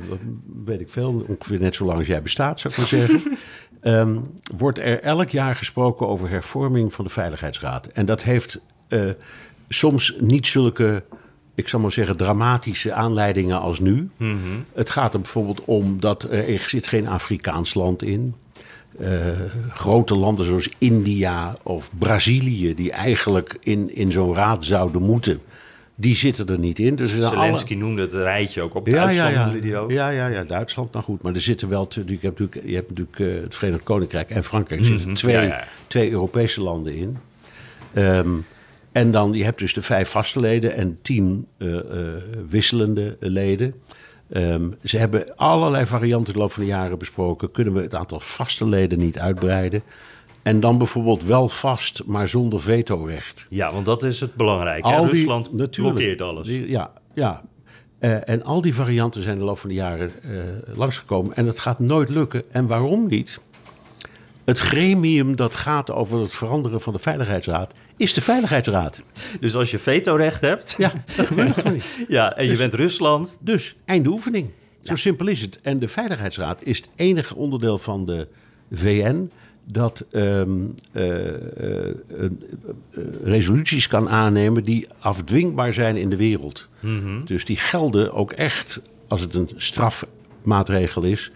weet 0.65 0.82
ik 0.82 0.89
veel, 0.89 1.25
ongeveer 1.27 1.60
net 1.60 1.75
zo 1.75 1.86
lang 1.86 1.97
als 1.97 2.08
jij 2.08 2.21
bestaat, 2.21 2.60
zou 2.60 2.73
ik 2.73 2.79
maar 2.79 2.89
zeggen, 2.89 3.38
um, 3.82 4.34
wordt 4.58 4.79
er 4.79 5.01
elk 5.01 5.29
jaar 5.29 5.55
gesproken 5.55 6.08
over 6.08 6.29
hervorming 6.29 6.93
van 6.93 7.05
de 7.05 7.12
veiligheidsraad. 7.12 7.88
En 7.88 8.05
dat 8.05 8.23
heeft 8.23 8.62
uh, 8.89 9.10
soms 9.69 10.15
niet 10.19 10.47
zulke 10.47 11.03
ik 11.59 11.67
zal 11.67 11.79
maar 11.79 11.91
zeggen, 11.91 12.17
dramatische 12.17 12.93
aanleidingen 12.93 13.59
als 13.59 13.79
nu. 13.79 14.09
Mm 14.17 14.65
Het 14.73 14.89
gaat 14.89 15.13
er 15.13 15.21
bijvoorbeeld 15.21 15.65
om 15.65 15.99
dat 15.99 16.23
er 16.23 16.59
zit 16.59 16.87
geen 16.87 17.07
Afrikaans 17.07 17.73
land 17.73 18.03
in. 18.03 18.35
Uh, 18.99 19.29
grote 19.69 20.15
landen 20.15 20.45
zoals 20.45 20.69
India 20.77 21.55
of 21.63 21.89
Brazilië, 21.97 22.73
die 22.75 22.91
eigenlijk 22.91 23.57
in, 23.59 23.95
in 23.95 24.11
zo'n 24.11 24.33
raad 24.35 24.63
zouden 24.63 25.01
moeten, 25.01 25.41
die 25.95 26.15
zitten 26.15 26.47
er 26.47 26.59
niet 26.59 26.79
in. 26.79 26.95
Dus 26.95 27.11
Zelensky 27.11 27.73
alle... 27.73 27.83
noemde 27.83 28.01
het 28.01 28.13
rijtje 28.13 28.61
ook 28.61 28.75
op 28.75 28.87
ja, 28.87 28.93
Duitsland. 28.93 29.35
Ja, 29.35 29.51
ja. 29.53 29.59
Die 29.59 29.77
ook. 29.77 29.91
ja, 29.91 30.09
ja, 30.09 30.27
ja, 30.27 30.43
Duitsland, 30.43 30.91
nou 30.93 31.05
goed. 31.05 31.21
Maar 31.21 31.33
er 31.33 31.41
zitten 31.41 31.69
wel, 31.69 31.87
je 31.89 32.01
hebt 32.01 32.21
natuurlijk, 32.21 32.61
je 32.65 32.75
hebt 32.75 32.89
natuurlijk 32.89 33.19
uh, 33.19 33.41
het 33.41 33.55
Verenigd 33.55 33.83
Koninkrijk 33.83 34.29
en 34.29 34.43
Frankrijk, 34.43 34.79
er 34.79 34.85
zitten 34.85 35.07
mhm. 35.07 35.15
twee, 35.15 35.53
twee 35.87 36.11
Europese 36.11 36.61
landen 36.61 36.95
in. 36.95 37.17
Um, 37.95 38.45
en 38.99 39.12
dan, 39.12 39.33
je 39.33 39.43
hebt 39.43 39.59
dus 39.59 39.73
de 39.73 39.81
vijf 39.81 40.09
vaste 40.09 40.39
leden 40.39 40.73
en 40.73 40.99
tien 41.01 41.47
uh, 41.57 41.73
uh, 41.73 41.81
wisselende 42.49 43.17
leden. 43.19 43.73
Um, 44.31 44.75
ze 44.83 44.97
hebben 44.97 45.35
allerlei 45.35 45.85
varianten 45.85 46.27
in 46.27 46.33
de 46.33 46.39
loop 46.39 46.51
van 46.51 46.63
de 46.63 46.69
jaren 46.69 46.97
besproken. 46.97 47.51
Kunnen 47.51 47.73
we 47.73 47.81
het 47.81 47.95
aantal 47.95 48.19
vaste 48.19 48.65
leden 48.65 48.99
niet 48.99 49.19
uitbreiden? 49.19 49.81
En 50.43 50.59
dan 50.59 50.77
bijvoorbeeld 50.77 51.23
wel 51.23 51.47
vast, 51.47 52.03
maar 52.05 52.27
zonder 52.27 52.62
vetorecht. 52.62 53.45
Ja, 53.49 53.73
want 53.73 53.85
dat 53.85 54.03
is 54.03 54.19
het 54.19 54.35
belangrijke. 54.35 54.88
Al 54.88 55.03
die, 55.03 55.13
Rusland 55.13 55.71
blokkeert 55.71 56.21
alles. 56.21 56.47
Die, 56.47 56.69
ja, 56.69 56.91
ja. 57.13 57.41
Uh, 57.99 58.29
en 58.29 58.43
al 58.43 58.62
die 58.62 58.75
varianten 58.75 59.23
zijn 59.23 59.38
de 59.38 59.43
loop 59.43 59.57
van 59.57 59.69
de 59.69 59.75
jaren 59.75 60.12
langsgekomen. 60.75 61.35
En 61.35 61.45
het 61.45 61.59
gaat 61.59 61.79
nooit 61.79 62.09
lukken. 62.09 62.43
En 62.51 62.67
waarom 62.67 63.07
niet? 63.07 63.39
Het 64.49 64.59
gremium 64.59 65.35
dat 65.35 65.55
gaat 65.55 65.91
over 65.91 66.19
het 66.19 66.33
veranderen 66.33 66.81
van 66.81 66.93
de 66.93 66.99
Veiligheidsraad 66.99 67.73
is 67.97 68.13
de 68.13 68.21
Veiligheidsraad. 68.21 69.01
Dus 69.39 69.55
als 69.55 69.71
je 69.71 69.79
vetorecht 69.79 70.41
hebt. 70.41 70.75
Ja, 70.77 70.93
dat 71.15 71.25
gebeurt 71.25 71.53
gewoon 71.53 71.73
niet. 71.73 72.05
Ja, 72.07 72.35
en 72.35 72.43
je 72.43 72.49
dus- 72.49 72.57
bent 72.57 72.73
Rusland. 72.73 73.38
Dus 73.39 73.75
einde 73.85 74.09
oefening. 74.09 74.49
Zo 74.83 74.95
simpel 74.95 75.27
is 75.27 75.41
het. 75.41 75.62
En 75.62 75.79
de 75.79 75.88
Veiligheidsraad 75.88 76.59
is 76.63 76.77
het 76.77 76.88
enige 76.95 77.35
onderdeel 77.35 77.77
van 77.77 78.05
de 78.05 78.27
VN 78.71 79.29
dat 79.63 80.05
ehm, 80.12 80.49
eh, 80.91 81.27
eh, 81.27 81.89
eh, 81.89 82.29
resoluties 83.23 83.88
kan 83.88 84.09
aannemen 84.09 84.63
die 84.63 84.88
afdwingbaar 84.99 85.73
zijn 85.73 85.97
in 85.97 86.09
de 86.09 86.15
wereld. 86.15 86.67
Dus 87.25 87.45
die 87.45 87.57
gelden 87.57 88.13
ook 88.13 88.31
echt 88.31 88.81
als 89.07 89.21
het 89.21 89.33
een 89.33 89.49
strafmaatregel 89.55 91.03
is. 91.03 91.31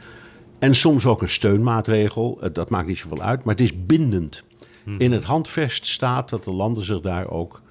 En 0.63 0.75
soms 0.75 1.05
ook 1.05 1.21
een 1.21 1.29
steunmaatregel. 1.29 2.37
Eh, 2.41 2.49
Dat 2.53 2.69
maakt 2.69 2.87
niet 2.87 2.97
zoveel 2.97 3.21
uit, 3.21 3.43
maar 3.43 3.53
het 3.55 3.63
is 3.63 3.85
bindend. 3.85 4.43
In 4.97 5.11
het 5.11 5.23
handvest 5.23 5.85
staat 5.85 6.29
dat 6.29 6.43
de 6.43 6.51
landen 6.51 6.83
zich 6.85 6.99
daar 6.99 7.29
ook 7.29 7.61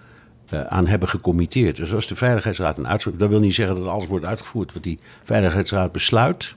eh, 0.48 0.60
aan 0.60 0.86
hebben 0.86 1.08
gecommitteerd. 1.08 1.76
Dus 1.76 1.92
als 1.94 2.06
de 2.06 2.14
Veiligheidsraad 2.14 2.78
een 2.78 2.86
uitspraak... 2.88 3.18
Dat 3.18 3.28
wil 3.28 3.40
niet 3.40 3.54
zeggen 3.54 3.76
dat 3.76 3.86
alles 3.86 4.06
wordt 4.08 4.24
uitgevoerd 4.24 4.72
wat 4.72 4.82
die 4.82 4.98
Veiligheidsraad 5.22 5.92
besluit. 5.92 6.54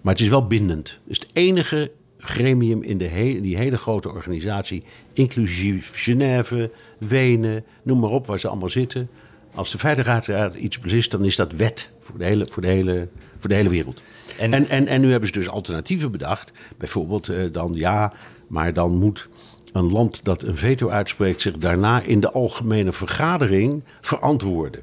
Maar 0.00 0.12
het 0.12 0.22
is 0.22 0.28
wel 0.28 0.46
bindend. 0.46 0.88
Het 0.88 0.98
is 1.06 1.18
het 1.18 1.28
enige 1.32 1.90
gremium 2.18 2.82
in 2.82 2.98
de 2.98 3.08
he- 3.08 3.40
die 3.40 3.56
hele 3.56 3.76
grote 3.76 4.08
organisatie... 4.08 4.82
inclusief 5.12 5.90
Genève, 5.94 6.70
Wenen, 6.98 7.64
noem 7.82 7.98
maar 7.98 8.10
op 8.10 8.26
waar 8.26 8.38
ze 8.38 8.48
allemaal 8.48 8.68
zitten. 8.68 9.08
Als 9.54 9.70
de 9.70 9.78
Veiligheidsraad 9.78 10.54
iets 10.54 10.78
beslist, 10.78 11.10
dan 11.10 11.24
is 11.24 11.36
dat 11.36 11.52
wet 11.52 11.92
voor 12.00 12.18
de 12.18 12.24
hele, 12.24 12.46
voor 12.50 12.62
de 12.62 12.68
hele, 12.68 13.08
voor 13.38 13.48
de 13.48 13.54
hele 13.54 13.68
wereld. 13.68 14.02
En- 14.38 14.52
En, 14.52 14.68
en, 14.68 14.86
en, 14.86 15.00
nu 15.00 15.10
hebben 15.10 15.28
ze 15.28 15.34
dus 15.34 15.48
alternatieven 15.48 16.10
bedacht. 16.10 16.52
Bijvoorbeeld 16.78 17.28
eh, 17.28 17.42
dan 17.52 17.70
ja, 17.74 18.12
maar 18.48 18.72
dan 18.72 18.96
moet 18.98 19.28
een 19.72 19.92
land 19.92 20.24
dat 20.24 20.42
een 20.42 20.56
veto 20.56 20.88
uitspreekt... 20.88 21.40
zich 21.40 21.58
daarna 21.58 22.00
in 22.00 22.20
de 22.20 22.30
algemene 22.32 22.92
vergadering 22.92 23.82
verantwoorden. 24.00 24.80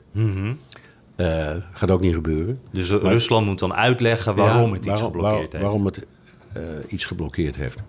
Eh, 1.15 1.55
gaat 1.73 1.91
ook 1.91 2.01
niet 2.01 2.13
gebeuren. 2.13 2.59
Dus 2.71 2.89
Rusland 2.89 3.45
moet 3.45 3.59
dan 3.59 3.73
uitleggen 3.73 4.35
waarom 4.35 4.67
Ja, 4.67 4.73
het 4.75 4.77
iets 4.77 4.87
waarom- 4.87 5.05
geblokkeerd 5.11 5.51
waar- 5.53 5.61
heeft. 5.61 5.63
Waarom 5.63 5.85
het 5.85 6.05
eh, 6.53 6.63
iets 6.93 7.05
geblokkeerd 7.05 7.55
heeft. 7.55 7.79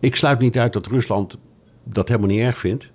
Ik 0.00 0.16
sluit 0.16 0.38
niet 0.38 0.58
uit 0.58 0.72
dat 0.72 0.86
Rusland 0.86 1.36
dat 1.84 2.08
helemaal 2.08 2.28
niet 2.30 2.40
erg 2.40 2.58
vindt. 2.58 2.92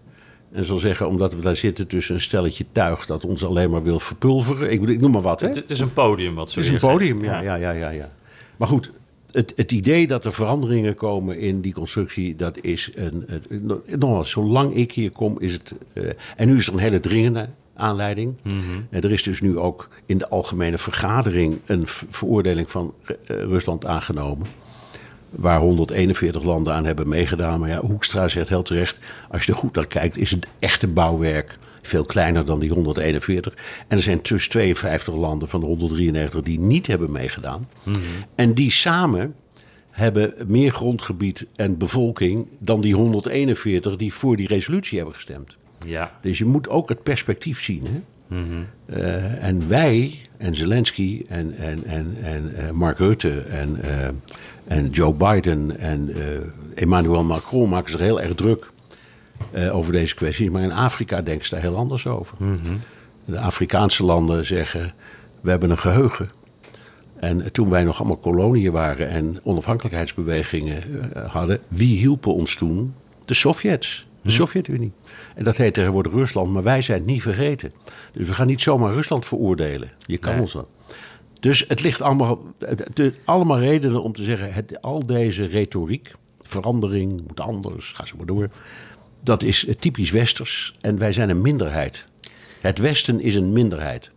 En 0.51 0.65
zal 0.65 0.77
zeggen, 0.77 1.07
omdat 1.07 1.33
we 1.33 1.41
daar 1.41 1.55
zitten 1.55 1.87
tussen 1.87 2.15
een 2.15 2.21
stelletje 2.21 2.65
tuig... 2.71 3.05
dat 3.05 3.25
ons 3.25 3.45
alleen 3.45 3.69
maar 3.69 3.83
wil 3.83 3.99
verpulveren. 3.99 4.71
Ik, 4.71 4.89
ik 4.89 4.99
noem 4.99 5.11
maar 5.11 5.21
wat, 5.21 5.39
hè? 5.39 5.47
Het, 5.47 5.55
het 5.55 5.69
is 5.69 5.79
een 5.79 5.93
podium 5.93 6.35
wat 6.35 6.51
ze 6.51 6.59
Het 6.59 6.67
is 6.67 6.73
een 6.73 6.79
podium, 6.79 7.23
ja, 7.23 7.41
ja, 7.41 7.55
ja, 7.55 7.71
ja, 7.71 7.89
ja. 7.89 8.11
Maar 8.57 8.67
goed, 8.67 8.91
het, 9.31 9.53
het 9.55 9.71
idee 9.71 10.07
dat 10.07 10.25
er 10.25 10.33
veranderingen 10.33 10.95
komen 10.95 11.39
in 11.39 11.61
die 11.61 11.73
constructie, 11.73 12.35
dat 12.35 12.61
is 12.61 12.91
een. 12.93 13.25
nogmaals, 13.99 14.29
zolang 14.29 14.75
ik 14.75 14.91
hier 14.91 15.11
kom, 15.11 15.39
is 15.39 15.53
het. 15.53 15.75
eh, 15.93 16.09
en 16.35 16.47
nu 16.47 16.57
is 16.57 16.67
er 16.67 16.73
een 16.73 16.79
hele 16.79 16.99
dringende 16.99 17.49
aanleiding. 17.75 18.35
En 18.89 19.01
er 19.01 19.11
is 19.11 19.23
dus 19.23 19.41
nu 19.41 19.57
ook 19.57 19.89
in 20.05 20.17
de 20.17 20.29
algemene 20.29 20.77
vergadering 20.77 21.59
een 21.65 21.87
veroordeling 21.87 22.71
van 22.71 22.93
eh, 23.03 23.15
Rusland 23.25 23.85
aangenomen. 23.85 24.47
Waar 25.29 25.59
141 25.59 26.43
landen 26.43 26.73
aan 26.73 26.85
hebben 26.85 27.07
meegedaan. 27.07 27.59
Maar 27.59 27.69
ja, 27.69 27.79
Hoekstra 27.79 28.27
zegt 28.27 28.49
heel 28.49 28.61
terecht: 28.61 28.99
als 29.29 29.45
je 29.45 29.51
er 29.51 29.57
goed 29.57 29.75
naar 29.75 29.87
kijkt, 29.87 30.17
is 30.17 30.31
het 30.31 30.47
echte 30.59 30.87
bouwwerk 30.87 31.57
veel 31.81 32.05
kleiner 32.05 32.45
dan 32.45 32.59
die 32.59 32.69
141. 32.69 33.53
En 33.87 33.97
er 33.97 34.03
zijn 34.03 34.19
dus 34.21 34.47
52 34.47 35.15
landen 35.15 35.49
van 35.49 35.59
de 35.59 35.65
193 35.65 36.41
die 36.41 36.59
niet 36.59 36.87
hebben 36.87 37.11
meegedaan. 37.11 37.69
En 38.35 38.53
die 38.53 38.71
samen 38.71 39.35
hebben 39.89 40.33
meer 40.47 40.71
grondgebied 40.71 41.45
en 41.55 41.77
bevolking 41.77 42.47
dan 42.59 42.81
die 42.81 42.95
141 42.95 43.95
die 43.95 44.13
voor 44.13 44.35
die 44.35 44.47
resolutie 44.47 44.97
hebben 44.97 45.15
gestemd. 45.15 45.57
Ja. 45.85 46.17
Dus 46.21 46.37
je 46.37 46.45
moet 46.45 46.69
ook 46.69 46.89
het 46.89 47.03
perspectief 47.03 47.63
zien. 47.63 47.83
Hè? 47.83 48.01
Eh, 48.85 49.43
en 49.43 49.67
wij, 49.67 50.15
en 50.37 50.55
Zelensky, 50.55 51.25
en, 51.27 51.57
en, 51.57 51.85
en, 51.85 52.17
en 52.21 52.55
eh, 52.55 52.71
Mark 52.71 52.97
Rutte, 52.97 53.39
en, 53.39 53.81
eh, 53.81 54.09
en 54.69 54.89
Joe 54.89 55.13
Biden 55.13 55.79
en 55.79 56.09
eh, 56.13 56.21
Emmanuel 56.75 57.23
Macron 57.23 57.69
maken 57.69 57.91
zich 57.91 57.99
heel 57.99 58.21
erg 58.21 58.35
druk 58.35 58.69
eh, 59.51 59.75
over 59.75 59.91
deze 59.91 60.15
kwestie. 60.15 60.51
Maar 60.51 60.61
in 60.61 60.71
Afrika 60.71 61.21
denken 61.21 61.45
ze 61.45 61.53
daar 61.53 61.63
heel 61.63 61.75
anders 61.75 62.07
over. 62.07 62.37
De 63.25 63.39
Afrikaanse 63.39 64.05
landen 64.05 64.45
zeggen, 64.45 64.93
we 65.41 65.49
hebben 65.49 65.69
een 65.69 65.77
geheugen. 65.77 66.29
En 67.19 67.51
toen 67.51 67.69
wij 67.69 67.83
nog 67.83 67.99
allemaal 67.99 68.17
koloniën 68.17 68.71
waren 68.71 69.09
en 69.09 69.39
onafhankelijkheidsbewegingen 69.43 71.13
eh, 71.13 71.29
hadden, 71.33 71.59
wie 71.67 71.97
hielpen 71.97 72.33
ons 72.33 72.55
toen? 72.55 72.93
De 73.25 73.33
Sovjets, 73.33 74.07
de 74.21 74.31
Sovjet-Unie. 74.31 74.91
En 75.35 75.43
dat 75.43 75.57
heet 75.57 75.73
tegenwoordig 75.73 76.11
Rusland, 76.11 76.53
maar 76.53 76.63
wij 76.63 76.81
zijn 76.81 76.97
het 76.97 77.07
niet 77.07 77.21
vergeten. 77.21 77.71
Dus 78.13 78.27
we 78.27 78.33
gaan 78.33 78.47
niet 78.47 78.61
zomaar 78.61 78.93
Rusland 78.93 79.25
veroordelen. 79.25 79.89
Je 80.05 80.17
kan 80.17 80.31
Nee. 80.31 80.41
ons 80.41 80.53
wel. 80.53 80.67
Dus 81.39 81.65
het 81.67 81.81
ligt 81.81 82.01
allemaal, 82.01 82.53
allemaal 83.25 83.59
redenen 83.59 84.01
om 84.01 84.13
te 84.13 84.23
zeggen, 84.23 84.53
het, 84.53 84.81
al 84.81 85.05
deze 85.05 85.45
retoriek, 85.45 86.11
verandering, 86.41 87.21
moet 87.27 87.39
anders, 87.39 87.91
ga 87.91 88.05
zo 88.05 88.17
maar 88.17 88.25
door. 88.25 88.49
Dat 89.23 89.43
is 89.43 89.67
typisch 89.79 90.11
westers 90.11 90.73
en 90.81 90.97
wij 90.97 91.11
zijn 91.11 91.29
een 91.29 91.41
minderheid. 91.41 92.07
Het 92.61 92.77
Westen 92.77 93.19
is 93.19 93.35
een 93.35 93.53
minderheid. 93.53 94.11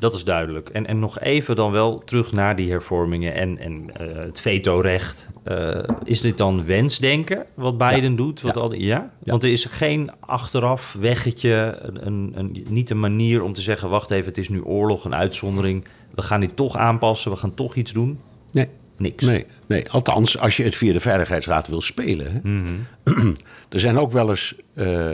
Dat 0.00 0.14
is 0.14 0.24
duidelijk. 0.24 0.68
En, 0.68 0.86
en 0.86 0.98
nog 0.98 1.18
even 1.20 1.56
dan 1.56 1.72
wel 1.72 1.98
terug 2.04 2.32
naar 2.32 2.56
die 2.56 2.70
hervormingen 2.70 3.34
en, 3.34 3.58
en 3.58 3.90
eh, 3.96 4.16
het 4.16 4.40
vetorecht. 4.40 5.28
Eh, 5.42 5.78
is 6.04 6.20
dit 6.20 6.38
dan 6.38 6.64
wensdenken 6.64 7.46
wat 7.54 7.78
Biden 7.78 8.16
doet? 8.16 8.40
Wat 8.40 8.54
Ja. 8.54 8.60
Al, 8.60 8.74
ja? 8.74 9.10
Want 9.24 9.44
er 9.44 9.50
is 9.50 9.64
geen 9.64 10.10
achteraf 10.20 10.96
weggetje, 11.00 11.78
een, 11.82 12.06
een, 12.06 12.32
een- 12.36 12.66
niet 12.68 12.90
een 12.90 13.00
manier 13.00 13.42
om 13.42 13.52
te 13.52 13.60
zeggen... 13.60 13.88
wacht 13.88 14.10
even, 14.10 14.26
het 14.28 14.38
is 14.38 14.48
nu 14.48 14.62
oorlog, 14.62 15.04
een 15.04 15.14
uitzondering. 15.14 15.84
We 16.14 16.22
gaan 16.22 16.40
dit 16.40 16.56
toch 16.56 16.76
aanpassen, 16.76 17.30
we 17.30 17.36
gaan 17.36 17.54
toch 17.54 17.74
iets 17.74 17.92
doen. 17.92 18.18
Nee. 18.52 18.68
Niks. 18.96 19.24
Nee, 19.24 19.46
nee, 19.66 19.90
althans 19.90 20.38
als 20.38 20.56
je 20.56 20.62
het 20.62 20.76
via 20.76 20.92
de 20.92 21.00
Veiligheidsraad 21.00 21.68
wil 21.68 21.80
spelen. 21.80 22.32
Hè. 22.32 23.12
er 23.68 23.80
zijn 23.80 23.98
ook 23.98 24.12
wel 24.12 24.28
eens 24.30 24.54
eh, 24.74 25.10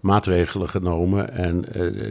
maatregelen 0.00 0.68
genomen 0.68 1.32
en 1.32 1.64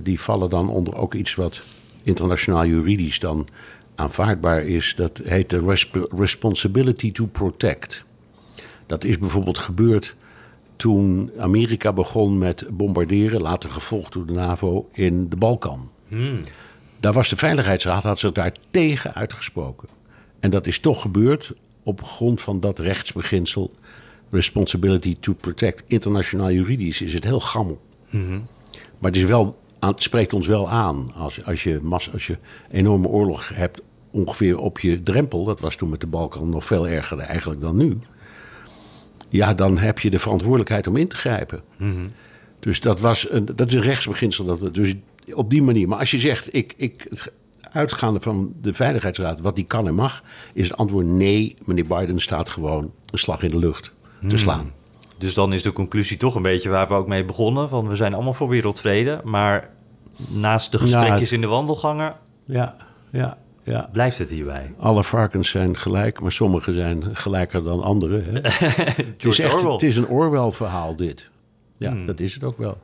die 0.04 0.20
vallen 0.22 0.50
dan 0.50 0.70
onder 0.70 0.96
ook 0.96 1.14
iets 1.14 1.36
wat 1.36 1.62
internationaal 2.04 2.66
juridisch 2.66 3.20
dan 3.20 3.48
aanvaardbaar 3.96 4.62
is. 4.62 4.96
Dat 4.96 5.22
heet 5.24 5.50
de 5.50 5.60
resp- 5.60 6.08
responsibility 6.18 7.12
to 7.12 7.26
protect. 7.26 8.04
Dat 8.86 9.04
is 9.04 9.18
bijvoorbeeld 9.18 9.58
gebeurd 9.58 10.16
toen 10.76 11.32
Amerika 11.38 11.94
begon 11.94 12.38
met 12.38 12.66
bombarderen, 12.72 13.42
later 13.42 13.70
gevolgd 13.70 14.14
door 14.14 14.26
de 14.26 14.34
NAVO, 14.34 14.90
in 14.92 15.30
de 15.30 15.36
Balkan. 15.36 15.90
Daar 17.00 17.14
was 17.14 17.30
de 17.30 17.36
Veiligheidsraad, 17.38 18.04
had 18.04 18.20
zich 18.20 18.32
daar 18.32 18.54
tegen 18.70 19.16
uitgesproken. 19.16 19.90
En 20.40 20.50
dat 20.50 20.68
is 20.68 20.80
toch 20.80 21.02
gebeurd 21.02 21.54
op 21.84 22.04
grond 22.04 22.42
van 22.42 22.60
dat 22.60 22.80
rechtsbeginsel. 22.80 23.72
Responsibility 24.30 25.18
to 25.20 25.34
protect. 25.34 25.84
Internationaal 25.88 26.52
juridisch 26.52 27.02
is 27.02 27.14
het 27.14 27.24
heel 27.24 27.40
gammel. 27.40 27.82
Maar 29.00 29.12
het, 29.12 29.16
is 29.16 29.24
wel, 29.24 29.60
aan- 29.80 29.92
het 29.92 30.04
spreekt 30.04 30.34
ons 30.34 30.48
wel 30.48 30.70
aan. 30.70 31.12
Als, 31.16 31.46
als, 31.46 31.64
je 31.64 31.82
als 32.12 32.28
je 32.28 32.38
enorme 32.70 33.08
oorlog 33.08 33.50
hebt 33.54 33.82
ongeveer 34.12 34.58
op 34.58 34.80
je 34.80 35.04
drempel. 35.04 35.44
Dat 35.44 35.60
was 35.60 35.76
toen 35.76 35.90
met 35.90 36.02
de 36.02 36.08
Balkan 36.08 36.50
nog 36.50 36.66
veel 36.66 36.88
erger 36.88 37.20
eigenlijk 37.20 37.62
dan 37.62 37.78
nu. 37.78 38.00
Ja, 39.30 39.54
dan 39.54 39.78
heb 39.78 40.00
je 40.00 40.10
de 40.10 40.20
verantwoordelijkheid 40.20 40.88
om 40.88 40.96
in 40.96 41.08
te 41.08 41.16
grijpen. 41.16 41.62
Dus 42.60 42.80
dat, 42.80 43.00
was 43.00 43.30
een, 43.32 43.46
dat 43.56 43.68
is 43.68 43.74
een 43.74 43.82
rechtsbeginsel. 43.82 44.46
Dat 44.46 44.60
we, 44.60 44.72
dus 44.72 44.96
op 45.34 45.50
die 45.50 45.62
manier. 45.62 45.88
Maar 45.88 46.00
als 46.00 46.12
je 46.12 46.20
zegt, 46.20 46.54
ik, 46.56 46.74
ik, 46.78 47.08
uitgaande 47.72 48.20
van 48.20 48.54
de 48.62 48.74
Veiligheidsraad, 48.74 49.40
wat 49.40 49.56
die 49.56 49.66
kan 49.66 49.88
en 49.88 49.96
mag, 49.96 50.24
is 50.54 50.68
het 50.68 50.78
antwoord 50.78 51.06
nee. 51.06 51.56
Meneer 51.66 51.86
Biden 51.86 52.20
staat 52.20 52.50
gewoon 52.50 52.92
een 53.12 53.20
slag 53.20 53.44
in 53.44 53.50
de 53.50 53.58
lucht 53.58 53.92
te 54.28 54.38
slaan. 54.38 54.72
Dus 55.20 55.34
dan 55.34 55.54
is 55.54 55.62
de 55.64 55.74
conclusie 55.74 56.18
toch 56.18 56.36
een 56.36 56.42
beetje 56.42 56.70
waar 56.70 56.88
we 56.88 56.94
ook 56.94 57.08
mee 57.08 57.26
begonnen. 57.26 57.70
Van 57.70 57.88
we 57.88 57.96
zijn 57.96 58.14
allemaal 58.14 58.34
voor 58.34 58.48
wereldvrede, 58.50 59.22
maar 59.24 59.70
naast 60.28 60.72
de 60.72 60.78
gesprekjes 60.80 61.20
het- 61.20 61.32
in 61.32 61.42
de 61.42 61.48
wandelgangen 61.48 62.14
Ja, 62.46 62.76
ja, 63.12 63.38
ja. 63.64 63.90
blijft 63.92 64.18
het 64.18 64.30
hierbij. 64.30 64.74
Alle 64.80 65.04
varkens 65.04 65.50
zijn 65.50 65.78
gelijk, 65.78 66.22
maar 66.22 66.32
sommige 66.32 66.74
zijn 66.74 67.16
gelijker 67.16 67.64
dan 67.64 67.82
andere. 67.84 68.22
Hè? 68.22 68.32
het, 68.42 69.26
is 69.26 69.40
echt, 69.40 69.62
het 69.64 69.84
is 69.84 69.96
een 69.96 70.08
Orwell-verhaal, 70.08 70.96
dit. 70.96 71.30
Ja, 71.78 71.94
dat 72.06 72.20
is 72.20 72.34
het 72.34 72.44
ook 72.44 72.58
wel. 72.58 72.78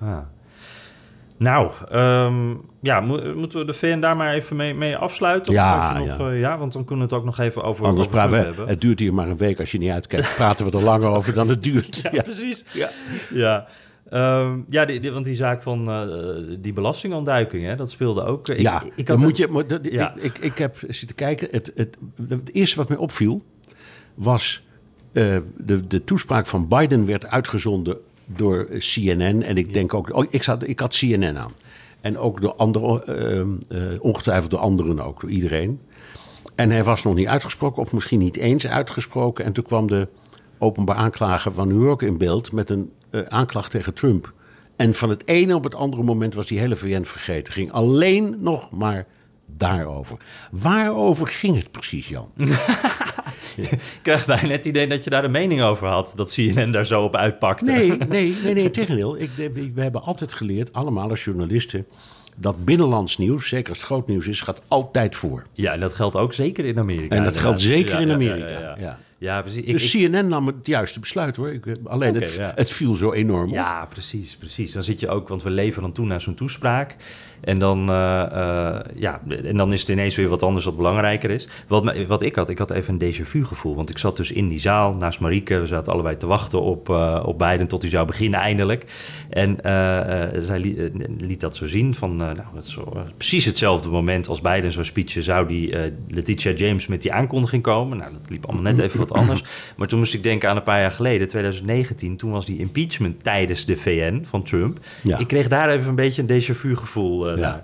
Ah. 0.00 0.18
Nou, 1.40 1.70
ehm, 1.90 2.54
ja, 2.82 3.00
mo- 3.00 3.34
moeten 3.34 3.58
we 3.58 3.64
de 3.64 3.72
VN 3.74 4.00
daar 4.00 4.16
maar 4.16 4.34
even 4.34 4.56
mee, 4.56 4.74
mee 4.74 4.96
afsluiten? 4.96 5.48
Of 5.48 5.54
Ja, 5.54 5.98
nog, 5.98 6.06
ja. 6.18 6.30
eh, 6.30 6.40
ja, 6.40 6.58
want 6.58 6.72
dan 6.72 6.84
kunnen 6.84 7.08
we 7.08 7.14
het 7.14 7.20
ook 7.20 7.26
nog 7.28 7.38
even 7.38 7.62
over, 7.62 7.84
Anders 7.86 8.08
praten 8.08 8.30
we, 8.30 8.36
hebben. 8.44 8.68
het 8.68 8.80
duurt 8.80 8.98
hier 8.98 9.14
maar 9.14 9.28
een 9.28 9.36
week 9.36 9.60
als 9.60 9.72
je 9.72 9.78
niet 9.78 9.90
uitkijkt. 9.90 10.34
Praten 10.36 10.70
we 10.70 10.76
er 10.76 10.82
langer 10.84 11.08
over 11.08 11.32
dan 11.32 11.48
het 11.48 11.62
duurt. 11.72 12.00
Ja, 12.12 12.22
precies. 12.22 12.64
Ja, 12.72 12.88
ja. 13.34 13.66
Ehm, 14.10 14.58
ja 14.68 14.84
die, 14.84 15.00
die- 15.00 15.10
want 15.12 15.24
die 15.24 15.34
zaak 15.34 15.62
van 15.62 15.88
eh, 15.90 16.02
die 16.58 16.72
belastingontduiking, 16.72 17.64
hè, 17.64 17.76
dat 17.76 17.90
speelde 17.90 18.24
ook. 18.24 18.48
eh, 18.48 18.56
Ik, 18.56 18.62
ja, 18.62 18.82
ik 18.94 19.06
dan 19.06 19.16
had 19.18 19.26
moet 19.26 19.36
je, 19.36 19.48
maar 19.48 19.66
dat- 19.66 19.84
Ja. 19.92 20.14
ik, 20.16 20.22
ik, 20.22 20.38
ik 20.38 20.58
heb 20.58 20.76
zitten 20.88 21.16
kijken. 21.16 21.48
Het, 21.50 21.72
het, 21.74 21.96
het 22.28 22.54
eerste 22.54 22.76
wat 22.76 22.88
mij 22.88 22.98
opviel 22.98 23.42
was... 24.14 24.62
eh, 25.12 25.36
de, 25.56 25.86
de 25.86 26.04
toespraak 26.04 26.46
van 26.46 26.68
Biden 26.68 27.06
werd 27.06 27.26
uitgezonden 27.26 27.98
door 28.36 28.68
CNN. 28.78 29.42
En 29.42 29.56
ik 29.56 29.72
denk 29.72 29.94
ook... 29.94 30.16
Oh, 30.16 30.26
ik, 30.30 30.42
zat, 30.42 30.68
ik 30.68 30.80
had 30.80 30.96
CNN 30.96 31.38
aan. 31.38 31.52
En 32.00 32.18
ook 32.18 32.40
door 32.40 32.54
andere, 32.54 33.04
eh, 33.04 33.40
eh, 33.40 34.00
ongetwijfeld 34.00 34.50
door 34.50 34.60
anderen 34.60 35.00
ook, 35.00 35.20
door 35.20 35.30
iedereen. 35.30 35.80
En 36.54 36.70
hij 36.70 36.84
was 36.84 37.02
nog 37.02 37.14
niet 37.14 37.26
uitgesproken, 37.26 37.82
of 37.82 37.92
misschien 37.92 38.18
niet 38.18 38.36
eens 38.36 38.66
uitgesproken. 38.66 39.44
En 39.44 39.52
toen 39.52 39.64
kwam 39.64 39.86
de 39.86 40.08
openbaar 40.58 40.96
aanklager 40.96 41.52
van 41.52 41.68
New 41.68 41.82
York 41.82 42.02
in 42.02 42.18
beeld 42.18 42.52
met 42.52 42.70
een 42.70 42.90
uh, 43.10 43.22
aanklacht 43.22 43.70
tegen 43.70 43.94
Trump. 43.94 44.32
En 44.76 44.94
van 44.94 45.10
het 45.10 45.28
ene 45.28 45.54
op 45.54 45.64
het 45.64 45.74
andere 45.74 46.02
moment 46.02 46.34
was 46.34 46.46
die 46.46 46.58
hele 46.58 46.76
VN 46.76 47.02
vergeten. 47.02 47.52
Ging 47.52 47.72
alleen 47.72 48.36
nog 48.40 48.70
maar 48.70 49.06
daarover. 49.56 50.16
Waarover 50.50 51.26
ging 51.26 51.56
het 51.56 51.70
precies, 51.70 52.08
Jan? 52.08 52.30
Ik 53.56 53.98
krijg 54.02 54.26
bijna 54.26 54.48
het 54.48 54.64
idee 54.64 54.86
dat 54.86 55.04
je 55.04 55.10
daar 55.10 55.24
een 55.24 55.30
mening 55.30 55.62
over 55.62 55.86
had. 55.86 56.12
Dat 56.16 56.32
CNN 56.32 56.70
daar 56.70 56.86
zo 56.86 57.02
op 57.02 57.16
uitpakte. 57.16 57.64
Nee, 57.64 57.96
nee, 58.08 58.36
nee, 58.42 58.54
nee 58.54 58.70
tegendeel. 58.70 59.20
Ik, 59.20 59.30
we 59.74 59.82
hebben 59.82 60.02
altijd 60.02 60.32
geleerd, 60.32 60.72
allemaal 60.72 61.08
als 61.10 61.24
journalisten 61.24 61.86
dat 62.36 62.64
binnenlands 62.64 63.18
nieuws, 63.18 63.48
zeker 63.48 63.68
als 63.68 63.78
het 63.78 63.86
groot 63.86 64.06
nieuws 64.06 64.26
is, 64.26 64.40
gaat 64.40 64.62
altijd 64.68 65.16
voor. 65.16 65.46
Ja, 65.52 65.72
en 65.72 65.80
dat 65.80 65.92
geldt 65.92 66.16
ook 66.16 66.32
zeker 66.32 66.64
in 66.64 66.78
Amerika. 66.78 67.16
En 67.16 67.24
dat 67.24 67.38
geldt 67.38 67.60
zeker 67.60 68.00
in 68.00 68.10
Amerika. 68.10 68.76
Ja, 68.78 68.98
ja, 69.18 69.42
precies. 69.42 69.66
dus 69.66 69.90
CNN 69.90 70.28
nam 70.28 70.46
het 70.46 70.66
juiste 70.66 71.00
besluit 71.00 71.36
hoor. 71.36 71.52
Ik, 71.52 71.64
alleen 71.84 72.14
het, 72.14 72.38
het 72.54 72.70
viel 72.70 72.94
zo 72.94 73.12
enorm 73.12 73.48
op. 73.48 73.54
Ja, 73.54 73.86
precies, 73.86 74.36
precies. 74.36 74.72
Dan 74.72 74.82
zit 74.82 75.00
je 75.00 75.08
ook, 75.08 75.28
want 75.28 75.42
we 75.42 75.50
leven 75.50 75.82
dan 75.82 75.92
toe 75.92 76.06
naar 76.06 76.20
zo'n 76.20 76.34
toespraak. 76.34 76.96
En 77.40 77.58
dan, 77.58 77.90
uh, 77.90 78.26
uh, 78.32 78.78
ja, 78.94 79.20
en 79.44 79.56
dan 79.56 79.72
is 79.72 79.80
het 79.80 79.88
ineens 79.88 80.16
weer 80.16 80.28
wat 80.28 80.42
anders 80.42 80.64
wat 80.64 80.76
belangrijker 80.76 81.30
is. 81.30 81.48
Wat, 81.66 82.06
wat 82.06 82.22
ik 82.22 82.34
had, 82.34 82.48
ik 82.48 82.58
had 82.58 82.70
even 82.70 82.94
een 82.98 83.12
déjà 83.12 83.22
vu 83.22 83.44
gevoel. 83.44 83.74
Want 83.74 83.90
ik 83.90 83.98
zat 83.98 84.16
dus 84.16 84.32
in 84.32 84.48
die 84.48 84.60
zaal 84.60 84.94
naast 84.94 85.20
Marieke. 85.20 85.60
We 85.60 85.66
zaten 85.66 85.92
allebei 85.92 86.16
te 86.16 86.26
wachten 86.26 86.62
op, 86.62 86.88
uh, 86.88 87.22
op 87.24 87.38
Biden 87.38 87.68
tot 87.68 87.82
hij 87.82 87.90
zou 87.90 88.06
beginnen 88.06 88.40
eindelijk. 88.40 88.84
En 89.30 89.58
zij 90.42 90.58
liet, 90.58 90.90
liet, 91.18 91.40
dat 91.40 91.56
zo 91.56 91.66
zien 91.66 91.94
van, 91.94 92.16
nou, 92.16 92.36
dat 92.54 92.64
is 92.64 92.72
zo, 92.72 92.96
precies 93.16 93.44
hetzelfde 93.44 93.88
moment 93.88 94.28
als 94.28 94.40
Biden 94.40 94.72
zo'n 94.72 94.84
speechje 94.84 95.22
zou 95.22 95.46
die 95.46 95.74
Letitia 96.08 96.52
James 96.52 96.86
met 96.86 97.02
die 97.02 97.12
aankondiging 97.12 97.62
komen. 97.62 97.98
Nou, 97.98 98.12
dat 98.12 98.30
liep 98.30 98.46
allemaal 98.46 98.72
net 98.72 98.78
even 98.78 98.98
wat 98.98 99.12
anders. 99.12 99.44
Maar 99.76 99.88
toen 99.88 99.98
moest 99.98 100.14
ik 100.14 100.22
denken 100.22 100.48
aan 100.48 100.56
een 100.56 100.62
paar 100.62 100.80
jaar 100.80 100.92
geleden, 100.92 101.28
2019. 101.28 102.16
Toen 102.16 102.30
was 102.30 102.46
die 102.46 102.58
impeachment 102.58 103.22
tijdens 103.22 103.64
de 103.64 103.76
VN 103.76 104.24
van 104.24 104.42
Trump. 104.42 104.78
Ja. 105.02 105.18
Ik 105.18 105.26
kreeg 105.26 105.48
daar 105.48 105.70
even 105.70 105.88
een 105.88 105.94
beetje 105.94 106.22
een 106.26 106.40
déjà 106.40 106.56
vu 106.56 106.76
gevoel 106.76 107.29
ja. 107.38 107.62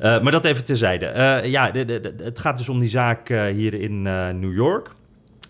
Uh, 0.00 0.20
maar 0.20 0.32
dat 0.32 0.44
even 0.44 0.64
terzijde. 0.64 1.12
Uh, 1.16 1.50
ja, 1.50 1.70
de, 1.70 1.84
de, 1.84 2.14
het 2.22 2.38
gaat 2.38 2.56
dus 2.58 2.68
om 2.68 2.78
die 2.78 2.88
zaak 2.88 3.28
uh, 3.28 3.46
hier 3.46 3.74
in 3.74 4.02
New 4.40 4.54
York. 4.54 4.88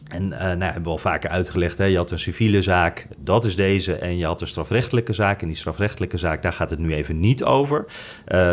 En 0.09 0.29
nou, 0.29 0.63
hebben 0.63 0.83
we 0.83 0.89
al 0.89 0.99
vaker 0.99 1.31
uitgelegd, 1.31 1.79
hè? 1.79 1.85
je 1.85 1.97
had 1.97 2.11
een 2.11 2.19
civiele 2.19 2.63
zaak, 2.63 3.07
dat 3.19 3.45
is 3.45 3.57
deze, 3.57 3.95
en 3.95 4.19
je 4.19 4.25
had 4.25 4.41
een 4.41 4.47
strafrechtelijke 4.47 5.13
zaak. 5.13 5.43
En 5.43 5.47
die 5.47 5.57
strafrechtelijke 5.57 6.19
zaak, 6.19 6.43
daar 6.43 6.53
gaat 6.53 6.71
het 6.71 6.79
nu 6.79 6.95
even 6.95 7.21
niet 7.21 7.45
over. 7.45 7.85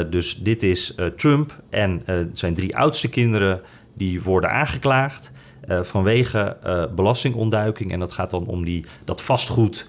dus 0.09 0.37
dit 0.37 0.63
is 0.63 0.95
Trump 1.15 1.61
en 1.69 2.03
zijn 2.33 2.53
drie 2.53 2.77
oudste 2.77 3.09
kinderen, 3.09 3.61
die 3.93 4.21
worden 4.21 4.51
aangeklaagd. 4.51 5.31
vanwege 5.67 6.57
belastingontduiking. 6.95 7.91
En 7.91 7.99
dat 7.99 8.11
gaat 8.11 8.31
dan 8.31 8.45
om 8.45 8.65
die, 8.65 8.85
dat 9.03 9.21
vastgoed 9.21 9.87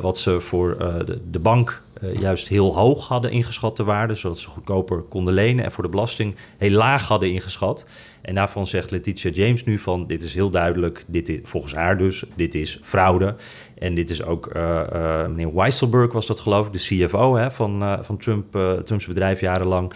wat 0.00 0.18
ze 0.18 0.40
voor 0.40 0.78
de, 0.78 1.20
de 1.30 1.38
bank 1.38 1.82
uh, 2.02 2.20
juist 2.20 2.48
heel 2.48 2.74
hoog 2.74 3.08
hadden 3.08 3.30
ingeschat 3.30 3.76
de 3.76 3.84
waarde, 3.84 4.14
zodat 4.14 4.38
ze 4.38 4.48
goedkoper 4.48 5.02
konden 5.02 5.34
lenen 5.34 5.64
en 5.64 5.72
voor 5.72 5.84
de 5.84 5.90
belasting 5.90 6.34
heel 6.58 6.70
laag 6.70 7.08
hadden 7.08 7.30
ingeschat. 7.30 7.86
En 8.22 8.34
daarvan 8.34 8.66
zegt 8.66 8.90
Letitia 8.90 9.30
James 9.30 9.64
nu 9.64 9.78
van, 9.78 10.06
dit 10.06 10.22
is 10.22 10.34
heel 10.34 10.50
duidelijk, 10.50 11.04
dit 11.06 11.28
is, 11.28 11.38
volgens 11.42 11.74
haar 11.74 11.98
dus, 11.98 12.24
dit 12.36 12.54
is 12.54 12.78
fraude. 12.82 13.36
En 13.78 13.94
dit 13.94 14.10
is 14.10 14.22
ook, 14.22 14.54
uh, 14.56 14.82
uh, 14.92 15.26
meneer 15.26 15.54
Weisselberg 15.54 16.12
was 16.12 16.26
dat 16.26 16.40
geloof 16.40 16.66
ik, 16.66 16.72
de 16.72 16.78
CFO 16.78 17.34
hè, 17.36 17.50
van, 17.50 17.98
van 18.04 18.16
Trump, 18.16 18.50
Trumps 18.84 19.06
bedrijf 19.06 19.40
jarenlang. 19.40 19.92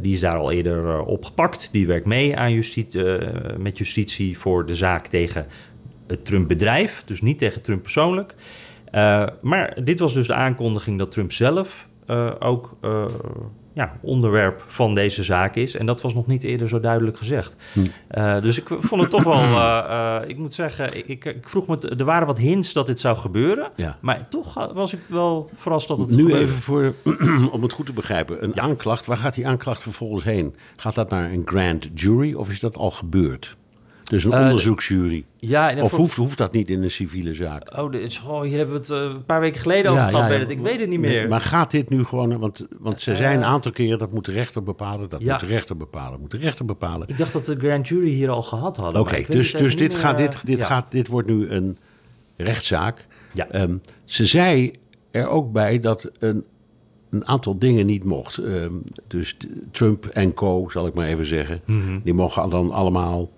die 0.00 0.12
is 0.12 0.20
daar 0.20 0.36
al 0.36 0.50
eerder 0.50 1.02
opgepakt. 1.02 1.68
Die 1.72 1.86
werkt 1.86 2.06
mee 2.06 2.36
aan 2.36 2.52
justitie, 2.52 3.02
met 3.58 3.78
justitie 3.78 4.38
voor 4.38 4.66
de 4.66 4.74
zaak 4.74 5.06
tegen 5.06 5.46
het 6.06 6.24
Trump 6.24 6.48
bedrijf, 6.48 7.02
dus 7.06 7.20
niet 7.20 7.38
tegen 7.38 7.62
Trump 7.62 7.82
persoonlijk. 7.82 8.34
Uh, 8.92 9.26
maar 9.40 9.84
dit 9.84 9.98
was 9.98 10.14
dus 10.14 10.26
de 10.26 10.34
aankondiging 10.34 10.98
dat 10.98 11.12
Trump 11.12 11.32
zelf 11.32 11.88
uh, 12.06 12.30
ook 12.38 12.70
uh, 12.82 13.04
ja, 13.74 13.92
onderwerp 14.00 14.64
van 14.66 14.94
deze 14.94 15.22
zaak 15.22 15.54
is. 15.56 15.76
En 15.76 15.86
dat 15.86 16.00
was 16.00 16.14
nog 16.14 16.26
niet 16.26 16.44
eerder 16.44 16.68
zo 16.68 16.80
duidelijk 16.80 17.16
gezegd. 17.16 17.56
Hm. 17.72 18.40
dus 18.40 18.58
ik 18.58 18.66
vond 18.68 19.00
het 19.00 19.10
toch 19.10 19.22
wel, 19.22 20.28
ik 20.28 20.38
moet 20.38 20.54
zeggen, 20.54 21.08
ik, 21.08 21.24
ik, 21.24 21.48
vroeg 21.48 21.66
me, 21.66 21.78
er 21.78 22.04
waren 22.04 22.26
wat 22.26 22.38
hints 22.38 22.72
dat 22.72 22.86
dit 22.86 23.00
zou 23.00 23.16
gebeuren. 23.16 23.70
Ja. 23.76 23.98
Maar 24.00 24.28
toch 24.28 24.72
was 24.72 24.92
ik 24.92 25.00
wel 25.06 25.50
verrast 25.54 25.88
dat 25.88 25.98
het 25.98 26.08
Nu 26.08 26.22
gebeurde. 26.22 26.42
even 26.42 26.54
voor, 26.56 26.94
om 27.52 27.62
het 27.62 27.72
goed 27.72 27.86
te 27.86 27.92
begrijpen, 27.92 28.44
een 28.44 28.60
aanklacht, 28.60 29.06
waar 29.06 29.16
gaat 29.16 29.34
die 29.34 29.46
aanklacht 29.46 29.82
vervolgens 29.82 30.24
heen? 30.24 30.54
Gaat 30.76 30.94
dat 30.94 31.10
naar 31.10 31.30
een 31.30 31.42
grand 31.44 31.90
jury 31.94 32.34
of 32.34 32.50
is 32.50 32.60
dat 32.60 32.76
al 32.76 32.90
gebeurd? 32.90 33.56
Dus 34.10 34.24
een 34.24 34.32
uh, 34.32 34.40
onderzoeksjury. 34.40 35.24
Ja, 35.36 35.82
of 35.82 35.92
hoeft, 35.92 36.16
hoeft 36.16 36.38
dat 36.38 36.52
niet 36.52 36.70
in 36.70 36.82
een 36.82 36.90
civiele 36.90 37.34
zaak? 37.34 37.78
Oh, 37.78 37.94
is, 37.94 38.22
oh 38.26 38.42
hier 38.42 38.56
hebben 38.58 38.74
we 38.74 38.80
het 38.80 38.90
uh, 38.90 39.14
een 39.14 39.24
paar 39.24 39.40
weken 39.40 39.60
geleden 39.60 39.90
over 39.90 40.04
gehad. 40.04 40.30
Ja, 40.30 40.36
ja, 40.36 40.46
ik 40.46 40.58
weet 40.58 40.80
het 40.80 40.88
niet 40.88 41.00
meer. 41.00 41.28
maar 41.28 41.40
gaat 41.40 41.70
dit 41.70 41.88
nu 41.88 42.04
gewoon... 42.04 42.38
Want, 42.38 42.66
want 42.78 43.00
ze 43.00 43.16
zijn 43.16 43.36
een 43.36 43.44
aantal 43.44 43.72
keren, 43.72 43.98
dat 43.98 44.12
moet 44.12 44.24
de 44.24 44.32
rechter 44.32 44.62
bepalen. 44.62 45.08
Dat 45.08 45.20
moet 45.20 45.40
de 45.40 45.46
rechter 45.46 45.76
bepalen. 45.76 46.20
Moet 46.20 46.30
de 46.30 46.36
rechter 46.36 46.64
bepalen. 46.64 47.08
Ik 47.08 47.18
dacht 47.18 47.32
dat 47.32 47.44
de 47.44 47.56
grand 47.58 47.88
jury 47.88 48.10
hier 48.10 48.30
al 48.30 48.42
gehad 48.42 48.76
hadden. 48.76 49.00
Oké, 49.00 49.24
dus, 49.28 49.52
dus 49.52 49.76
dit, 49.76 49.94
gaat, 49.94 50.16
dit, 50.16 50.46
dit, 50.46 50.62
gaat, 50.62 50.90
dit 50.90 51.06
wordt 51.06 51.28
nu 51.28 51.48
een 51.48 51.76
rechtszaak. 52.36 53.06
Ja. 53.32 53.62
Um, 53.62 53.80
ze 54.04 54.26
zei 54.26 54.72
er 55.10 55.28
ook 55.28 55.52
bij 55.52 55.80
dat 55.80 56.10
een, 56.18 56.44
een 57.10 57.26
aantal 57.26 57.58
dingen 57.58 57.86
niet 57.86 58.04
mocht. 58.04 58.36
Um, 58.36 58.82
dus 59.06 59.36
Trump 59.70 60.06
en 60.06 60.34
co, 60.34 60.68
zal 60.68 60.86
ik 60.86 60.94
maar 60.94 61.06
even 61.06 61.26
zeggen. 61.26 61.60
Mm 61.66 61.82
-hmm. 61.82 62.00
Die 62.04 62.14
mogen 62.14 62.50
dan 62.50 62.70
allemaal 62.70 63.28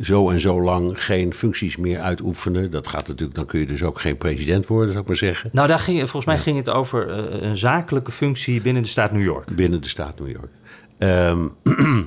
zo 0.00 0.30
en 0.30 0.40
zo 0.40 0.62
lang 0.62 1.04
geen 1.04 1.34
functies 1.34 1.76
meer 1.76 2.00
uitoefenen. 2.00 2.70
Dat 2.70 2.86
gaat 2.86 3.08
natuurlijk, 3.08 3.34
dan 3.34 3.46
kun 3.46 3.60
je 3.60 3.66
dus 3.66 3.82
ook 3.82 4.00
geen 4.00 4.16
president 4.16 4.66
worden, 4.66 4.88
zou 4.88 5.00
ik 5.00 5.08
maar 5.08 5.16
zeggen. 5.16 5.50
Nou, 5.52 5.68
daar 5.68 5.78
ging, 5.78 5.98
volgens 5.98 6.24
mij 6.24 6.38
ging 6.38 6.56
het 6.56 6.70
over 6.70 7.08
uh, 7.08 7.42
een 7.42 7.56
zakelijke 7.56 8.12
functie 8.12 8.60
binnen 8.60 8.82
de 8.82 8.88
staat 8.88 9.12
New 9.12 9.22
York. 9.22 9.56
Binnen 9.56 9.82
de 9.82 9.88
staat 9.88 10.18
New 10.18 10.30
York. 10.30 10.50
Um, 11.02 11.56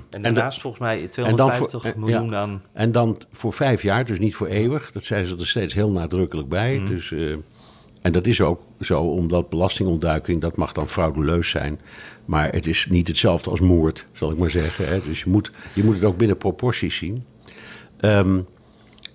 en 0.09 0.21
daarnaast 0.21 0.61
volgens 0.61 0.81
mij 0.81 1.07
250 1.07 1.81
voor, 1.81 1.99
miljoen 1.99 2.29
ja, 2.29 2.36
aan. 2.36 2.61
En 2.73 2.91
dan 2.91 3.17
voor 3.31 3.53
vijf 3.53 3.81
jaar, 3.81 4.05
dus 4.05 4.19
niet 4.19 4.36
voor 4.36 4.47
eeuwig. 4.47 4.91
Dat 4.91 5.03
zijn 5.03 5.25
ze 5.25 5.38
er 5.38 5.47
steeds 5.47 5.73
heel 5.73 5.91
nadrukkelijk 5.91 6.49
bij. 6.49 6.77
Mm. 6.77 6.86
Dus, 6.86 7.11
uh, 7.11 7.36
en 8.01 8.11
dat 8.11 8.27
is 8.27 8.41
ook 8.41 8.61
zo, 8.79 9.01
omdat 9.01 9.49
belastingontduiking, 9.49 10.41
dat 10.41 10.57
mag 10.57 10.73
dan 10.73 10.89
frauduleus 10.89 11.49
zijn. 11.49 11.79
Maar 12.25 12.49
het 12.51 12.67
is 12.67 12.88
niet 12.89 13.07
hetzelfde 13.07 13.49
als 13.49 13.59
moord, 13.59 14.07
zal 14.11 14.31
ik 14.31 14.38
maar 14.38 14.49
zeggen. 14.49 14.88
Hè. 14.88 14.99
Dus 14.99 15.23
je 15.23 15.29
moet, 15.29 15.51
je 15.73 15.84
moet 15.84 15.95
het 15.95 16.03
ook 16.03 16.17
binnen 16.17 16.38
proporties 16.38 16.97
zien. 16.97 17.25
Um, 18.06 18.47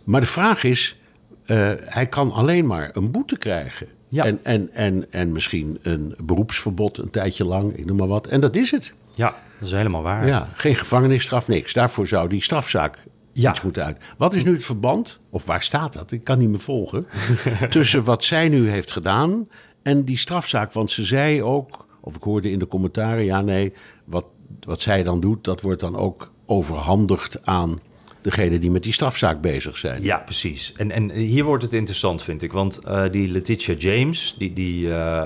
maar 0.05 0.21
de 0.21 0.27
vraag 0.27 0.65
is, 0.65 0.99
uh, 1.47 1.73
hij 1.85 2.07
kan 2.07 2.33
alleen 2.33 2.67
maar 2.67 2.91
een 2.93 3.11
boete 3.11 3.37
krijgen. 3.37 3.87
Ja. 4.09 4.25
En, 4.25 4.39
en, 4.43 4.73
en, 4.73 5.13
en 5.13 5.33
misschien 5.33 5.79
een 5.83 6.15
beroepsverbod 6.23 6.99
een 6.99 7.11
tijdje 7.11 7.45
lang, 7.45 7.77
ik 7.77 7.85
noem 7.85 7.97
maar 7.97 8.07
wat. 8.07 8.27
En 8.27 8.41
dat 8.41 8.57
is 8.57 8.71
het. 8.71 8.95
Ja, 9.11 9.35
dat 9.59 9.69
is 9.69 9.75
helemaal 9.75 10.03
waar. 10.03 10.27
Ja, 10.27 10.49
geen 10.55 10.75
gevangenisstraf, 10.75 11.49
niks. 11.49 11.73
Daarvoor 11.73 12.07
zou 12.07 12.29
die 12.29 12.43
strafzaak 12.43 12.99
ja. 13.33 13.51
iets 13.51 13.63
moeten 13.63 13.85
uit. 13.85 13.99
Wat 14.17 14.35
is 14.35 14.45
nu 14.45 14.53
het 14.53 14.65
verband, 14.65 15.21
of 15.31 15.45
waar 15.45 15.63
staat 15.63 15.93
dat? 15.93 16.11
Ik 16.11 16.25
kan 16.25 16.39
niet 16.39 16.49
meer 16.49 16.61
volgen. 16.61 17.07
tussen 17.71 18.05
wat 18.05 18.25
zij 18.25 18.49
nu 18.49 18.71
heeft 18.71 18.91
gedaan 18.91 19.49
en 19.83 20.05
die 20.05 20.19
strafzaak. 20.19 20.73
Want 20.73 20.91
ze 20.91 21.05
zei 21.05 21.43
ook, 21.43 21.87
of 22.01 22.17
ik 22.17 22.23
hoorde 22.23 22.51
in 22.51 22.59
de 22.59 22.67
commentaren, 22.67 23.25
ja 23.25 23.41
nee, 23.41 23.73
wat, 24.05 24.25
wat 24.61 24.81
zij 24.81 25.03
dan 25.03 25.21
doet, 25.21 25.45
dat 25.45 25.61
wordt 25.61 25.81
dan 25.81 25.97
ook 25.97 26.33
overhandigd 26.47 27.47
aan 27.47 27.79
degene 28.23 28.59
die 28.59 28.71
met 28.71 28.83
die 28.83 28.93
strafzaak 28.93 29.41
bezig 29.41 29.77
zijn. 29.77 30.03
Ja, 30.03 30.17
precies. 30.17 30.73
En, 30.77 30.91
en 30.91 31.11
hier 31.11 31.45
wordt 31.45 31.63
het 31.63 31.73
interessant, 31.73 32.23
vind 32.23 32.43
ik. 32.43 32.53
Want 32.53 32.81
uh, 32.87 33.05
die 33.11 33.29
Letitia 33.29 33.75
James, 33.75 34.35
die, 34.39 34.53
die, 34.53 34.87
uh, 34.87 35.25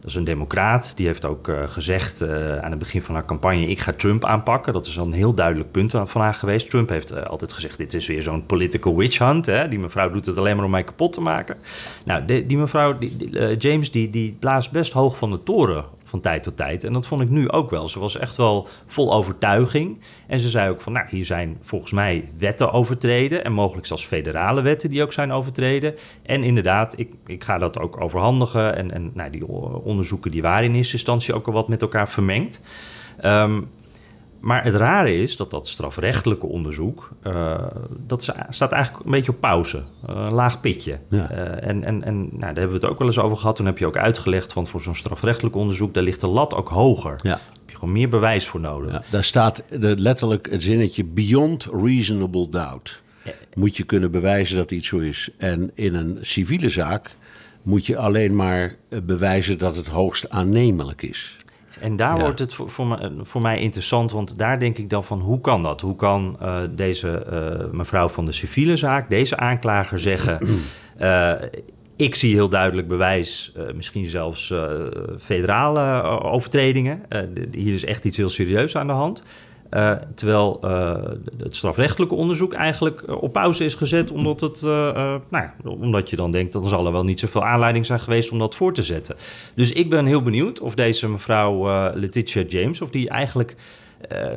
dat 0.00 0.10
is 0.10 0.14
een 0.14 0.24
democraat, 0.24 0.96
die 0.96 1.06
heeft 1.06 1.24
ook 1.24 1.50
gezegd 1.66 2.22
aan 2.62 2.70
het 2.70 2.78
begin 2.78 3.02
van 3.02 3.14
haar 3.14 3.24
campagne... 3.24 3.66
ik 3.66 3.80
ga 3.80 3.92
Trump 3.92 4.24
aanpakken. 4.24 4.72
Dat 4.72 4.86
is 4.86 4.98
al 4.98 5.06
een 5.06 5.12
heel 5.12 5.34
duidelijk 5.34 5.70
punt 5.70 5.90
van 5.90 6.20
haar 6.20 6.34
geweest. 6.34 6.70
Trump 6.70 6.88
heeft 6.88 7.26
altijd 7.26 7.52
gezegd, 7.52 7.78
dit 7.78 7.94
is 7.94 8.06
weer 8.06 8.22
zo'n 8.22 8.46
political 8.46 8.96
witch 8.96 9.18
hunt. 9.18 9.46
Hè? 9.46 9.68
Die 9.68 9.78
mevrouw 9.78 10.10
doet 10.10 10.26
het 10.26 10.38
alleen 10.38 10.56
maar 10.56 10.64
om 10.64 10.70
mij 10.70 10.84
kapot 10.84 11.12
te 11.12 11.20
maken. 11.20 11.56
Nou, 12.04 12.24
die, 12.24 12.58
mevrouw, 12.58 12.98
die, 12.98 13.56
James, 13.56 13.90
die, 13.90 14.10
die 14.10 14.36
blaast 14.38 14.70
best 14.70 14.92
hoog 14.92 15.16
van 15.16 15.30
de 15.30 15.42
toren 15.42 15.84
van 16.12 16.20
tijd 16.20 16.42
tot 16.42 16.56
tijd. 16.56 16.84
En 16.84 16.92
dat 16.92 17.06
vond 17.06 17.20
ik 17.20 17.28
nu 17.28 17.50
ook 17.50 17.70
wel. 17.70 17.88
Ze 17.88 17.98
was 18.00 18.16
echt 18.18 18.36
wel 18.36 18.68
vol 18.86 19.12
overtuiging. 19.12 20.00
En 20.26 20.38
ze 20.38 20.48
zei 20.48 20.70
ook 20.70 20.80
van, 20.80 20.92
nou, 20.92 21.06
hier 21.10 21.24
zijn 21.24 21.58
volgens 21.60 21.92
mij 21.92 22.28
wetten 22.38 22.72
overtreden... 22.72 23.44
en 23.44 23.52
mogelijk 23.52 23.86
zelfs 23.86 24.04
federale 24.04 24.62
wetten 24.62 24.90
die 24.90 25.02
ook 25.02 25.12
zijn 25.12 25.32
overtreden. 25.32 25.94
En 26.22 26.44
inderdaad, 26.44 26.98
ik, 26.98 27.12
ik 27.26 27.44
ga 27.44 27.58
dat 27.58 27.78
ook 27.78 28.00
overhandigen. 28.00 28.76
En, 28.76 28.90
en 28.90 29.10
nou, 29.14 29.30
die 29.30 29.46
onderzoeken 29.82 30.30
die 30.30 30.42
waren 30.42 30.64
in 30.64 30.74
eerste 30.74 30.92
instantie 30.92 31.34
ook 31.34 31.46
al 31.46 31.52
wat 31.52 31.68
met 31.68 31.82
elkaar 31.82 32.08
vermengd. 32.08 32.60
Um, 33.24 33.68
maar 34.42 34.64
het 34.64 34.74
rare 34.74 35.22
is 35.22 35.36
dat 35.36 35.50
dat 35.50 35.68
strafrechtelijke 35.68 36.46
onderzoek, 36.46 37.10
uh, 37.26 37.58
dat 38.06 38.34
staat 38.48 38.72
eigenlijk 38.72 39.04
een 39.04 39.10
beetje 39.10 39.32
op 39.32 39.40
pauze. 39.40 39.76
Uh, 39.76 40.16
een 40.16 40.32
laag 40.32 40.60
pitje. 40.60 40.98
Ja. 41.08 41.32
Uh, 41.32 41.68
en 41.68 41.84
en, 41.84 42.02
en 42.02 42.18
nou, 42.20 42.38
daar 42.38 42.46
hebben 42.46 42.68
we 42.68 42.74
het 42.74 42.84
ook 42.84 42.98
wel 42.98 43.06
eens 43.06 43.18
over 43.18 43.36
gehad. 43.36 43.56
Toen 43.56 43.66
heb 43.66 43.78
je 43.78 43.86
ook 43.86 43.96
uitgelegd 43.96 44.52
van 44.52 44.66
voor 44.66 44.80
zo'n 44.80 44.94
strafrechtelijk 44.94 45.56
onderzoek, 45.56 45.94
daar 45.94 46.02
ligt 46.02 46.20
de 46.20 46.26
lat 46.26 46.54
ook 46.54 46.68
hoger. 46.68 47.18
Ja. 47.22 47.30
Daar 47.30 47.40
heb 47.58 47.70
je 47.70 47.74
gewoon 47.74 47.92
meer 47.92 48.08
bewijs 48.08 48.46
voor 48.46 48.60
nodig. 48.60 48.92
Ja, 48.92 49.02
daar 49.10 49.24
staat 49.24 49.62
letterlijk 49.78 50.50
het 50.50 50.62
zinnetje 50.62 51.04
beyond 51.04 51.68
reasonable 51.82 52.48
doubt. 52.48 53.02
moet 53.54 53.76
je 53.76 53.82
kunnen 53.82 54.10
bewijzen 54.10 54.56
dat 54.56 54.70
iets 54.70 54.88
zo 54.88 54.98
is. 54.98 55.30
En 55.38 55.70
in 55.74 55.94
een 55.94 56.18
civiele 56.20 56.68
zaak 56.68 57.10
moet 57.62 57.86
je 57.86 57.96
alleen 57.96 58.36
maar 58.36 58.74
eh, 58.88 58.98
bewijzen 59.02 59.58
dat 59.58 59.76
het 59.76 59.86
hoogst 59.86 60.30
aannemelijk 60.30 61.02
is. 61.02 61.36
En 61.82 61.96
daar 61.96 62.16
Ja. 62.16 62.22
wordt 62.22 62.38
het 62.38 62.54
voor, 62.54 62.70
voor, 62.70 62.86
mij, 62.86 63.10
voor 63.22 63.42
mij 63.42 63.60
interessant, 63.60 64.10
want 64.12 64.38
daar 64.38 64.58
denk 64.58 64.78
ik 64.78 64.90
dan 64.90 65.04
van 65.04 65.20
hoe 65.20 65.40
kan 65.40 65.62
dat? 65.62 65.80
Hoe 65.80 65.96
kan 65.96 66.36
eh, 66.40 66.58
deze 66.70 67.10
eh, 67.18 67.70
mevrouw 67.72 68.08
van 68.08 68.24
de 68.26 68.32
civiele 68.32 68.76
zaak, 68.76 69.08
deze 69.10 69.36
aanklager 69.36 69.98
zeggen... 70.00 70.38
eh, 70.96 71.32
ik 71.96 72.14
zie 72.14 72.34
heel 72.34 72.48
duidelijk 72.48 72.88
bewijs, 72.88 73.52
eh, 73.56 73.62
misschien 73.74 74.04
zelfs 74.04 74.50
eh, 74.50 74.70
federale 75.20 75.80
eh, 75.80 76.32
overtredingen. 76.32 77.02
Eh, 77.08 77.20
hier 77.52 77.74
is 77.74 77.84
echt 77.84 78.04
iets 78.04 78.16
heel 78.16 78.28
serieus 78.28 78.76
aan 78.76 78.86
de 78.86 78.92
hand. 78.92 79.22
Eh, 79.72 79.92
terwijl 80.14 80.58
eh, 80.60 80.94
het 81.38 81.56
strafrechtelijke 81.56 82.14
onderzoek 82.14 82.52
eigenlijk 82.52 83.02
eh, 83.02 83.22
op 83.22 83.32
pauze 83.32 83.64
is 83.64 83.74
gezet, 83.74 84.10
omdat, 84.10 84.40
het, 84.40 84.62
nou 84.62 85.20
ja, 85.30 85.54
omdat 85.64 86.10
je 86.10 86.16
dan 86.16 86.30
denkt 86.30 86.52
dat 86.52 86.62
er 86.62 86.68
zal 86.68 86.86
er 86.86 86.92
wel 86.92 87.04
niet 87.04 87.20
zoveel 87.20 87.44
aanleiding 87.44 87.86
zijn 87.86 88.00
geweest 88.00 88.30
om 88.30 88.38
dat 88.38 88.54
voor 88.54 88.74
te 88.74 88.82
zetten. 88.82 89.16
Dus 89.54 89.72
ik 89.72 89.90
ben 89.90 90.06
heel 90.06 90.22
benieuwd 90.22 90.60
of 90.60 90.74
deze 90.74 91.08
mevrouw 91.08 91.66
Letitia 91.94 92.42
James, 92.48 92.80
of 92.80 92.90
die 92.90 93.08
eigenlijk 93.08 93.56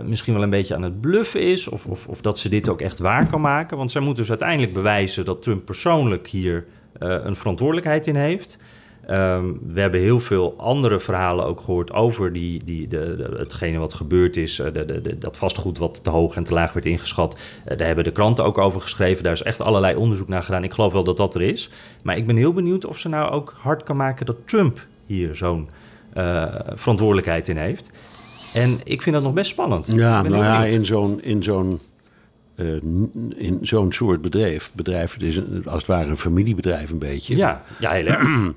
misschien 0.05 0.33
wel 0.33 0.43
een 0.43 0.49
beetje 0.49 0.75
aan 0.75 0.81
het 0.81 1.01
bluffen 1.01 1.41
is, 1.41 1.67
of, 1.67 1.85
of, 1.85 2.07
of 2.07 2.21
dat 2.21 2.39
ze 2.39 2.49
dit 2.49 2.69
ook 2.69 2.81
echt 2.81 2.99
waar 2.99 3.27
kan 3.27 3.41
maken. 3.41 3.77
Want 3.77 3.91
zij 3.91 4.01
moet 4.01 4.15
dus 4.15 4.29
uiteindelijk 4.29 4.73
bewijzen 4.73 5.25
dat 5.25 5.41
Trump 5.41 5.65
persoonlijk 5.65 6.27
hier 6.27 6.65
een 6.99 7.35
verantwoordelijkheid 7.35 8.07
in 8.07 8.15
heeft. 8.15 8.57
Ehm, 9.07 9.45
we 9.67 9.79
hebben 9.81 9.99
heel 9.99 10.19
veel 10.19 10.53
andere 10.57 10.99
verhalen 10.99 11.45
ook 11.45 11.59
gehoord 11.61 11.91
over 11.93 12.33
die, 12.33 12.61
die, 12.65 12.87
de, 12.87 13.15
de- 13.15 13.35
hetgene 13.37 13.77
wat 13.77 13.93
gebeurd 13.93 14.37
is. 14.37 14.59
eh, 14.59 14.73
De, 14.73 14.85
de, 14.85 15.01
de- 15.01 15.17
dat 15.17 15.37
vastgoed 15.37 15.77
wat 15.77 16.03
te 16.03 16.09
hoog 16.09 16.35
en 16.35 16.43
te 16.43 16.53
laag 16.53 16.73
werd 16.73 16.85
ingeschat. 16.85 17.37
Eh, 17.65 17.77
daar 17.77 17.87
hebben 17.87 18.03
de 18.03 18.11
kranten 18.11 18.43
ook 18.43 18.57
over 18.57 18.81
geschreven. 18.81 19.23
Daar 19.23 19.33
is 19.33 19.41
echt 19.43 19.61
allerlei 19.61 19.95
onderzoek 19.95 20.27
naar 20.27 20.43
gedaan. 20.43 20.63
Ik 20.63 20.73
geloof 20.73 20.93
wel 20.93 21.03
dat 21.03 21.17
dat 21.17 21.35
er 21.35 21.41
is. 21.41 21.69
Maar 22.03 22.17
ik 22.17 22.27
ben 22.27 22.35
heel 22.35 22.53
benieuwd 22.53 22.85
of 22.85 22.97
ze 22.99 23.09
nou 23.09 23.31
ook 23.31 23.53
hard 23.57 23.83
kan 23.83 23.95
maken 23.95 24.25
dat 24.25 24.35
Trump 24.45 24.85
hier 25.05 25.35
zo'n 25.35 25.69
eh, 26.13 26.45
verantwoordelijkheid 26.73 27.47
in 27.47 27.57
heeft. 27.57 27.89
En 28.53 28.79
ik 28.83 29.01
vind 29.01 29.15
dat 29.15 29.23
nog 29.23 29.33
best 29.33 29.49
spannend. 29.51 29.87
Ja, 29.87 30.21
nou 30.21 30.35
ja, 30.43 30.59
benieuwd. 30.59 30.73
in 30.79 30.85
zo'n, 30.85 31.21
in 31.21 31.43
zo'n, 31.43 31.79
in 33.35 33.59
zo'n 33.61 33.91
soort 33.91 34.21
bedrijf, 34.21 34.71
bedrijf, 34.73 35.13
het 35.13 35.21
is 35.23 35.37
een- 35.37 35.63
als 35.65 35.77
het 35.77 35.85
ware 35.87 36.09
een 36.09 36.17
familiebedrijf 36.17 36.89
een 36.91 36.99
beetje. 36.99 37.37
Ja, 37.37 37.61
ja 37.79 37.91
heel 37.91 38.05
erg. 38.05 38.27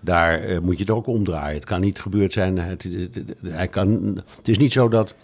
Daar 0.00 0.38
eh, 0.40 0.58
moet 0.58 0.76
je 0.78 0.82
het 0.84 0.92
ook 0.92 1.06
omdraaien. 1.06 1.54
Het 1.54 1.64
kan 1.64 1.80
niet 1.80 2.00
gebeurd 2.00 2.32
zijn. 2.32 2.58
Het, 2.58 2.82
het, 2.82 3.14
het- 3.14 3.36
hij 3.42 3.66
kan, 3.68 4.20
het 4.36 4.48
is 4.48 4.58
niet 4.58 4.72
zo 4.72 4.88
dat, 4.88 5.14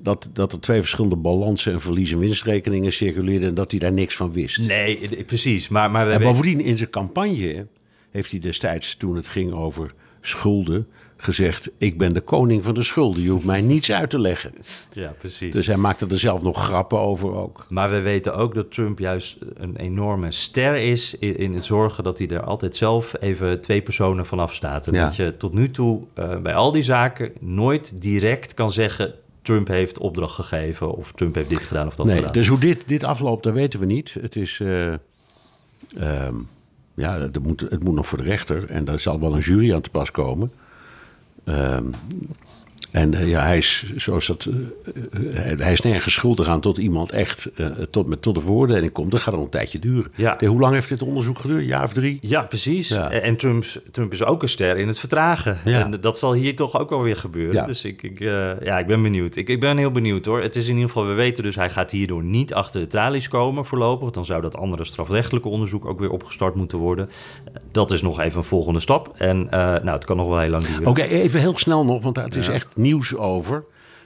dat, 0.00 0.30
dat 0.32 0.52
er 0.52 0.60
twee 0.60 0.80
verschillende 0.80 1.16
balansen 1.16 1.72
en 1.72 1.80
verlies- 1.80 2.12
en 2.12 2.18
winstrekeningen 2.18 2.92
circuleerden 2.92 3.48
en 3.48 3.54
dat 3.54 3.70
hij 3.70 3.80
daar 3.80 3.92
niks 3.92 4.16
van 4.16 4.32
wist. 4.32 4.58
Nee, 4.58 4.98
eh, 4.98 5.24
precies. 5.24 5.68
Maar, 5.68 5.90
maar 5.90 6.10
En 6.10 6.22
bovendien 6.22 6.60
in 6.60 6.76
zijn 6.78 6.90
campagne 6.90 7.66
heeft 8.10 8.30
hij 8.30 8.40
destijds, 8.40 8.94
toen 8.96 9.16
het 9.16 9.28
ging 9.28 9.52
over 9.52 9.94
schulden, 10.20 10.86
gezegd: 11.22 11.70
Ik 11.78 11.98
ben 11.98 12.12
de 12.14 12.20
koning 12.20 12.64
van 12.64 12.74
de 12.74 12.82
schulden. 12.82 13.22
Je 13.22 13.30
hoeft 13.30 13.44
mij 13.44 13.60
niets 13.60 13.92
uit 13.92 14.10
te 14.10 14.18
leggen. 14.18 14.52
Ja, 14.92 15.12
precies. 15.18 15.52
Dus 15.52 15.66
hij 15.66 15.76
maakte 15.76 16.06
er 16.06 16.18
zelf 16.18 16.42
nog 16.42 16.64
grappen 16.64 16.98
over 16.98 17.34
ook. 17.34 17.66
Maar 17.68 17.90
we 17.90 18.00
weten 18.00 18.34
ook 18.36 18.54
dat 18.54 18.72
Trump 18.72 18.98
juist 18.98 19.36
een 19.54 19.76
enorme 19.76 20.30
ster 20.30 20.76
is 20.76 21.14
in, 21.18 21.36
in 21.38 21.54
het 21.54 21.64
zorgen 21.64 22.04
dat 22.04 22.18
hij 22.18 22.28
er 22.28 22.42
altijd 22.44 22.76
zelf 22.76 23.14
even 23.20 23.60
twee 23.60 23.82
personen 23.82 24.26
vanaf 24.26 24.54
staat. 24.54 24.86
En 24.86 24.92
Ja. 24.94 25.04
dat 25.04 25.16
je 25.16 25.36
tot 25.36 25.54
nu 25.54 25.70
toe 25.70 26.02
eh, 26.14 26.36
bij 26.36 26.54
al 26.54 26.72
die 26.72 26.82
zaken 26.82 27.32
nooit 27.40 28.02
direct 28.02 28.54
kan 28.54 28.70
zeggen... 28.70 29.14
Trump 29.42 29.68
heeft 29.68 29.98
opdracht 29.98 30.34
gegeven 30.34 30.92
of 30.94 31.12
Trump 31.14 31.34
heeft 31.34 31.48
dit 31.48 31.64
gedaan 31.66 31.86
of 31.86 31.94
dat 31.96 32.06
Nee, 32.06 32.16
gedaan. 32.16 32.32
dus 32.32 32.48
hoe 32.48 32.58
dit, 32.58 32.82
dit 32.88 33.04
afloopt, 33.04 33.42
dat 33.42 33.52
weten 33.54 33.80
we 33.80 33.86
niet. 33.86 34.16
Het 34.20 34.36
is. 34.36 34.60
eh, 34.60 34.92
ehm, 35.98 36.34
ja, 36.94 37.20
het 37.20 37.42
moet, 37.42 37.60
het 37.60 37.84
moet 37.84 37.94
nog 37.94 38.06
voor 38.06 38.18
de 38.18 38.24
rechter. 38.24 38.64
En 38.70 38.84
daar 38.84 38.98
zal 38.98 39.20
wel 39.20 39.34
een 39.34 39.40
jury 39.40 39.74
aan 39.74 39.80
te 39.80 39.90
pas 39.90 40.10
komen. 40.10 40.52
um, 41.46 41.94
en 42.90 43.14
eh, 43.14 43.28
ja, 43.28 43.42
hij 43.42 43.58
is, 43.58 43.92
zoals 43.96 44.26
dat, 44.26 44.44
eh, 44.44 44.54
eh, 44.54 45.34
hij, 45.34 45.54
hij 45.58 45.72
is 45.72 45.80
nergens 45.80 46.14
schuldig 46.14 46.48
aan 46.48 46.60
tot 46.60 46.78
iemand 46.78 47.12
echt 47.12 47.50
tot, 47.90 48.06
met 48.06 48.22
tot 48.22 48.34
de 48.34 48.40
veroordeling 48.40 48.92
komt. 48.92 49.10
Dat 49.10 49.20
gaat 49.20 49.34
nog 49.34 49.42
een 49.42 49.50
tijdje 49.50 49.78
duren. 49.78 50.12
Ja. 50.14 50.36
Hoe 50.46 50.60
lang 50.60 50.74
heeft 50.74 50.88
dit 50.88 51.02
onderzoek 51.02 51.38
geduurd? 51.38 51.60
Een 51.60 51.66
jaar 51.66 51.84
of 51.84 51.92
drie? 51.92 52.18
Ja, 52.20 52.42
precies. 52.42 52.88
Ja. 52.88 53.10
En 53.10 53.22
en 53.22 53.36
Trump, 53.36 53.64
Trump 53.90 54.12
is 54.12 54.24
ook 54.24 54.42
een 54.42 54.48
ster 54.48 54.76
in 54.76 54.88
het 54.88 54.98
vertragen. 54.98 55.58
Ja. 55.64 55.80
En 55.80 56.00
dat 56.00 56.18
zal 56.18 56.32
hier 56.32 56.56
toch 56.56 56.78
ook 56.78 56.90
wel 56.90 57.02
weer 57.02 57.16
gebeuren. 57.16 57.66
Dus 57.66 57.84
ik, 57.84 58.02
ik, 58.02 58.18
ja, 58.18 58.78
ik 58.78 58.86
ben 58.86 59.02
benieuwd. 59.02 59.36
Ik, 59.36 59.48
ik 59.48 59.60
ben 59.60 59.78
heel 59.78 59.90
benieuwd 59.90 60.24
hoor. 60.24 60.42
Het 60.42 60.56
is 60.56 60.64
in 60.66 60.74
ieder 60.74 60.88
geval, 60.88 61.06
we 61.06 61.12
weten 61.12 61.44
dus, 61.44 61.54
hij 61.54 61.70
gaat 61.70 61.90
hierdoor 61.90 62.22
niet 62.22 62.54
achter 62.54 62.80
de 62.80 62.86
tralies 62.86 63.28
komen 63.28 63.64
voorlopig. 63.64 64.10
Dan 64.10 64.24
zou 64.24 64.42
dat 64.42 64.56
andere 64.56 64.84
strafrechtelijke 64.84 65.48
onderzoek 65.48 65.84
ook 65.84 65.98
weer 65.98 66.10
opgestart 66.10 66.54
moeten 66.54 66.78
worden. 66.78 67.10
Dat 67.72 67.90
is 67.90 68.02
nog 68.02 68.20
even 68.20 68.38
een 68.38 68.44
volgende 68.44 68.80
stap. 68.80 69.12
En 69.16 69.46
nou, 69.50 69.90
het 69.90 70.04
kan 70.04 70.16
nog 70.16 70.28
wel 70.28 70.38
heel 70.38 70.50
lang 70.50 70.64
duren. 70.66 70.86
Oké, 70.86 71.02
even 71.02 71.40
heel 71.40 71.58
snel 71.58 71.84
nog, 71.84 72.02
want 72.02 72.14
daar 72.14 72.36
is 72.36 72.48
echt 72.48 72.76
nieuws 72.80 73.16
over. 73.16 73.64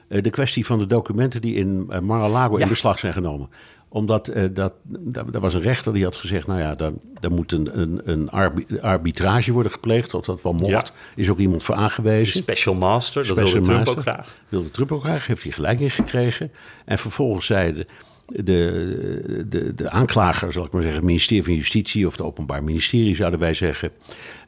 Eh, 0.08 0.22
de 0.22 0.30
kwestie 0.30 0.66
van 0.66 0.78
de 0.78 0.86
documenten 0.86 1.40
die 1.40 1.54
in 1.54 1.86
eh, 1.88 2.00
Mar-a-Lago 2.00 2.56
Ja. 2.56 2.62
in 2.62 2.68
beslag 2.68 2.98
zijn 2.98 3.12
genomen. 3.12 3.48
Omdat 3.88 4.28
eh, 4.28 4.44
dat, 4.52 4.72
daar, 4.84 5.40
was 5.40 5.54
een 5.54 5.60
rechter 5.60 5.92
die 5.92 6.04
had 6.04 6.16
gezegd... 6.16 6.46
nou 6.46 6.60
ja, 6.60 6.74
daar, 6.74 6.92
daar 7.20 7.30
moet 7.30 7.52
een, 7.52 7.80
een, 7.80 8.00
een 8.04 8.30
arbi- 8.30 8.78
arbitrage 8.80 9.52
worden 9.52 9.72
gepleegd. 9.72 10.14
Of 10.14 10.24
dat 10.24 10.42
wel 10.42 10.52
mocht. 10.52 10.70
Ja. 10.70 10.84
Is 11.16 11.28
ook 11.30 11.38
iemand 11.38 11.62
voor 11.62 11.74
aangewezen. 11.74 12.40
Special 12.42 12.74
Master, 12.74 13.26
dat 13.26 13.36
wilde 13.36 13.50
Trump 13.60 13.66
Master. 13.66 13.96
ook 13.96 14.00
graag. 14.00 14.34
Wilde 14.48 14.70
Trump 14.70 14.92
ook 14.92 15.02
graag, 15.02 15.26
heeft 15.26 15.42
hij 15.42 15.52
gelijk 15.52 15.80
in 15.80 15.90
gekregen. 15.90 16.52
En 16.84 16.98
vervolgens 16.98 17.46
zei 17.46 17.84
de, 18.26 19.44
de, 19.48 19.74
de, 19.74 19.90
aanklager, 19.90 20.52
zal 20.52 20.64
ik 20.64 20.72
maar 20.72 20.82
zeggen, 20.82 21.00
het 21.00 21.08
ministerie 21.08 21.44
van 21.44 21.54
Justitie 21.54 22.06
of 22.06 22.12
het 22.12 22.22
Openbaar 22.22 22.64
Ministerie, 22.64 23.16
zouden 23.16 23.40
wij 23.40 23.54
zeggen. 23.54 23.90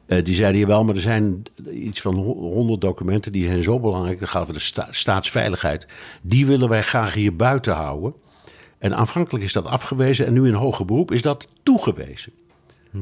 eh, 0.05 0.23
die 0.23 0.35
zeiden 0.35 0.57
hier 0.57 0.67
wel, 0.67 0.83
maar 0.83 0.95
er 0.95 1.01
zijn 1.01 1.43
iets 1.71 2.01
van 2.01 2.15
honderd 2.15 2.81
documenten 2.81 3.31
die 3.31 3.47
zijn 3.47 3.63
zo 3.63 3.79
belangrijk. 3.79 4.17
Gaat 4.19 4.31
het 4.33 4.41
over 4.41 4.53
de 4.53 4.59
sta- 4.59 4.87
staatsveiligheid. 4.91 5.87
Die 6.21 6.45
willen 6.45 6.69
wij 6.69 6.81
graag 6.83 7.13
hier 7.13 7.35
buiten 7.35 7.73
houden. 7.73 8.13
En 8.77 8.95
aanvankelijk 8.95 9.43
is 9.43 9.53
dat 9.53 9.65
afgewezen 9.65 10.25
en 10.25 10.33
nu 10.33 10.47
in 10.47 10.53
hoger 10.53 10.85
beroep 10.85 11.11
is 11.11 11.21
dat 11.21 11.47
toegewezen. 11.63 12.31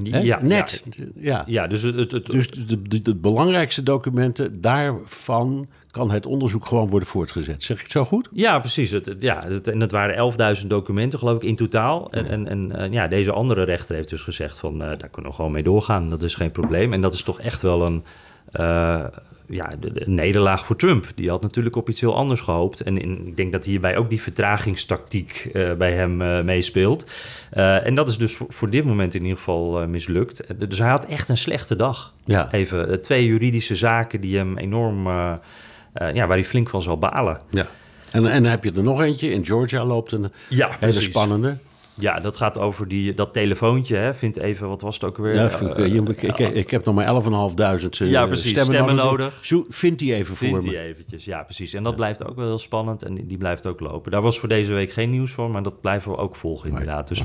Ja, 0.04 0.40
Net. 0.42 0.84
Ja, 0.90 1.04
Ja. 1.16 1.44
ja, 1.46 1.68
dus 1.68 1.82
het, 1.82 1.96
het, 1.96 2.12
het- 2.12 2.26
Dus 2.26 2.50
de, 2.52 2.82
de, 2.82 3.02
de 3.02 3.16
belangrijkste 3.16 3.84
documenten, 3.84 4.62
daarvan 4.62 5.68
kan 5.92 6.12
het 6.12 6.26
onderzoek 6.26 6.66
gewoon 6.66 6.90
worden 6.90 7.08
voortgezet. 7.10 7.64
Zeg 7.64 7.78
ik 7.78 7.84
het 7.84 7.92
zo 7.92 8.06
goed? 8.06 8.30
Ja, 8.34 8.60
precies. 8.60 8.92
Het, 8.92 9.16
ja, 9.20 9.44
het, 9.48 9.68
en 9.68 9.80
dat 9.80 9.92
waren 9.92 10.34
11.000 10.62 10.68
documenten, 10.68 11.20
geloof 11.20 11.36
ik, 11.36 11.44
in 11.44 11.56
totaal. 11.56 12.12
En, 12.12 12.26
en, 12.28 12.48
en 12.48 12.72
eh, 12.72 12.92
ja, 12.92 13.08
deze 13.08 13.32
andere 13.32 13.64
rechter 13.64 13.96
heeft 13.96 14.10
dus 14.10 14.22
gezegd 14.22 14.60
van, 14.60 14.74
eh, 14.84 14.88
daar 14.98 15.10
kunnen 15.10 15.32
we 15.32 15.38
gewoon 15.38 15.52
mee 15.52 15.64
doorgaan. 15.64 16.10
Dat 16.10 16.22
is 16.24 16.36
geen 16.36 16.52
probleem. 16.52 16.94
En 16.94 17.02
dat 17.02 17.14
is 17.14 17.24
toch 17.24 17.40
echt 17.40 17.62
wel 17.62 17.86
een, 17.86 18.04
eh, 18.52 19.04
ja, 19.50 19.72
de, 19.80 19.92
de 19.94 20.10
nederlaag 20.10 20.66
voor 20.66 20.76
Trump. 20.76 21.08
Die 21.16 21.30
had 21.30 21.42
natuurlijk 21.42 21.76
op 21.76 21.90
iets 21.90 22.02
heel 22.02 22.16
anders 22.16 22.42
gehoopt. 22.42 22.82
En 22.82 22.98
in- 22.98 23.28
ik 23.28 23.38
denk 23.38 23.52
dat 23.52 23.66
hierbij 23.66 23.98
ook 23.98 24.10
die 24.10 24.22
vertragingstactiek 24.22 25.50
eh, 25.54 25.74
bij 25.74 25.94
hem 25.94 26.22
eh, 26.22 26.42
meespeelt. 26.42 27.06
Eh, 27.52 27.86
en 27.86 27.96
dat 27.96 28.08
is 28.10 28.18
dus 28.18 28.36
voor, 28.36 28.48
voor 28.50 28.70
dit 28.70 28.86
moment 28.86 29.14
in 29.14 29.22
ieder 29.22 29.38
geval 29.38 29.88
mislukt. 29.88 30.42
Dus 30.70 30.80
hij 30.80 30.90
had 30.90 31.06
echt 31.06 31.30
een 31.30 31.38
slechte 31.38 31.76
dag. 31.76 32.14
Ja. 32.26 32.52
Even 32.52 33.02
twee 33.02 33.26
juridische 33.26 33.76
zaken 33.76 34.22
die 34.22 34.38
hem 34.38 34.58
enorm... 34.58 35.08
ja, 35.08 36.14
waar 36.14 36.28
hij 36.38 36.44
flink 36.46 36.70
van 36.70 36.82
zal 36.82 36.98
balen. 36.98 37.40
Ja. 37.50 37.68
En, 38.12 38.26
en 38.26 38.42
dan 38.44 38.52
heb 38.52 38.64
je 38.64 38.72
er 38.72 38.84
nog 38.84 39.02
eentje. 39.02 39.30
In 39.30 39.46
Georgia 39.46 39.86
loopt 39.86 40.12
een 40.12 40.32
Ja, 40.50 40.66
hele 40.66 40.78
precies. 40.80 41.04
spannende. 41.06 41.58
Ja, 41.98 42.20
dat 42.20 42.38
gaat 42.38 42.58
over 42.58 42.88
die, 42.88 43.14
dat 43.14 43.34
telefoontje. 43.34 43.96
Hè. 43.96 44.14
Vind 44.14 44.38
even, 44.38 44.68
wat 44.68 44.82
was 44.82 44.94
het 44.94 45.04
ook 45.04 45.18
weer? 45.18 45.34
Ja, 45.36 45.50
Eh, 45.50 45.86
ik, 45.86 45.92
je- 45.94 46.28
ik, 46.28 46.38
ik, 46.40 46.50
ik 46.54 46.70
heb 46.70 46.86
nog 46.86 46.96
maar 46.96 47.24
11.500 47.24 48.02
uh, 48.02 48.10
Ja, 48.12 48.26
precies, 48.26 48.60
stemmen 48.62 48.96
nodig. 48.96 49.40
Zo, 49.42 49.66
vind 49.70 50.00
die 50.00 50.14
even 50.14 50.36
voor 50.36 50.48
Vindt 50.48 50.64
me. 50.64 50.70
die 50.70 50.80
eventjes, 50.80 51.26
ja 51.26 51.44
precies. 51.44 51.74
En 51.74 51.84
dat 51.84 51.96
blijft 51.96 52.26
ook 52.26 52.36
wel 52.36 52.46
heel 52.46 52.60
spannend 52.60 53.04
en 53.04 53.14
die- 53.16 53.26
die 53.26 53.38
blijft 53.38 53.66
ook 53.66 53.80
lopen. 53.80 54.12
Daar 54.12 54.22
was 54.22 54.40
voor 54.40 54.50
deze 54.50 54.74
week 54.74 54.92
geen 54.92 55.10
nieuws 55.10 55.32
van, 55.32 55.52
maar 55.52 55.64
dat 55.64 55.82
blijven 55.82 56.12
we 56.12 56.18
ook 56.18 56.36
volgen 56.36 56.70
inderdaad. 56.70 57.08
Dus 57.08 57.22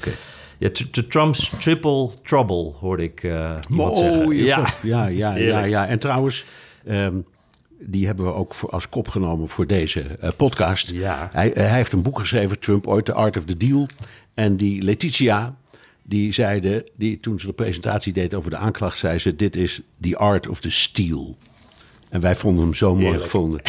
ja, 0.58 0.68
t- 0.70 1.10
Trump's 1.10 1.48
triple 1.60 2.10
trouble 2.22 2.72
hoorde 2.80 3.02
ik 3.02 3.22
eh 3.22 3.54
iemand 3.70 3.96
zeggen. 3.96 4.22
Mooie 4.24 4.44
Ja, 4.44 4.64
ja, 4.82 5.06
ja, 5.34 5.64
ja. 5.64 5.86
En 5.86 5.98
trouwens, 5.98 6.44
ehm, 6.86 7.14
die 7.82 8.06
hebben 8.06 8.24
we 8.24 8.32
ook 8.34 8.54
voor, 8.54 8.70
als 8.70 8.88
kop 8.88 9.08
genomen 9.08 9.48
voor 9.48 9.66
deze 9.66 10.00
eh, 10.00 10.30
podcast. 10.36 10.90
Ja. 10.90 11.28
Hij, 11.32 11.50
hij 11.54 11.70
heeft 11.74 11.92
een 11.92 12.02
boek 12.02 12.18
geschreven, 12.18 12.58
Trump, 12.58 12.86
ooit 12.86 13.04
The 13.04 13.12
Art 13.12 13.36
of 13.36 13.44
the 13.44 13.56
Deal. 13.56 13.86
En 14.40 14.56
die 14.56 14.82
Letitia, 14.82 15.56
die 16.02 16.32
zeide, 16.32 16.86
die, 16.96 17.20
toen 17.20 17.40
ze 17.40 17.46
de 17.46 17.52
presentatie 17.52 18.12
deed 18.12 18.34
over 18.34 18.50
de 18.50 18.56
aanklacht, 18.56 18.98
zei 18.98 19.18
ze: 19.18 19.36
Dit 19.36 19.56
is 19.56 19.80
The 20.00 20.16
Art 20.16 20.48
of 20.48 20.60
the 20.60 20.70
Steal. 20.70 21.36
En 22.08 22.20
wij 22.20 22.36
vonden 22.36 22.64
hem 22.64 22.74
zo 22.74 22.90
mooi 22.92 23.04
Heerlijk. 23.04 23.22
gevonden. 23.24 23.60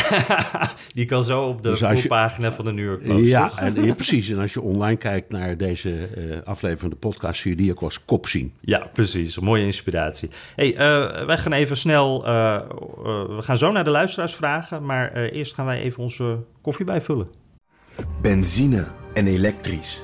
die 0.95 1.05
kan 1.05 1.24
zo 1.24 1.43
op 1.43 1.63
de 1.63 1.69
Dus 1.69 1.80
voorpagina 1.80 2.51
van 2.51 2.65
de 2.65 2.72
New 2.74 2.86
York 2.86 3.03
Post, 3.05 3.28
Ja, 3.28 3.47
toch? 3.47 3.59
en, 3.59 3.86
ja, 3.86 3.93
precies. 3.93 4.30
En 4.30 4.38
als 4.39 4.53
je 4.53 4.61
online 4.61 4.97
kijkt 4.97 5.30
naar 5.32 5.57
deze 5.57 6.05
eh, 6.05 6.24
aflevering 6.43 6.80
van 6.80 6.89
de 6.89 6.95
podcast, 6.95 7.41
zie 7.41 7.51
je 7.51 7.57
die 7.57 7.72
ook 7.72 7.82
als 7.82 8.05
kop 8.05 8.28
zien. 8.28 8.53
Ja, 8.59 8.88
precies. 8.93 9.36
Een 9.36 9.43
mooie 9.43 9.65
inspiratie. 9.65 10.30
hey, 10.55 10.76
eh, 10.76 11.26
wij 11.26 11.38
gaan 11.38 11.53
even 11.53 11.78
snel... 11.78 12.26
eh, 12.26 12.55
eh, 12.55 12.61
we 13.36 13.39
gaan 13.41 13.57
zo 13.57 13.72
naar 13.72 13.84
de 13.84 13.89
luisteraars 13.89 14.34
vragen, 14.36 14.86
maar 14.86 15.11
eh, 15.11 15.34
eerst 15.38 15.53
gaan 15.53 15.65
wij 15.65 15.82
even 15.82 16.03
onze 16.03 16.38
koffie 16.61 16.86
bijvullen. 16.86 17.28
Benzine 18.22 18.86
en 19.13 19.28
elektrisch. 19.28 20.03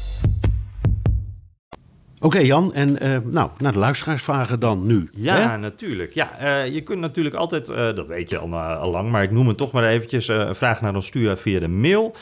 Oké 2.23 2.39
Jan, 2.39 2.73
en 2.73 2.99
eh, 2.99 3.17
nou, 3.23 3.49
naar 3.57 3.71
de 3.71 3.79
luisteraarsvragen 3.79 4.59
dan 4.59 4.85
nu. 4.85 5.09
Ja, 5.11 5.49
hè? 5.49 5.57
natuurlijk. 5.57 6.13
Ja, 6.13 6.37
eh, 6.37 6.73
je 6.73 6.81
kunt 6.81 6.99
natuurlijk 6.99 7.35
altijd, 7.35 7.69
eh, 7.69 7.95
dat 7.95 8.07
weet 8.07 8.29
je 8.29 8.37
al, 8.37 8.55
al 8.55 8.91
lang, 8.91 9.09
maar 9.09 9.23
ik 9.23 9.31
noem 9.31 9.47
het 9.47 9.57
toch 9.57 9.71
maar 9.71 9.87
eventjes, 9.87 10.27
een 10.27 10.55
vraag 10.55 10.81
naar 10.81 10.95
ons 10.95 11.05
sturen 11.05 11.37
via 11.37 11.59
de 11.59 11.67
mail. 11.67 12.15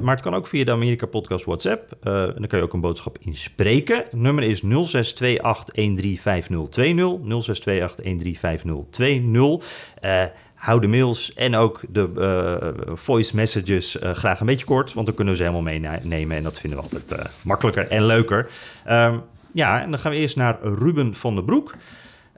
Maar 0.00 0.14
het 0.14 0.20
kan 0.20 0.34
ook 0.34 0.46
via 0.46 0.64
de 0.64 0.70
Amerika 0.70 1.06
Podcast 1.06 1.44
WhatsApp. 1.44 1.96
En 2.02 2.34
dan 2.36 2.46
kan 2.46 2.58
je 2.58 2.64
ook 2.64 2.72
een 2.72 2.80
boodschap 2.80 3.18
inspreken. 3.20 3.96
Het 3.96 4.12
nummer 4.12 4.44
is 4.44 4.62
0628135020. 4.62 4.68
0628135020. 10.00 10.06
Hou 10.56 10.80
de 10.80 10.86
mails 10.86 11.34
en 11.34 11.54
ook 11.54 11.80
de 11.88 12.10
eh, 12.16 12.94
voice 12.94 13.36
messages 13.36 13.98
eh, 13.98 14.12
graag 14.12 14.40
een 14.40 14.46
beetje 14.46 14.66
kort, 14.66 14.92
want 14.92 15.06
dan 15.06 15.14
kunnen 15.14 15.34
we 15.34 15.38
ze 15.42 15.48
helemaal 15.48 15.72
meenemen 16.02 16.36
en 16.36 16.42
dat 16.42 16.60
vinden 16.60 16.78
we 16.78 16.84
altijd 16.84 17.12
eh, 17.12 17.24
makkelijker 17.44 17.88
en 17.88 18.06
leuker. 18.06 18.48
Ehm, 18.84 19.16
ja, 19.52 19.80
en 19.80 19.90
dan 19.90 19.98
gaan 19.98 20.10
we 20.10 20.16
eerst 20.16 20.36
naar 20.36 20.58
Ruben 20.62 21.14
van 21.14 21.34
den 21.34 21.44
Broek. 21.44 21.74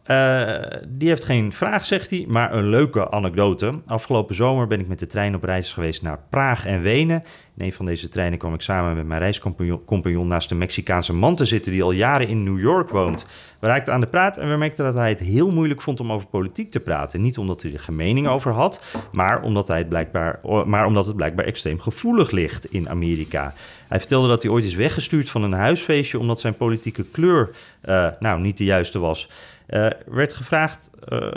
Eh, 0.08 0.80
die 0.88 1.08
heeft 1.08 1.24
geen 1.24 1.52
vraag, 1.52 1.84
zegt 1.84 2.10
hij, 2.10 2.24
maar 2.28 2.54
een 2.54 2.68
leuke 2.68 3.10
anekdote. 3.10 3.80
Afgelopen 3.86 4.34
zomer 4.34 4.66
ben 4.66 4.80
ik 4.80 4.88
met 4.88 4.98
de 4.98 5.06
trein 5.06 5.34
op 5.34 5.44
reis 5.44 5.72
geweest 5.72 6.02
naar 6.02 6.18
Praag 6.30 6.66
en 6.66 6.80
Wenen. 6.80 7.22
In 7.56 7.64
een 7.64 7.72
van 7.72 7.86
deze 7.86 8.08
treinen 8.08 8.38
kwam 8.38 8.54
ik 8.54 8.60
samen 8.60 8.96
met 8.96 9.06
mijn 9.06 9.20
reiscompagnon 9.20 10.26
naast 10.26 10.50
een 10.50 10.58
Mexicaanse 10.58 11.12
man 11.12 11.36
te 11.36 11.44
zitten 11.44 11.72
die 11.72 11.82
al 11.82 11.90
jaren 11.90 12.28
in 12.28 12.42
New 12.42 12.60
York 12.60 12.88
woont. 12.88 13.26
We 13.60 13.66
raakten 13.66 13.92
aan 13.92 14.00
de 14.00 14.06
praat 14.06 14.36
en 14.36 14.50
we 14.50 14.56
merkten 14.56 14.84
dat 14.84 14.94
hij 14.94 15.08
het 15.08 15.20
heel 15.20 15.50
moeilijk 15.50 15.82
vond 15.82 16.00
om 16.00 16.12
over 16.12 16.28
politiek 16.28 16.70
te 16.70 16.80
praten. 16.80 17.22
Niet 17.22 17.38
omdat 17.38 17.62
hij 17.62 17.72
er 17.72 17.78
geen 17.78 17.96
mening 17.96 18.28
over 18.28 18.52
had, 18.52 18.80
maar 19.12 19.42
omdat, 19.42 19.68
hij 19.68 19.78
het 19.78 19.88
blijkbaar, 19.88 20.40
maar 20.66 20.86
omdat 20.86 21.06
het 21.06 21.16
blijkbaar 21.16 21.44
extreem 21.44 21.80
gevoelig 21.80 22.30
ligt 22.30 22.72
in 22.72 22.88
Amerika. 22.88 23.54
Hij 23.88 23.98
vertelde 23.98 24.28
dat 24.28 24.42
hij 24.42 24.52
ooit 24.52 24.64
is 24.64 24.74
weggestuurd 24.74 25.30
van 25.30 25.42
een 25.42 25.52
huisfeestje 25.52 26.18
omdat 26.18 26.40
zijn 26.40 26.54
politieke 26.54 27.04
kleur 27.04 27.50
uh, 27.84 28.08
nou, 28.20 28.40
niet 28.40 28.56
de 28.56 28.64
juiste 28.64 28.98
was. 28.98 29.28
Uh, 29.68 29.86
werd 30.06 30.32
gevraagd 30.32 30.90
uh, 31.08 31.30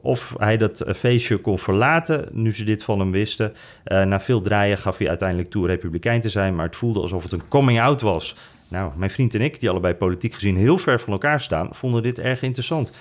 of 0.00 0.34
hij 0.38 0.56
dat 0.56 0.84
feestje 0.96 1.36
kon 1.36 1.58
verlaten, 1.58 2.28
nu 2.32 2.54
ze 2.54 2.64
dit 2.64 2.82
van 2.82 2.98
hem 2.98 3.10
wisten. 3.10 3.54
Uh, 3.84 4.02
na 4.02 4.20
veel 4.20 4.40
draaien 4.40 4.78
gaf 4.78 4.98
hij 4.98 5.08
uiteindelijk 5.08 5.50
toe 5.50 5.66
republikein 5.66 6.20
te 6.20 6.28
zijn, 6.28 6.54
maar 6.54 6.66
het 6.66 6.76
voelde 6.76 7.00
alsof 7.00 7.22
het 7.22 7.32
een 7.32 7.48
coming-out 7.48 8.00
was. 8.00 8.36
Nou, 8.68 8.92
mijn 8.96 9.10
vriend 9.10 9.34
en 9.34 9.40
ik, 9.40 9.60
die 9.60 9.70
allebei 9.70 9.94
politiek 9.94 10.34
gezien 10.34 10.56
heel 10.56 10.78
ver 10.78 11.00
van 11.00 11.12
elkaar 11.12 11.40
staan, 11.40 11.68
vonden 11.72 12.02
dit 12.02 12.18
erg 12.18 12.42
interessant. 12.42 12.92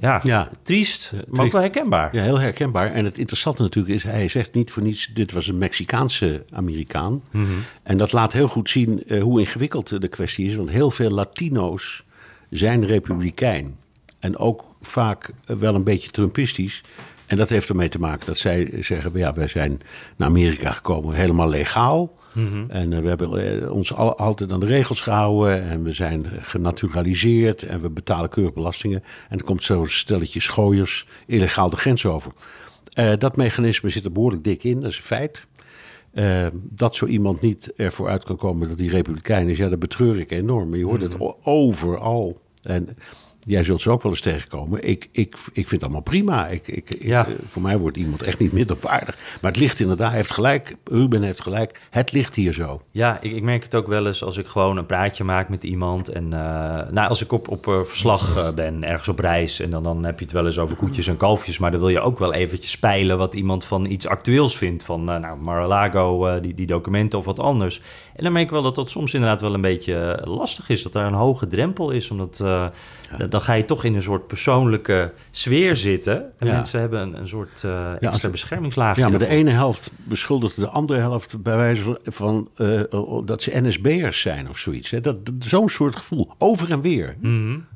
Ja, 0.00 0.20
ja 0.22 0.48
triest, 0.62 1.12
maar 1.12 1.22
triest. 1.22 1.40
ook 1.40 1.52
wel 1.52 1.60
herkenbaar. 1.60 2.14
Ja, 2.14 2.22
heel 2.22 2.40
herkenbaar. 2.40 2.92
En 2.92 3.04
het 3.04 3.18
interessante 3.18 3.62
natuurlijk 3.62 3.94
is, 3.94 4.02
hij 4.02 4.28
zegt 4.28 4.54
niet 4.54 4.70
voor 4.70 4.82
niets... 4.82 5.10
dit 5.14 5.32
was 5.32 5.46
een 5.46 5.58
Mexicaanse 5.58 6.44
Amerikaan. 6.52 7.12
Mm 7.12 7.44
-hmm. 7.44 7.62
En 7.82 7.96
dat 7.96 8.12
laat 8.12 8.32
heel 8.32 8.48
goed 8.48 8.70
zien 8.70 9.02
hoe 9.20 9.40
ingewikkeld 9.40 10.00
de 10.00 10.08
kwestie 10.08 10.46
is. 10.46 10.54
Want 10.54 10.70
heel 10.70 10.90
veel 10.90 11.10
Latino's 11.10 12.04
zijn 12.50 12.86
republikein. 12.86 13.76
En 14.18 14.36
ook 14.38 14.64
vaak 14.80 15.30
wel 15.46 15.74
een 15.74 15.84
beetje 15.84 16.10
Trumpistisch. 16.10 16.82
En 17.28 17.36
dat 17.36 17.48
heeft 17.48 17.68
ermee 17.68 17.88
te 17.88 17.98
maken 17.98 18.26
dat 18.26 18.38
zij 18.38 18.70
zeggen: 18.80 19.10
ja, 19.14 19.32
wij 19.34 19.46
zijn 19.46 19.80
naar 20.16 20.28
Amerika 20.28 20.70
gekomen 20.70 21.14
helemaal 21.14 21.48
legaal. 21.48 22.12
Mm 22.34 22.48
-hmm. 22.48 22.70
En 22.70 22.92
uh, 22.92 22.98
we 22.98 23.08
hebben 23.08 23.62
uh, 23.62 23.72
ons 23.72 23.94
al, 23.94 24.16
altijd 24.16 24.52
aan 24.52 24.60
de 24.60 24.66
regels 24.66 25.00
gehouden. 25.00 25.62
En 25.62 25.82
we 25.82 25.92
zijn 25.92 26.26
genaturaliseerd. 26.42 27.62
En 27.62 27.80
we 27.80 27.90
betalen 27.90 28.30
keurig 28.30 28.54
belastingen. 28.54 29.02
En 29.28 29.36
dan 29.36 29.46
komt 29.46 29.62
zo'n 29.62 29.86
stelletje 29.86 30.40
schooiers 30.40 31.06
illegaal 31.26 31.70
de 31.70 31.76
grens 31.76 32.06
over. 32.06 32.32
Uh, 32.98 33.12
dat 33.18 33.36
mechanisme 33.36 33.90
zit 33.90 34.04
er 34.04 34.12
behoorlijk 34.12 34.44
dik 34.44 34.64
in, 34.64 34.80
dat 34.80 34.90
is 34.90 34.96
een 34.96 35.02
feit. 35.02 35.46
dat 36.54 36.94
zo 36.94 37.06
iemand 37.06 37.40
niet 37.40 37.72
ervoor 37.76 38.08
uit 38.08 38.24
kan 38.24 38.36
komen 38.36 38.68
dat 38.68 38.78
hij 38.78 38.88
republikein 38.88 39.48
is, 39.48 39.58
ja, 39.58 39.68
dat 39.68 39.78
betreur 39.78 40.20
ik 40.20 40.30
enorm. 40.30 40.68
Maar 40.68 40.78
je 40.78 40.84
hoort 40.84 41.02
mm 41.02 41.10
-hmm. 41.10 41.26
het 41.26 41.36
overal. 41.42 42.40
En 42.62 42.88
Jij 43.48 43.64
zult 43.64 43.80
ze 43.80 43.90
ook 43.90 44.02
wel 44.02 44.12
eens 44.12 44.20
tegenkomen. 44.20 44.88
Ik, 44.88 45.08
ik, 45.12 45.34
ik 45.52 45.68
vind 45.68 45.70
het 45.70 45.82
allemaal 45.82 46.00
prima. 46.00 46.46
Ik, 46.46 46.68
ik, 46.68 47.02
ja. 47.02 47.26
ik, 47.26 47.36
voor 47.48 47.62
mij 47.62 47.78
wordt 47.78 47.96
iemand 47.96 48.22
echt 48.22 48.38
niet 48.38 48.52
minderwaardig. 48.52 49.18
Maar 49.40 49.50
het 49.50 49.60
ligt 49.60 49.80
inderdaad, 49.80 50.12
heeft 50.12 50.30
gelijk. 50.30 50.76
Ruben 50.84 51.22
heeft 51.22 51.40
gelijk. 51.40 51.80
Het 51.90 52.12
ligt 52.12 52.34
hier 52.34 52.52
zo. 52.52 52.80
Ja, 52.90 53.18
ik, 53.20 53.32
ik 53.32 53.42
merk 53.42 53.62
het 53.62 53.74
ook 53.74 53.86
wel 53.86 54.06
eens 54.06 54.24
als 54.24 54.36
ik 54.36 54.46
gewoon 54.46 54.76
een 54.76 54.86
praatje 54.86 55.24
maak 55.24 55.48
met 55.48 55.64
iemand. 55.64 56.08
En 56.08 56.24
uh, 56.24 56.30
nou, 56.90 57.08
als 57.08 57.22
ik 57.22 57.32
op, 57.32 57.48
op 57.48 57.66
uh, 57.66 57.80
verslag 57.84 58.36
uh, 58.36 58.50
ben, 58.50 58.84
ergens 58.84 59.08
op 59.08 59.18
reis. 59.18 59.60
En 59.60 59.70
dan, 59.70 59.82
dan 59.82 60.04
heb 60.04 60.18
je 60.18 60.24
het 60.24 60.34
wel 60.34 60.46
eens 60.46 60.58
over 60.58 60.76
koetjes 60.76 61.06
en 61.06 61.16
kalfjes. 61.16 61.58
Maar 61.58 61.70
dan 61.70 61.80
wil 61.80 61.88
je 61.88 62.00
ook 62.00 62.18
wel 62.18 62.32
eventjes 62.32 62.70
speilen 62.70 63.18
wat 63.18 63.34
iemand 63.34 63.64
van 63.64 63.84
iets 63.84 64.06
actueels 64.06 64.56
vindt. 64.56 64.84
Van 64.84 65.04
nou, 65.04 65.38
Mar-a-Lago, 65.38 66.40
die, 66.40 66.54
die 66.54 66.66
documenten 66.66 67.18
of 67.18 67.24
wat 67.24 67.38
anders. 67.38 67.80
En 68.18 68.24
dan 68.24 68.32
merk 68.32 68.44
ik 68.44 68.50
wel 68.50 68.62
dat 68.62 68.74
dat 68.74 68.90
soms 68.90 69.14
inderdaad 69.14 69.40
wel 69.40 69.54
een 69.54 69.60
beetje 69.60 70.22
lastig 70.24 70.68
is. 70.68 70.82
Dat 70.82 70.94
er 70.94 71.02
een 71.02 71.12
hoge 71.12 71.46
drempel 71.46 71.90
is. 71.90 72.10
Omdat 72.10 72.36
ja. 72.38 73.26
dan 73.28 73.40
ga 73.40 73.52
je 73.52 73.64
toch 73.64 73.84
in 73.84 73.94
een 73.94 74.02
soort 74.02 74.26
persoonlijke 74.26 75.12
sfeer 75.30 75.76
zitten. 75.76 76.32
En 76.38 76.46
ja. 76.46 76.52
mensen 76.52 76.80
hebben 76.80 77.00
een, 77.00 77.18
een 77.20 77.28
soort 77.28 77.62
uh, 77.66 77.92
extra 77.92 78.18
ja, 78.22 78.28
beschermingslaag. 78.28 78.96
Ja, 78.96 79.08
maar 79.08 79.18
de 79.18 79.26
ene 79.26 79.50
helft 79.50 79.90
beschuldigt 79.94 80.56
de 80.56 80.68
andere 80.68 81.00
helft 81.00 81.42
bij 81.42 81.56
wijze 81.56 82.00
van 82.04 82.48
uh, 82.56 82.82
dat 83.24 83.42
ze 83.42 83.60
NSB'ers 83.60 84.20
zijn 84.20 84.48
of 84.48 84.58
zoiets. 84.58 84.90
Hè? 84.90 85.00
Dat, 85.00 85.26
dat, 85.26 85.34
Zo'n 85.38 85.68
soort 85.68 85.96
gevoel, 85.96 86.30
over 86.38 86.70
en 86.70 86.80
weer. 86.80 87.16
Mm 87.20 87.38
-hmm. 87.38 87.66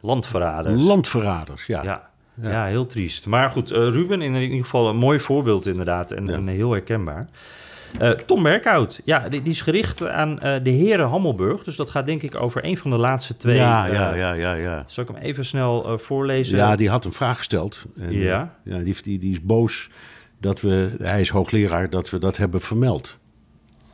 Landverraders. 0.00 0.82
Landverraders, 0.82 1.66
ja. 1.66 1.82
ja. 1.82 2.10
Ja. 2.42 2.64
heel 2.64 2.86
triest. 2.86 3.26
Maar 3.26 3.50
goed, 3.50 3.72
uh, 3.72 3.76
Ruben 3.78 4.22
in 4.22 4.34
ieder 4.34 4.58
geval 4.58 4.88
een 4.88 4.96
mooi 4.96 5.20
voorbeeld 5.20 5.66
inderdaad 5.66 6.12
en, 6.12 6.28
en 6.28 6.46
heel 6.46 6.70
herkenbaar. 6.70 7.28
Uh, 8.00 8.10
Tom 8.10 8.42
Berkhout, 8.42 9.00
ja, 9.04 9.28
die, 9.28 9.42
die, 9.42 9.52
is 9.52 9.60
gericht 9.60 10.06
aan 10.06 10.32
uh, 10.32 10.54
de 10.62 10.70
heren 10.70 11.08
Hammelburg. 11.08 11.64
Dus 11.64 11.76
dat 11.76 11.90
gaat 11.90 12.06
denk 12.06 12.22
ik 12.22 12.40
over 12.40 12.64
een 12.64 12.78
van 12.78 12.90
de 12.90 12.96
laatste 12.96 13.36
twee. 13.36 13.56
Ja, 13.56 13.88
uh, 13.88 13.94
ja, 13.94 14.14
ja, 14.14 14.32
ja, 14.32 14.54
ja. 14.54 14.84
Zal 14.86 15.04
ik 15.04 15.10
hem 15.10 15.18
even 15.18 15.44
snel 15.44 15.98
voorlezen? 15.98 16.56
Ja, 16.56 16.76
die 16.76 16.88
had 16.88 17.04
een 17.04 17.12
vraag 17.12 17.36
gesteld. 17.36 17.84
En, 17.98 18.12
ja? 18.12 18.54
ja 18.64 18.78
die, 18.78 18.96
die, 19.02 19.18
die 19.18 19.32
is 19.32 19.42
boos 19.42 19.90
dat 20.40 20.60
we, 20.60 20.96
hij 20.98 21.20
is 21.20 21.28
hoogleraar, 21.28 21.90
dat 21.90 22.10
we 22.10 22.18
dat 22.18 22.36
hebben 22.36 22.60
vermeld. 22.60 23.18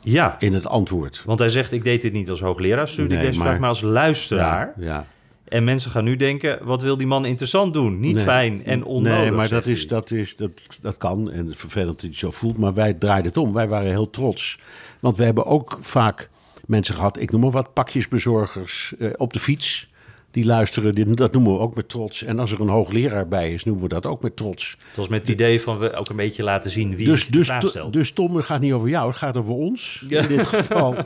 Ja. 0.01 0.35
In 0.39 0.53
het 0.53 0.67
antwoord. 0.67 1.23
Want 1.25 1.39
hij 1.39 1.49
zegt, 1.49 1.71
ik 1.71 1.83
deed 1.83 2.01
dit 2.01 2.13
niet 2.13 2.29
als 2.29 2.41
hoogleraarsstudie, 2.41 3.17
nee, 3.17 3.25
deze 3.25 3.37
maar, 3.37 3.47
vraag, 3.47 3.59
maar 3.59 3.69
als 3.69 3.81
luisteraar. 3.81 4.73
Ja, 4.77 4.85
ja. 4.85 5.05
En 5.45 5.63
mensen 5.63 5.91
gaan 5.91 6.03
nu 6.03 6.15
denken, 6.15 6.59
wat 6.63 6.81
wil 6.81 6.97
die 6.97 7.07
man 7.07 7.25
interessant 7.25 7.73
doen? 7.73 7.99
Niet 7.99 8.15
nee, 8.15 8.23
fijn 8.23 8.65
en 8.65 8.85
onnodig. 8.85 9.19
Nee, 9.19 9.31
maar 9.31 9.49
dat, 9.49 9.67
is, 9.67 9.87
dat, 9.87 10.11
is, 10.11 10.35
dat, 10.35 10.51
dat 10.81 10.97
kan. 10.97 11.31
En 11.31 11.47
het 11.47 11.57
vervelend 11.57 11.91
dat 11.91 12.01
hij 12.01 12.09
het 12.09 12.19
zo 12.19 12.31
voelt. 12.31 12.57
Maar 12.57 12.73
wij 12.73 12.93
draaiden 12.93 13.27
het 13.27 13.37
om. 13.37 13.53
Wij 13.53 13.67
waren 13.67 13.89
heel 13.89 14.09
trots. 14.09 14.59
Want 14.99 15.17
we 15.17 15.23
hebben 15.23 15.45
ook 15.45 15.77
vaak 15.81 16.29
mensen 16.65 16.95
gehad, 16.95 17.19
ik 17.19 17.31
noem 17.31 17.41
maar 17.41 17.51
wat, 17.51 17.73
pakjesbezorgers 17.73 18.93
eh, 18.99 19.09
op 19.17 19.33
de 19.33 19.39
fiets. 19.39 19.93
Die 20.31 20.45
luisteren, 20.45 21.15
dat 21.15 21.33
noemen 21.33 21.53
we 21.53 21.59
ook 21.59 21.75
met 21.75 21.89
trots. 21.89 22.23
En 22.23 22.39
als 22.39 22.51
er 22.51 22.61
een 22.61 22.67
hoogleraar 22.67 23.27
bij 23.27 23.53
is, 23.53 23.63
noemen 23.63 23.83
we 23.83 23.89
dat 23.89 24.05
ook 24.05 24.21
met 24.21 24.35
trots. 24.35 24.77
Het 24.87 24.97
was 24.97 25.07
met 25.07 25.19
het 25.19 25.29
idee 25.29 25.61
van 25.61 25.77
we 25.77 25.93
ook 25.93 26.09
een 26.09 26.15
beetje 26.15 26.43
laten 26.43 26.71
zien 26.71 26.95
wie 26.95 27.05
dus, 27.05 27.25
de 27.25 27.31
dus, 27.31 27.47
vraag 27.47 27.67
stelt. 27.67 27.93
Dus 27.93 28.11
Tom, 28.11 28.35
het 28.35 28.45
gaat 28.45 28.61
niet 28.61 28.73
over 28.73 28.89
jou, 28.89 29.07
het 29.07 29.17
gaat 29.17 29.37
over 29.37 29.53
ons 29.53 30.05
in 30.09 30.27
dit 30.27 30.47
geval. 30.47 30.95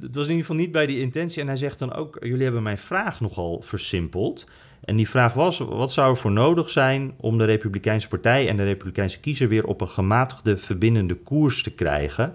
Het 0.00 0.14
was 0.14 0.24
in 0.24 0.30
ieder 0.30 0.46
geval 0.46 0.60
niet 0.60 0.72
bij 0.72 0.86
die 0.86 1.00
intentie. 1.00 1.40
En 1.40 1.46
hij 1.46 1.56
zegt 1.56 1.78
dan 1.78 1.92
ook: 1.92 2.16
Jullie 2.20 2.42
hebben 2.42 2.62
mijn 2.62 2.78
vraag 2.78 3.20
nogal 3.20 3.62
versimpeld. 3.64 4.46
En 4.84 4.96
die 4.96 5.08
vraag 5.08 5.32
was: 5.32 5.58
wat 5.58 5.92
zou 5.92 6.10
er 6.10 6.16
voor 6.16 6.32
nodig 6.32 6.70
zijn 6.70 7.14
om 7.16 7.38
de 7.38 7.44
Republikeinse 7.44 8.08
Partij 8.08 8.48
en 8.48 8.56
de 8.56 8.64
Republikeinse 8.64 9.20
kiezer 9.20 9.48
weer 9.48 9.64
op 9.64 9.80
een 9.80 9.88
gematigde, 9.88 10.56
verbindende 10.56 11.14
koers 11.14 11.62
te 11.62 11.70
krijgen? 11.70 12.34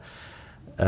Uh, 0.79 0.85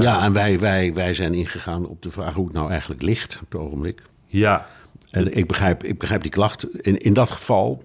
ja, 0.00 0.22
en 0.22 0.32
wij, 0.32 0.58
wij, 0.58 0.94
wij 0.94 1.14
zijn 1.14 1.34
ingegaan 1.34 1.86
op 1.86 2.02
de 2.02 2.10
vraag 2.10 2.34
hoe 2.34 2.44
het 2.44 2.54
nou 2.54 2.70
eigenlijk 2.70 3.02
ligt 3.02 3.38
op 3.42 3.52
het 3.52 3.60
ogenblik. 3.60 4.02
Ja. 4.26 4.66
En 5.10 5.36
ik 5.36 5.46
begrijp, 5.46 5.84
ik 5.84 5.98
begrijp 5.98 6.22
die 6.22 6.30
klacht. 6.30 6.80
In, 6.80 6.98
in 6.98 7.12
dat 7.12 7.30
geval 7.30 7.82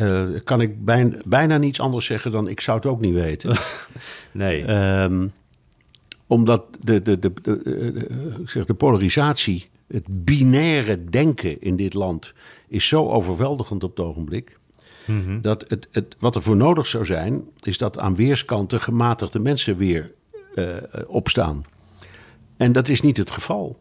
uh, 0.00 0.22
kan 0.44 0.60
ik 0.60 0.84
bijna, 0.84 1.16
bijna 1.24 1.56
niets 1.56 1.80
anders 1.80 2.06
zeggen 2.06 2.30
dan 2.30 2.48
ik 2.48 2.60
zou 2.60 2.76
het 2.76 2.86
ook 2.86 3.00
niet 3.00 3.14
weten. 3.14 3.56
nee. 4.32 4.70
Um, 5.02 5.32
omdat 6.32 6.64
de, 6.80 7.00
de, 7.00 7.18
de, 7.18 7.32
de, 7.42 7.62
de, 7.62 8.08
zeg, 8.44 8.64
de 8.64 8.74
polarisatie, 8.74 9.68
het 9.86 10.24
binaire 10.24 11.04
denken 11.04 11.60
in 11.60 11.76
dit 11.76 11.94
land 11.94 12.32
is 12.68 12.88
zo 12.88 13.08
overweldigend 13.08 13.84
op 13.84 13.96
het 13.96 14.06
ogenblik. 14.06 14.58
Mm 15.06 15.24
-hmm. 15.24 15.40
Dat 15.40 15.64
het, 15.68 15.88
het, 15.90 16.16
wat 16.18 16.34
er 16.34 16.42
voor 16.42 16.56
nodig 16.56 16.86
zou 16.86 17.04
zijn, 17.04 17.44
is 17.62 17.78
dat 17.78 17.98
aan 17.98 18.16
weerskanten 18.16 18.80
gematigde 18.80 19.38
mensen 19.38 19.76
weer 19.76 20.12
uh, 20.54 20.66
opstaan. 21.06 21.64
En 22.56 22.72
dat 22.72 22.88
is 22.88 23.00
niet 23.00 23.16
het 23.16 23.30
geval. 23.30 23.78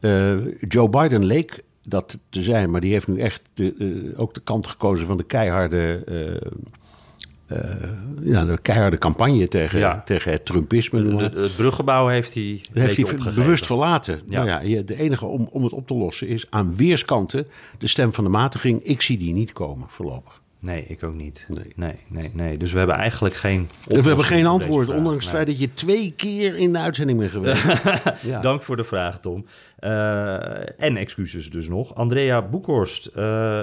Uh, 0.00 0.36
Joe 0.68 0.88
Biden 0.88 1.24
leek 1.24 1.62
dat 1.84 2.18
te 2.28 2.42
zijn, 2.42 2.70
maar 2.70 2.80
die 2.80 2.92
heeft 2.92 3.08
nu 3.08 3.18
echt 3.18 3.42
de, 3.54 3.74
uh, 3.78 4.20
ook 4.20 4.34
de 4.34 4.40
kant 4.40 4.66
gekozen 4.66 5.06
van 5.06 5.16
de 5.16 5.24
keiharde 5.24 6.04
eh, 7.48 7.70
ja, 8.22 8.44
de 8.44 8.58
keiharde 8.62 8.98
campagne 8.98 9.48
tegen, 9.48 9.78
Ja. 9.78 10.02
tegen 10.04 10.32
het 10.32 10.44
Trumpisme. 10.44 11.16
De- 11.30 11.40
het 11.40 11.56
bruggebouw 11.56 12.08
heeft 12.08 12.34
hij, 12.34 12.42
een 12.42 12.80
heeft 12.80 12.96
hij 12.96 13.04
opgegeven. 13.04 13.34
bewust 13.34 13.66
verlaten. 13.66 14.20
Ja. 14.26 14.44
Nou 14.44 14.66
ja, 14.68 14.82
de 14.82 14.98
enige 15.00 15.26
om, 15.26 15.48
om 15.52 15.62
het 15.64 15.72
op 15.72 15.86
te 15.86 15.94
lossen 15.94 16.28
is 16.28 16.46
aan 16.50 16.76
weerskanten 16.76 17.46
de 17.78 17.86
stem 17.86 18.12
van 18.12 18.24
de 18.24 18.30
matiging. 18.30 18.82
Ik 18.84 19.02
zie 19.02 19.18
die 19.18 19.32
niet 19.34 19.52
komen 19.52 19.86
voorlopig. 19.88 20.42
Nee, 20.60 20.84
ik 20.86 21.02
ook 21.02 21.14
niet. 21.14 21.46
Nee. 21.48 21.72
Nee, 21.76 21.94
nee, 22.08 22.30
nee. 22.32 22.56
Dus 22.56 22.72
we 22.72 22.78
hebben 22.78 22.96
eigenlijk 22.96 23.34
geen 23.34 23.68
Dus 23.86 24.00
we 24.00 24.06
hebben 24.06 24.24
geen 24.24 24.46
antwoord, 24.46 24.88
ondanks 24.88 25.24
het 25.24 25.34
feit 25.34 25.46
dat 25.46 25.58
je 25.58 25.72
twee 25.72 26.12
keer 26.16 26.56
in 26.56 26.72
de 26.72 26.78
uitzending 26.78 27.18
bent 27.18 27.30
geweest. 27.30 27.64
ja. 28.22 28.40
Dank 28.40 28.62
voor 28.62 28.76
de 28.76 28.84
vraag, 28.84 29.20
Tom. 29.20 29.46
Eh, 29.78 30.80
en 30.80 30.96
excuses 30.96 31.50
dus 31.50 31.68
nog. 31.68 31.94
Andrea 31.94 32.42
Boekhorst, 32.42 33.06
eh 33.06 33.14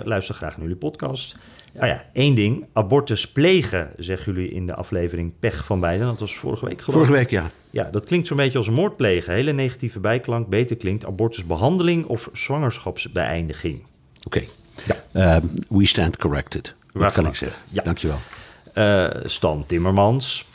luister 0.04 0.36
graag 0.36 0.52
naar 0.52 0.62
jullie 0.62 0.76
podcast. 0.76 1.36
Nou 1.74 1.88
ja, 1.88 2.06
één 2.14 2.36
ding. 2.36 2.66
Abortus 2.74 3.32
plegen, 3.32 3.90
zeggen 3.98 4.34
jullie 4.34 4.52
in 4.52 4.66
de 4.66 4.76
aflevering 4.76 5.34
Pech 5.40 5.66
van 5.66 5.80
Beiden. 5.80 6.08
Dat 6.08 6.20
was 6.20 6.36
vorige 6.36 6.66
week 6.66 6.82
geloof. 6.82 6.94
Vorige 6.94 7.12
week 7.12 7.30
ja. 7.30 7.52
Ja, 7.70 7.84
dat 7.92 8.06
klinkt 8.06 8.28
zo'n 8.28 8.38
beetje 8.38 8.58
als 8.58 8.70
moord 8.70 8.96
plegen. 8.96 9.34
Hele 9.34 9.52
negatieve 9.52 10.00
bijklank. 10.00 10.48
Beter 10.48 10.76
klinkt 10.76 11.06
abortusbehandeling 11.06 12.06
of 12.06 12.30
zwangerschapsbeëindiging. 12.34 13.84
Oké. 14.26 14.44
Ja. 14.86 14.96
Ehm, 15.36 15.46
we 15.70 15.88
stand 15.88 16.18
corrected. 16.18 16.76
Waarvan 17.00 17.24
kan 17.24 17.32
ik 17.32 17.38
zeggen? 17.38 17.60
Ja. 17.72 17.84
Dankjewel. 17.84 18.20
Eh 18.74 19.06
Stan 19.26 19.64
Timmermans. 19.68 20.46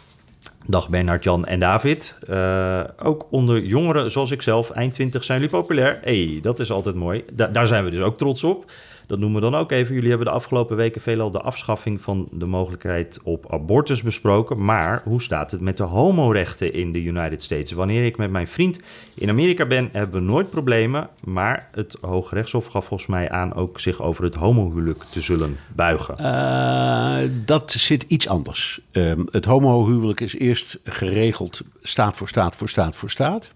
Dag 0.66 0.88
Bernard, 0.88 1.24
Jan 1.24 1.46
en 1.46 1.60
David. 1.60 2.16
Eh, 2.28 2.80
ook 3.02 3.26
onder 3.30 3.62
jongeren 3.62 4.10
zoals 4.10 4.30
ik 4.30 4.42
zelf, 4.42 4.70
eind 4.70 4.94
20 4.94 5.24
zijn 5.24 5.40
jullie 5.40 5.54
populair. 5.54 5.98
hey, 6.02 6.38
dat 6.42 6.60
is 6.60 6.70
altijd 6.70 6.94
mooi. 6.94 7.24
Da- 7.32 7.46
daar 7.46 7.66
zijn 7.66 7.84
we 7.84 7.90
dus 7.90 8.00
ook 8.00 8.18
trots 8.18 8.44
op. 8.44 8.70
Dat 9.10 9.18
noemen 9.18 9.42
we 9.42 9.50
dan 9.50 9.60
ook 9.60 9.70
even. 9.70 9.94
Jullie 9.94 10.08
hebben 10.08 10.26
de 10.26 10.32
afgelopen 10.32 10.76
weken 10.76 11.00
veelal 11.00 11.30
de 11.30 11.40
afschaffing 11.40 12.00
van 12.00 12.28
de 12.32 12.46
mogelijkheid 12.46 13.18
op 13.22 13.52
abortus 13.52 14.02
besproken. 14.02 14.64
Maar 14.64 15.02
hoe 15.04 15.22
staat 15.22 15.50
het 15.50 15.60
met 15.60 15.76
de 15.76 15.82
homorechten 15.82 16.72
in 16.72 16.92
de 16.92 17.02
United 17.02 17.42
States? 17.42 17.72
Wanneer 17.72 18.04
ik 18.04 18.16
met 18.16 18.30
mijn 18.30 18.48
vriend 18.48 18.80
in 19.14 19.28
Amerika 19.28 19.66
ben, 19.66 19.88
hebben 19.92 20.20
we 20.20 20.26
nooit 20.26 20.50
problemen. 20.50 21.08
Maar 21.24 21.68
het 21.72 21.96
Hoge 22.00 22.34
Rechtshof 22.34 22.66
gaf 22.66 22.84
volgens 22.84 23.08
mij 23.08 23.30
aan 23.30 23.54
ook 23.54 23.80
zich 23.80 24.02
over 24.02 24.24
het 24.24 24.34
homohuwelijk 24.34 25.04
te 25.10 25.20
zullen 25.20 25.56
buigen. 25.74 26.18
Eh, 26.18 27.30
dat 27.44 27.72
zit 27.72 28.02
iets 28.02 28.28
anders. 28.28 28.80
Ehm, 28.90 29.22
het 29.30 29.44
homohuwelijk 29.44 30.20
is 30.20 30.38
eerst 30.38 30.80
geregeld 30.84 31.60
staat 31.82 32.16
voor 32.16 32.28
staat 32.28 32.56
voor 32.56 32.68
staat 32.68 32.96
voor 32.96 33.10
staat. 33.10 33.52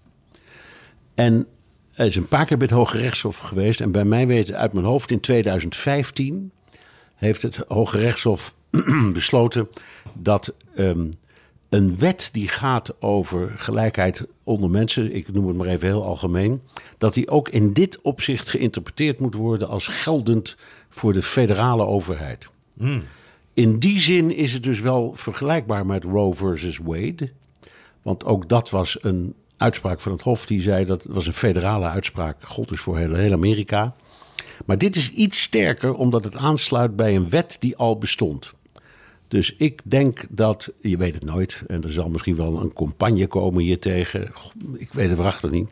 En 1.15 1.47
er 1.95 2.07
is 2.07 2.17
een 2.17 2.29
paar 2.29 2.47
keer 2.47 2.57
bij 2.57 2.67
het 2.67 2.77
Hoge 2.77 2.99
Rechtshof 2.99 3.39
geweest. 3.39 3.81
En 3.81 3.93
bij 3.93 4.05
mij 4.05 4.27
weten 4.27 4.59
uit 4.59 4.73
mijn 4.73 4.87
hoofd 4.87 5.11
in 5.11 5.21
2015 5.21 6.53
heeft 7.15 7.43
het 7.43 7.57
Hoge 7.69 7.99
Rechtshof 7.99 8.55
besloten 9.13 9.69
dat 10.13 10.55
ehm, 10.75 11.07
een 11.69 11.99
wet 11.99 12.29
die 12.33 12.49
gaat 12.49 13.03
over 13.03 13.53
gelijkheid 13.57 14.27
onder 14.43 14.71
mensen, 14.71 15.15
ik 15.15 15.33
noem 15.33 15.47
het 15.47 15.57
maar 15.57 15.67
even 15.67 15.89
heel 15.89 16.05
algemeen, 16.05 16.63
dat 16.99 17.15
die 17.15 17.29
ook 17.29 17.49
in 17.49 17.73
dit 17.73 18.01
opzicht 18.01 18.49
geïnterpreteerd 18.49 19.21
moet 19.21 19.35
worden 19.35 19.69
als 19.69 19.87
geldend 19.87 20.57
voor 20.89 21.13
de 21.13 21.23
federale 21.23 21.87
overheid. 21.87 22.49
In 23.55 23.79
die 23.79 23.99
zin 23.99 24.37
is 24.37 24.53
het 24.53 24.63
dus 24.63 24.81
wel 24.81 25.13
vergelijkbaar 25.15 25.87
met 25.87 26.05
Roe 26.05 26.35
versus 26.35 26.79
Wade. 26.79 27.31
Want 28.03 28.25
ook 28.25 28.49
dat 28.49 28.71
was 28.71 28.99
een 29.01 29.35
uitspraak 29.65 30.01
van 30.01 30.13
het 30.13 30.23
Hof 30.23 30.47
die 30.47 30.61
zei 30.61 30.85
dat 30.85 31.03
het 31.03 31.13
was 31.13 31.27
een 31.27 31.33
federale 31.33 31.89
uitspraak. 31.89 32.37
God 32.43 32.71
is 32.71 32.81
voor 32.81 32.99
heel, 32.99 33.15
heel 33.15 33.33
Amerika. 33.33 33.95
Maar 34.65 34.79
dit 34.79 34.97
is 34.97 35.11
iets 35.11 35.43
sterker 35.43 35.95
omdat 35.95 36.25
het 36.25 36.35
aansluit 36.35 36.97
bij 36.97 37.17
een 37.17 37.31
wet 37.31 37.57
die 37.61 37.77
al 37.77 37.99
bestond. 37.99 38.53
Dus 39.29 39.55
ik 39.57 39.81
denk 39.85 40.25
dat, 40.29 40.73
je 40.81 40.97
weet 40.97 41.15
het 41.15 41.25
nooit, 41.25 41.63
en 41.67 41.83
er 41.83 41.93
zal 41.93 42.09
misschien 42.09 42.37
wel 42.37 42.61
een 42.61 42.73
campagne 42.73 43.27
komen 43.27 43.63
hiertegen. 43.63 44.33
Ik 44.73 44.93
weet 44.93 45.09
het 45.09 45.17
waarachtig 45.17 45.51
niet. 45.51 45.69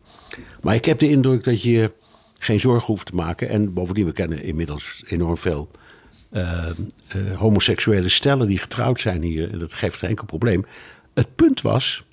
Maar 0.63 0.75
ik 0.75 0.85
heb 0.85 0.99
de 0.99 1.09
indruk 1.09 1.45
dat 1.45 1.63
je 1.63 1.93
geen 2.39 2.61
zorgen 2.61 2.87
hoeft 2.87 3.07
te 3.07 3.15
maken. 3.15 3.49
En 3.49 3.73
bovendien, 3.73 4.07
we 4.07 4.13
kennen 4.13 4.43
inmiddels 4.43 5.03
enorm 5.07 5.37
veel 5.37 5.71
eh, 6.31 6.69
eh, 6.69 6.75
homoseksuele 7.37 8.09
stellen 8.09 8.47
die 8.47 8.59
getrouwd 8.59 9.01
zijn 9.01 9.23
hier. 9.23 9.53
En 9.53 9.59
dat 9.59 9.73
geeft 9.73 9.97
geen 9.97 10.11
enkel 10.11 10.27
probleem. 10.27 10.65
Het 11.15 11.35
punt 11.35 11.61
was 11.61 12.05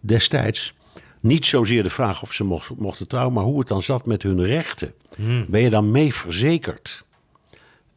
destijds 0.00 0.74
niet 1.20 1.46
zozeer 1.46 1.82
de 1.82 1.90
vraag 1.90 2.22
of 2.22 2.32
ze 2.32 2.44
mocht- 2.44 2.76
mochten 2.78 3.08
trouwen, 3.08 3.34
maar 3.34 3.44
hoe 3.44 3.58
het 3.58 3.68
dan 3.68 3.82
zat 3.82 4.06
met 4.06 4.22
hun 4.22 4.44
rechten. 4.44 4.92
Ben 5.48 5.60
je 5.60 5.70
dan 5.70 5.90
mee 5.90 6.14
verzekerd? 6.14 7.04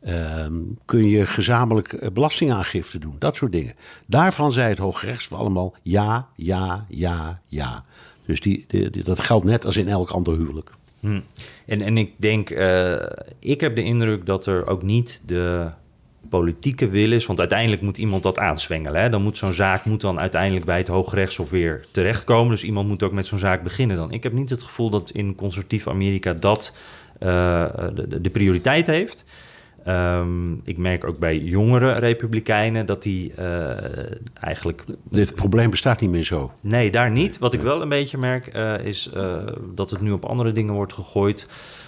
Ehm, 0.02 0.54
kun 0.86 1.10
je 1.10 1.26
gezamenlijk 1.26 1.94
eh, 1.94 2.10
belastingaangifte 2.12 3.00
doen? 3.00 3.16
Dat 3.20 3.36
soort 3.36 3.52
dingen. 3.52 3.74
Daarvan 4.06 4.52
zei 4.54 4.70
het 4.70 4.78
Hooggerechtshof 4.78 5.40
allemaal 5.40 5.76
ja, 5.82 6.28
ja, 6.36 6.86
ja, 6.90 7.42
ja. 7.48 7.86
Dus 8.26 8.40
die, 8.40 8.66
die- 8.68 8.90
die- 8.90 9.04
dat 9.04 9.20
geldt 9.20 9.46
net 9.46 9.66
als 9.66 9.78
in 9.78 9.88
elk 9.88 10.10
ander 10.10 10.38
huwelijk. 10.38 10.72
Hm. 11.00 11.20
En, 11.66 11.82
en 11.82 11.98
ik 11.98 12.12
denk, 12.18 12.50
eh, 12.50 12.96
ik 13.40 13.62
heb 13.62 13.76
de 13.76 13.84
indruk 13.84 14.26
dat 14.26 14.46
er 14.46 14.68
ook 14.68 14.82
niet 14.84 15.22
de 15.26 15.70
politieke 16.40 16.90
wil 16.90 17.12
is. 17.12 17.26
Want 17.26 17.40
uiteindelijk 17.40 17.82
moet 17.82 17.98
iemand 17.98 18.24
dat 18.24 18.40
aanzwengelen. 18.40 19.02
Hè? 19.02 19.10
Dan 19.10 19.22
moet 19.22 19.38
zo'n 19.38 19.54
zaak 19.54 19.86
moet 19.86 20.02
dan 20.02 20.20
uiteindelijk 20.20 20.66
bij 20.66 20.78
het 20.78 20.88
Hooggerechtshof 20.88 21.50
weer 21.50 21.86
terechtkomen. 21.92 22.50
Dus 22.50 22.64
iemand 22.64 22.88
moet 22.88 23.04
ook 23.04 23.12
met 23.12 23.26
zo'n 23.26 23.40
zaak 23.40 23.64
beginnen 23.64 23.98
dan. 23.98 24.12
Ik 24.12 24.24
heb 24.24 24.34
niet 24.34 24.50
het 24.50 24.64
gevoel 24.64 24.90
dat 24.90 25.12
in 25.12 25.36
conservatief 25.36 25.88
Amerika 25.88 26.34
dat 26.34 26.74
eh, 27.20 27.66
de, 27.96 28.08
de- 28.08 28.22
de 28.22 28.30
prioriteit 28.30 28.88
heeft. 28.88 29.24
Ehm, 29.86 30.54
ik 30.64 30.78
merk 30.78 31.06
ook 31.06 31.18
bij 31.18 31.38
jongere 31.38 31.92
republikeinen 31.94 32.86
dat 32.86 33.04
die 33.04 33.34
eh, 33.34 33.70
eigenlijk 34.40 34.84
Dit 35.10 35.36
probleem 35.36 35.70
bestaat 35.70 36.02
niet 36.02 36.10
meer 36.10 36.24
zo. 36.24 36.52
Nee, 36.62 36.92
daar 36.92 37.12
niet. 37.12 37.38
Wat 37.38 37.54
ik 37.54 37.62
wel 37.62 37.82
een 37.82 37.90
beetje 37.90 38.18
merk 38.18 38.48
eh, 38.48 38.86
is 38.86 39.10
eh, 39.14 39.38
dat 39.76 39.90
het 39.90 40.02
nu 40.02 40.12
op 40.12 40.26
andere 40.26 40.52
dingen 40.52 40.74
wordt 40.74 40.94
gegooid. 40.94 41.48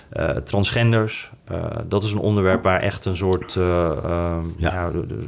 Eh, 0.09 0.29
transgenders, 0.29 1.31
eh, 1.45 1.63
dat 1.87 2.03
is 2.03 2.11
een 2.11 2.17
onderwerp 2.19 2.63
waar 2.63 2.81
echt 2.81 3.05
een 3.05 3.15
soort 3.17 3.55
eh, 3.55 3.87
ehm, 3.89 4.43
Ja. 4.57 4.71
ja, 4.73 4.91
de- 4.91 5.07
de- 5.07 5.23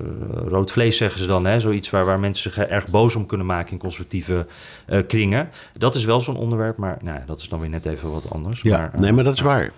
rood 0.48 0.72
vlees 0.72 0.98
zeggen 0.98 1.20
ze 1.20 1.28
dan, 1.28 1.46
hè? 1.46 1.60
zoiets 1.60 1.90
waar, 1.90 2.06
waar 2.06 2.20
mensen 2.20 2.52
zich 2.52 2.66
erg 2.68 2.88
boos 2.88 3.16
om 3.16 3.26
kunnen 3.26 3.48
maken 3.48 3.72
in 3.72 3.78
conservatieve 3.78 4.46
kringen. 5.08 5.50
Dat 5.78 5.96
is 5.96 6.06
wel 6.06 6.20
zo'n 6.22 6.38
onderwerp, 6.38 6.78
maar 6.78 6.98
nou, 7.02 7.20
dat 7.26 7.40
is 7.42 7.50
dan 7.50 7.60
weer 7.60 7.70
net 7.70 7.86
even 7.86 8.12
wat 8.12 8.30
anders. 8.32 8.62
Ja, 8.62 8.78
maar, 8.78 8.92
nee, 9.02 9.12
maar 9.12 9.24
dat 9.24 9.34
is 9.34 9.40
waar. 9.42 9.72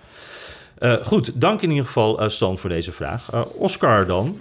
goed, 1.02 1.40
dank 1.40 1.62
in 1.62 1.70
ieder 1.70 1.86
geval, 1.86 2.30
Stan, 2.30 2.58
voor 2.58 2.70
deze 2.70 2.92
vraag. 2.92 3.44
Oscar 3.54 4.06
dan. 4.06 4.40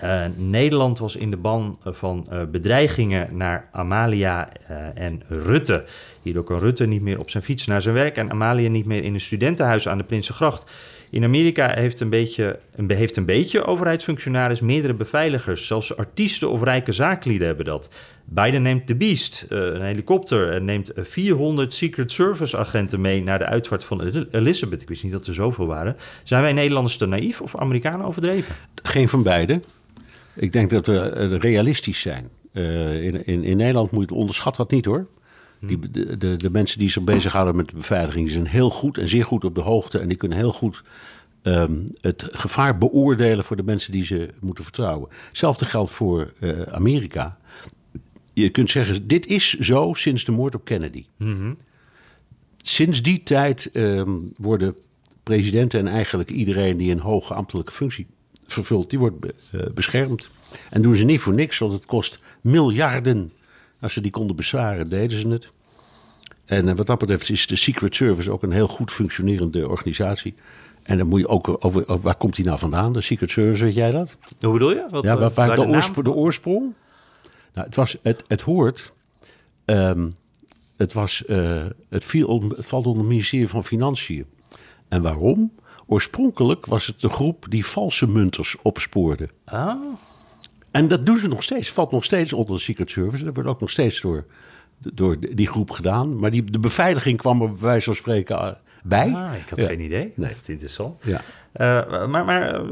Eh, 0.00 0.24
Nederland 0.36 0.98
was 0.98 1.16
in 1.16 1.30
de 1.30 1.36
ban 1.36 1.78
eh, 1.84 1.92
van 1.92 2.26
eh, 2.30 2.42
bedreigingen 2.50 3.36
naar 3.36 3.68
Amalia 3.72 4.48
en 4.94 5.22
Rutte. 5.28 5.84
Hierdoor 6.22 6.44
kan 6.44 6.58
Rutte 6.58 6.86
niet 6.86 7.02
meer 7.02 7.18
op 7.18 7.30
zijn 7.30 7.42
fiets 7.42 7.66
naar 7.66 7.82
zijn 7.82 7.94
werk 7.94 8.16
en 8.16 8.30
Amalia 8.30 8.68
niet 8.68 8.86
meer 8.86 9.04
in 9.04 9.14
een 9.14 9.20
studentenhuis 9.20 9.88
aan 9.88 9.98
de 9.98 10.04
Prinsengracht. 10.04 10.70
In 11.10 11.24
Amerika 11.24 11.68
heeft 11.74 12.00
een 12.00 12.08
beetje, 12.08 12.58
heeft 12.86 13.16
een 13.16 13.24
beetje 13.24 13.64
overheidsfunctionaris 13.64 14.60
meerdere 14.60 14.94
beveiligers. 14.94 15.66
Zelfs 15.66 15.96
artiesten 15.96 16.50
of 16.50 16.62
rijke 16.62 16.92
zaaklieden 16.92 17.46
hebben 17.46 17.64
dat. 17.64 17.88
Biden 18.24 18.62
neemt 18.62 18.86
de 18.86 18.94
Beast, 18.94 19.46
een 19.48 19.82
helikopter, 19.82 20.50
en 20.50 20.64
neemt 20.64 20.92
eh, 20.92 21.04
400 21.04 21.74
Secret 21.74 22.12
Service 22.12 22.56
agenten 22.56 23.00
mee 23.00 23.22
naar 23.22 23.38
de 23.38 23.44
uitvaart 23.46 23.84
van 23.84 24.02
El- 24.02 24.24
Elizabeth. 24.30 24.82
Ik 24.82 24.88
wist 24.88 25.02
niet 25.02 25.12
dat 25.12 25.26
er 25.26 25.34
zoveel 25.34 25.66
waren. 25.66 25.96
Zijn 26.22 26.42
wij 26.42 26.52
Nederlanders 26.52 26.96
te 26.96 27.06
naïef 27.06 27.40
of 27.40 27.56
Amerikanen 27.56 28.06
overdreven? 28.06 28.54
Geen 28.82 29.08
van 29.08 29.22
beide. 29.22 29.60
Ik 30.34 30.52
denk 30.52 30.70
dat 30.70 30.86
we 30.86 30.98
eh, 30.98 31.36
realistisch 31.36 32.00
zijn. 32.00 32.28
Eh, 32.52 33.04
in, 33.04 33.26
in, 33.26 33.44
in 33.44 33.56
Nederland 33.56 33.90
moet 33.90 34.08
je 34.08 34.14
onderschat 34.14 34.56
dat 34.56 34.70
niet 34.70 34.84
hoor. 34.84 35.06
Die, 35.60 35.90
de, 35.90 36.16
de, 36.16 36.36
de 36.36 36.50
mensen 36.50 36.78
die 36.78 36.90
zich 36.90 37.04
bezighouden 37.04 37.56
met 37.56 37.68
de 37.68 37.76
beveiliging 37.76 38.30
zijn 38.30 38.46
heel 38.46 38.70
goed 38.70 38.98
en 38.98 39.08
zeer 39.08 39.24
goed 39.24 39.44
op 39.44 39.54
de 39.54 39.60
hoogte. 39.60 39.98
En 39.98 40.08
die 40.08 40.16
kunnen 40.16 40.38
heel 40.38 40.52
goed 40.52 40.82
ehm, 41.42 41.76
het 42.00 42.28
gevaar 42.30 42.78
beoordelen 42.78 43.44
voor 43.44 43.56
de 43.56 43.62
mensen 43.62 43.92
die 43.92 44.04
ze 44.04 44.28
moeten 44.40 44.64
vertrouwen. 44.64 45.08
Hetzelfde 45.28 45.64
geldt 45.64 45.90
voor 45.90 46.32
eh, 46.40 46.60
Amerika. 46.60 47.38
Je 48.32 48.48
kunt 48.50 48.70
zeggen, 48.70 49.06
dit 49.06 49.26
is 49.26 49.52
zo 49.52 49.92
sinds 49.94 50.24
de 50.24 50.32
moord 50.32 50.54
op 50.54 50.64
Kennedy. 50.64 51.04
Sinds 52.62 53.02
die 53.02 53.22
tijd 53.22 53.70
ehm, 53.70 54.10
worden 54.36 54.76
presidenten 55.22 55.80
en 55.80 55.88
eigenlijk 55.88 56.30
iedereen 56.30 56.76
die 56.76 56.90
een 56.90 57.00
hoge 57.00 57.34
ambtelijke 57.34 57.72
functie 57.72 58.06
vervult, 58.46 58.90
die 58.90 58.98
wordt 58.98 59.20
be- 59.20 59.34
eh, 59.52 59.60
beschermd. 59.74 60.30
En 60.70 60.82
doen 60.82 60.94
ze 60.94 61.04
niet 61.04 61.20
voor 61.20 61.34
niks, 61.34 61.58
want 61.58 61.72
het 61.72 61.86
kost 61.86 62.18
miljarden. 62.40 63.32
Als 63.80 63.92
ze 63.92 64.00
die 64.00 64.10
konden 64.10 64.36
bezwaren, 64.36 64.88
deden 64.88 65.20
ze 65.20 65.28
het. 65.28 65.48
En 66.44 66.68
eh, 66.68 66.74
wat 66.74 66.86
dat 66.86 66.98
betreft 66.98 67.28
is 67.30 67.46
de 67.46 67.56
Secret 67.56 67.94
Service 67.94 68.30
ook 68.30 68.42
een 68.42 68.52
heel 68.52 68.68
goed 68.68 68.90
functionerende 68.92 69.68
organisatie. 69.68 70.34
En 70.82 70.98
dan 70.98 71.06
moet 71.08 71.20
je 71.20 71.28
ook 71.28 71.48
over, 71.64 71.88
over- 71.88 72.00
waar 72.00 72.14
komt 72.16 72.36
die 72.36 72.44
nou 72.44 72.58
vandaan, 72.58 72.92
de 72.92 73.00
Secret 73.00 73.30
Service, 73.30 73.64
weet 73.64 73.74
jij 73.74 73.90
dat? 73.90 74.16
Hoe 74.40 74.52
bedoel 74.52 74.70
je? 74.70 74.86
Wat, 74.90 75.04
Ja, 75.04 75.12
eh, 75.12 75.18
waar, 75.18 75.30
waar 75.32 75.46
waar 75.46 75.56
de, 75.56 75.62
de 75.62 75.66
naam 75.66 75.76
oorspro- 75.76 76.02
de 76.02 76.12
oorsprong? 76.12 76.72
Nou, 77.54 77.66
het, 77.66 77.74
was, 77.76 77.96
het, 78.02 78.24
het 78.26 78.40
hoort. 78.40 78.92
ehm, 79.64 80.10
het, 80.76 80.92
was, 80.92 81.24
eh, 81.24 81.64
het, 81.88 82.04
viel 82.04 82.40
het 82.56 82.66
valt 82.66 82.86
onder 82.86 83.02
het 83.02 83.10
ministerie 83.12 83.48
van 83.48 83.64
Financiën. 83.64 84.24
En 84.88 85.02
waarom? 85.02 85.52
Oorspronkelijk 85.86 86.66
was 86.66 86.86
het 86.86 87.00
de 87.00 87.08
groep 87.08 87.46
die 87.48 87.66
valse 87.66 88.08
munters 88.08 88.56
opspoorde. 88.62 89.28
Ah, 89.44 89.74
En 90.70 90.88
dat 90.88 91.06
doen 91.06 91.16
ze 91.16 91.28
nog 91.28 91.42
steeds. 91.42 91.70
Valt 91.70 91.90
nog 91.92 92.04
steeds 92.04 92.32
onder 92.32 92.54
de 92.56 92.62
Secret 92.62 92.90
Service. 92.90 93.24
Dat 93.24 93.34
wordt 93.34 93.48
ook 93.48 93.60
nog 93.60 93.70
steeds 93.70 94.00
door, 94.00 94.24
door 94.78 95.16
die 95.34 95.48
groep 95.48 95.70
gedaan. 95.70 96.18
Maar 96.18 96.30
die, 96.30 96.44
de 96.44 96.58
beveiliging 96.58 97.16
kwam 97.18 97.42
er 97.42 97.48
bij 97.52 97.60
wijze 97.62 97.84
van 97.84 97.94
spreken 97.94 98.38
eh, 98.38 98.50
bij. 98.84 99.12
Ah, 99.14 99.34
ik 99.34 99.48
had 99.48 99.58
Ja. 99.58 99.66
geen 99.66 99.80
idee. 99.80 100.12
Nee. 100.14 100.28
Dat 100.28 100.38
is 100.42 100.48
interessant. 100.48 101.02
Ja. 101.04 101.20
Eh, 101.52 102.06
maar 102.06 102.24
maar 102.24 102.62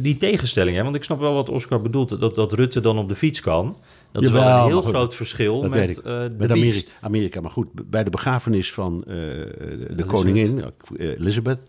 die 0.00 0.16
tegenstelling, 0.16 0.76
hè? 0.76 0.82
want 0.82 0.94
ik 0.94 1.04
snap 1.04 1.18
wel 1.20 1.34
wat 1.34 1.48
Oscar 1.48 1.80
bedoelt, 1.82 2.20
dat, 2.20 2.34
dat 2.34 2.52
Rutte 2.52 2.80
dan 2.80 2.98
op 2.98 3.08
de 3.08 3.14
fiets 3.14 3.40
kan. 3.40 3.76
Dat 4.12 4.22
is 4.22 4.30
wel 4.30 4.42
een 4.46 4.66
heel 4.66 4.82
goed, 4.82 4.92
groot 4.92 5.14
verschil 5.14 5.62
met 5.68 5.98
eh, 6.02 6.04
de 6.04 6.34
met 6.38 6.50
Amerika. 6.50 6.90
Amerika. 7.00 7.40
Maar 7.40 7.50
goed, 7.50 7.68
bij 7.90 8.04
de 8.04 8.10
begrafenis 8.10 8.72
van 8.72 9.04
de 9.06 10.04
koningin, 10.06 10.64
Elizabeth, 10.98 11.60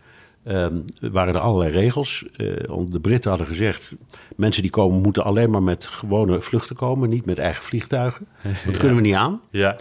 ehm, 0.44 0.76
waren 1.00 1.34
er 1.34 1.40
allerlei 1.40 1.72
regels. 1.72 2.24
Eh, 2.36 2.46
de 2.88 3.00
Britten 3.00 3.30
hadden 3.30 3.48
gezegd, 3.48 3.94
mensen 4.36 4.62
die 4.62 4.70
komen 4.70 5.02
moeten 5.02 5.24
alleen 5.24 5.50
maar 5.50 5.62
met 5.62 5.86
gewone 5.86 6.40
vluchten 6.40 6.76
komen, 6.76 7.08
niet 7.08 7.26
met 7.26 7.38
eigen 7.38 7.64
vliegtuigen. 7.64 8.26
Want 8.42 8.64
dat 8.66 8.76
kunnen 8.76 8.96
we 8.96 9.02
niet 9.02 9.14
aan. 9.14 9.40
Ja. 9.50 9.76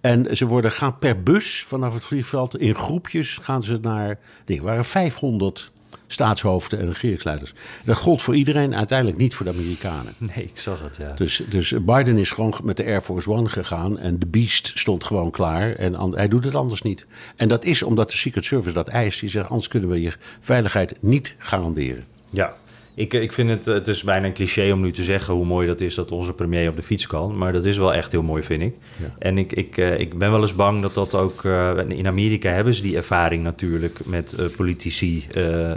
En 0.00 0.36
ze 0.36 0.46
worden, 0.46 0.72
gaan 0.72 0.98
per 0.98 1.22
bus 1.22 1.64
vanaf 1.66 1.94
het 1.94 2.04
vliegveld 2.04 2.58
in 2.58 2.74
groepjes 2.74 3.38
gaan 3.40 3.62
ze 3.62 3.78
naar. 3.82 4.18
Er 4.46 4.62
waren 4.62 4.84
500 4.84 5.72
staatshoofden 6.06 6.78
en 6.78 6.88
regeringsleiders. 6.88 7.52
Dat 7.84 7.96
gold 7.96 8.22
voor 8.22 8.36
iedereen, 8.36 8.74
uiteindelijk 8.74 9.18
niet 9.18 9.34
voor 9.34 9.46
de 9.46 9.52
Amerikanen. 9.52 10.14
Nee, 10.18 10.44
ik 10.44 10.58
zag 10.58 10.82
het, 10.82 10.96
ja. 10.96 11.12
Dus, 11.14 11.42
dus 11.48 11.74
Biden 11.82 12.18
is 12.18 12.30
gewoon 12.30 12.54
met 12.62 12.76
de 12.76 12.84
Air 12.84 13.00
Force 13.00 13.30
One 13.30 13.48
gegaan 13.48 13.98
en 13.98 14.18
de 14.18 14.26
Beast 14.26 14.72
stond 14.74 15.04
gewoon 15.04 15.30
klaar. 15.30 15.72
En 15.72 16.12
hij 16.14 16.28
doet 16.28 16.44
het 16.44 16.54
anders 16.54 16.82
niet. 16.82 17.06
En 17.36 17.48
dat 17.48 17.64
is 17.64 17.82
omdat 17.82 18.10
de 18.10 18.16
Secret 18.16 18.44
Service 18.44 18.74
dat 18.74 18.88
eist. 18.88 19.20
Die 19.20 19.30
zegt, 19.30 19.48
anders 19.48 19.68
kunnen 19.68 19.88
we 19.88 20.00
je 20.00 20.12
veiligheid 20.40 20.94
niet 21.00 21.34
garanderen. 21.38 22.04
Ja, 22.30 22.54
ik, 22.94 23.12
ik 23.14 23.32
vind 23.32 23.50
het, 23.50 23.64
het 23.64 23.88
is 23.88 24.02
bijna 24.02 24.26
een 24.26 24.32
cliché 24.32 24.72
om 24.72 24.80
nu 24.80 24.92
te 24.92 25.02
zeggen 25.02 25.34
hoe 25.34 25.44
mooi 25.44 25.66
dat 25.66 25.80
is 25.80 25.94
dat 25.94 26.10
onze 26.10 26.32
premier 26.32 26.68
op 26.68 26.76
de 26.76 26.82
fiets 26.82 27.06
kan. 27.06 27.38
Maar 27.38 27.52
dat 27.52 27.64
is 27.64 27.76
wel 27.78 27.94
echt 27.94 28.12
heel 28.12 28.22
mooi, 28.22 28.42
vind 28.42 28.62
ik. 28.62 28.74
En 29.18 29.38
ik, 29.38 29.52
ik, 29.52 29.76
eh, 29.76 29.98
ik 29.98 30.18
ben 30.18 30.30
wel 30.30 30.40
eens 30.40 30.54
bang 30.54 30.82
dat 30.82 30.94
dat 30.94 31.14
ook... 31.14 31.44
eh, 31.44 31.78
in 31.88 32.06
Amerika 32.06 32.50
hebben 32.50 32.74
ze 32.74 32.82
die 32.82 32.96
ervaring 32.96 33.42
natuurlijk 33.42 33.98
met 34.04 34.32
eh, 34.32 34.46
politici 34.56 35.24
eh, 35.30 35.72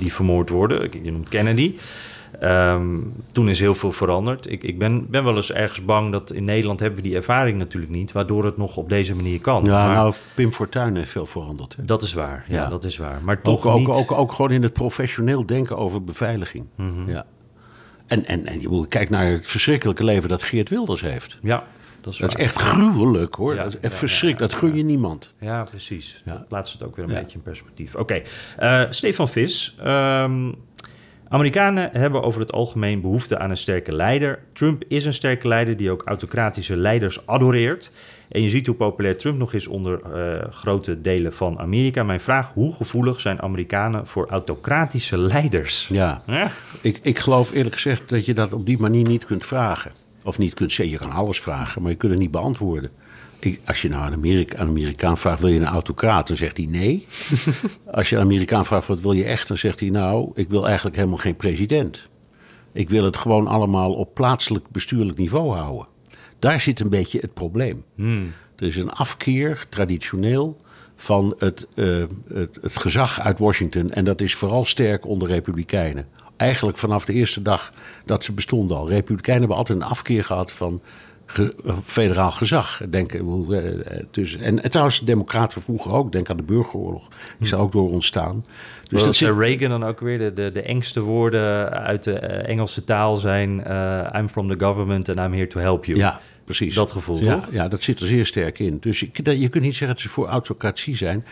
die 0.00 0.12
vermoord 0.12 0.48
worden. 0.48 0.90
Je 1.02 1.12
noemt 1.12 1.28
Kennedy. 1.28 1.74
Ehm, 2.40 2.98
toen 3.32 3.48
is 3.48 3.60
heel 3.60 3.74
veel 3.74 3.92
veranderd. 3.92 4.50
Ik, 4.50 4.62
ik 4.62 4.78
ben, 4.78 5.10
ben 5.10 5.24
wel 5.24 5.34
eens 5.36 5.52
ergens 5.52 5.84
bang 5.84 6.12
dat 6.12 6.32
in 6.32 6.44
Nederland 6.44 6.80
hebben 6.80 7.02
we 7.02 7.08
die 7.08 7.16
ervaring 7.16 7.58
natuurlijk 7.58 7.92
niet... 7.92 8.12
waardoor 8.12 8.44
het 8.44 8.56
nog 8.56 8.76
op 8.76 8.88
deze 8.88 9.14
manier 9.14 9.40
kan. 9.40 9.64
Ja, 9.64 9.86
Maar 9.86 9.94
nou, 9.94 10.14
Pim 10.34 10.52
Fortuyn 10.52 10.96
heeft 10.96 11.10
veel 11.10 11.26
veranderd. 11.26 11.76
hè. 11.76 11.84
Dat 11.84 12.02
is 12.02 12.12
waar, 12.12 12.44
ja, 12.48 12.54
Ja. 12.62 12.68
dat 12.68 12.84
is 12.84 12.96
waar. 12.96 13.20
Maar 13.24 13.36
Ook, 13.36 13.42
toch 13.42 13.66
ook, 13.66 13.78
niet... 13.78 13.88
ook, 13.88 14.12
ook 14.12 14.32
gewoon 14.32 14.50
in 14.50 14.62
het 14.62 14.72
professioneel 14.72 15.46
denken 15.46 15.76
over 15.76 16.04
beveiliging. 16.04 16.64
Mhm. 16.76 17.08
ja. 17.10 17.24
En, 18.06 18.24
en, 18.24 18.46
en 18.46 18.60
je 18.60 18.68
moet 18.68 18.88
kijk 18.88 19.10
naar 19.10 19.26
het 19.30 19.46
verschrikkelijke 19.46 20.04
leven 20.04 20.28
dat 20.28 20.42
Geert 20.42 20.68
Wilders 20.68 21.00
heeft. 21.00 21.38
Ja, 21.42 21.64
dat 22.00 22.12
is 22.12 22.18
Dat 22.18 22.28
is 22.28 22.34
echt 22.44 22.56
gruwelijk 22.56 23.34
hoor. 23.34 23.54
Ja, 23.54 23.62
dat 23.64 23.74
is 23.74 23.80
echt 23.80 23.92
ja, 23.92 23.98
verschrikkelijk. 23.98 24.52
ja, 24.52 24.58
dat 24.60 24.68
gun 24.68 24.78
je 24.78 24.84
niemand. 24.84 25.32
Ja, 25.40 25.62
precies. 25.62 26.22
Dat 26.24 26.48
plaatst 26.48 26.72
het 26.72 26.82
ook 26.82 26.96
weer 26.96 27.04
een 27.08 27.14
beetje 27.14 27.36
in 27.36 27.42
perspectief. 27.42 27.94
Oké, 27.94 28.22
Eh, 28.56 28.82
Stefan 28.90 29.28
Vis. 29.28 29.76
ehm, 29.82 30.52
Amerikanen 31.34 31.90
hebben 31.92 32.22
over 32.22 32.40
het 32.40 32.52
algemeen 32.52 33.00
behoefte 33.00 33.38
aan 33.38 33.50
een 33.50 33.56
sterke 33.56 33.96
leider. 33.96 34.38
Trump 34.52 34.84
is 34.88 35.04
een 35.04 35.12
sterke 35.12 35.48
leider 35.48 35.76
die 35.76 35.90
ook 35.90 36.02
autocratische 36.04 36.76
leiders 36.76 37.26
adoreert. 37.26 37.92
En 38.28 38.42
je 38.42 38.48
ziet 38.48 38.66
hoe 38.66 38.74
populair 38.74 39.18
Trump 39.18 39.38
nog 39.38 39.52
is 39.52 39.66
onder 39.66 40.00
eh, 40.02 40.50
grote 40.50 41.00
delen 41.00 41.32
van 41.34 41.58
Amerika. 41.58 42.02
Mijn 42.02 42.20
vraag, 42.20 42.52
hoe 42.52 42.74
gevoelig 42.74 43.20
zijn 43.20 43.42
Amerikanen 43.42 44.06
voor 44.06 44.26
autocratische 44.28 45.18
leiders? 45.18 45.88
Ja. 45.90 46.22
Ja? 46.26 46.50
Ik, 46.80 46.98
ik 47.02 47.18
geloof 47.18 47.52
eerlijk 47.52 47.74
gezegd 47.74 48.08
dat 48.08 48.24
je 48.24 48.34
dat 48.34 48.52
op 48.52 48.66
die 48.66 48.78
manier 48.78 49.08
niet 49.08 49.24
kunt 49.24 49.44
vragen. 49.44 49.92
Of 50.24 50.38
niet 50.38 50.54
kunt 50.54 50.72
zeggen, 50.72 50.94
je 50.94 51.00
kan 51.00 51.12
alles 51.12 51.40
vragen, 51.40 51.82
maar 51.82 51.90
je 51.90 51.96
kunt 51.96 52.12
het 52.12 52.20
niet 52.20 52.30
beantwoorden. 52.30 52.90
Ik, 53.44 53.60
als 53.66 53.82
je 53.82 53.88
nou 53.88 54.06
een, 54.06 54.12
Amerika, 54.12 54.60
een 54.60 54.68
Amerikaan 54.68 55.18
vraagt, 55.18 55.40
wil 55.40 55.48
je 55.48 55.60
een 55.60 55.66
autocraat? 55.66 56.26
Dan 56.26 56.36
zegt 56.36 56.56
hij 56.56 56.66
nee. 56.66 57.06
als 57.98 58.10
je 58.10 58.16
een 58.16 58.22
Amerikaan 58.22 58.66
vraagt, 58.66 58.86
wat 58.86 59.00
wil 59.00 59.12
je 59.12 59.24
echt? 59.24 59.48
Dan 59.48 59.56
zegt 59.56 59.80
hij, 59.80 59.90
nou, 59.90 60.30
ik 60.34 60.48
wil 60.48 60.66
eigenlijk 60.66 60.96
helemaal 60.96 61.18
geen 61.18 61.36
president. 61.36 62.08
Ik 62.72 62.90
wil 62.90 63.04
het 63.04 63.16
gewoon 63.16 63.46
allemaal 63.46 63.92
op 63.92 64.14
plaatselijk 64.14 64.68
bestuurlijk 64.68 65.18
niveau 65.18 65.54
houden. 65.54 65.86
Daar 66.38 66.60
zit 66.60 66.80
een 66.80 66.88
beetje 66.88 67.18
het 67.18 67.34
probleem. 67.34 67.84
Er 68.56 68.66
is 68.66 68.76
een 68.76 68.90
afkeer, 68.90 69.66
traditioneel, 69.68 70.60
van 70.96 71.34
het, 71.38 71.66
eh, 71.74 72.04
het, 72.28 72.58
het 72.62 72.76
gezag 72.76 73.20
uit 73.20 73.38
Washington. 73.38 73.90
En 73.90 74.04
dat 74.04 74.20
is 74.20 74.34
vooral 74.34 74.64
sterk 74.64 75.06
onder 75.06 75.28
Republikeinen. 75.28 76.06
Eigenlijk 76.36 76.78
vanaf 76.78 77.04
de 77.04 77.12
eerste 77.12 77.42
dag 77.42 77.72
dat 78.04 78.24
ze 78.24 78.32
bestonden 78.32 78.76
al. 78.76 78.88
Republikeinen 78.88 79.40
hebben 79.40 79.58
altijd 79.58 79.78
een 79.78 79.88
afkeer 79.88 80.24
gehad 80.24 80.52
van 80.52 80.80
ge- 81.26 81.54
federaal 81.84 82.30
gezag. 82.30 82.80
Denk, 82.90 83.12
eh, 83.12 83.20
eh, 83.20 84.04
dus, 84.10 84.36
en, 84.36 84.62
en 84.62 84.70
trouwens, 84.70 84.98
de 84.98 85.04
Democraten 85.04 85.62
vroeger 85.62 85.92
ook. 85.92 86.12
Denk 86.12 86.30
aan 86.30 86.36
de 86.36 86.42
burgeroorlog. 86.42 87.08
Die 87.08 87.18
is 87.46 87.52
er 87.52 87.58
ook 87.58 87.72
door 87.72 87.90
ontstaan. 87.90 88.44
Dus 88.88 89.04
dat 89.04 89.14
zit, 89.14 89.36
Reagan 89.38 89.68
dan 89.68 89.84
ook 89.84 90.00
weer 90.00 90.18
de, 90.18 90.32
de, 90.32 90.50
de 90.52 90.62
engste 90.62 91.00
woorden 91.00 91.70
uit 91.70 92.04
de 92.04 92.18
eh, 92.18 92.48
Engelse 92.48 92.84
taal 92.84 93.16
zijn... 93.16 93.50
I'm 94.16 94.28
from 94.28 94.48
the 94.48 94.64
government 94.64 95.08
and 95.08 95.18
I'm 95.18 95.32
here 95.32 95.46
to 95.46 95.60
help 95.60 95.84
you. 95.84 95.98
Ja, 95.98 96.20
precies. 96.44 96.74
Dat 96.74 96.92
gevoel, 96.92 97.18
ja, 97.18 97.34
toch? 97.34 97.48
Ja, 97.52 97.68
dat 97.68 97.82
zit 97.82 98.00
er 98.00 98.06
zeer 98.06 98.26
sterk 98.26 98.58
in. 98.58 98.76
Dus 98.80 99.00
je, 99.00 99.38
je 99.40 99.48
kunt 99.48 99.64
niet 99.64 99.72
zeggen 99.74 99.88
dat 99.88 99.98
ze 99.98 100.08
voor 100.08 100.26
autocratie 100.26 100.96
zijn. 100.96 101.24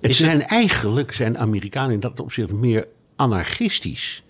Het 0.00 0.10
Is 0.10 0.16
zijn 0.16 0.42
eigenlijk, 0.46 1.12
zijn 1.12 1.38
Amerikanen 1.38 1.92
in 1.92 2.00
dat 2.00 2.20
opzicht 2.20 2.52
meer 2.52 2.86
anarchistisch. 3.16 4.22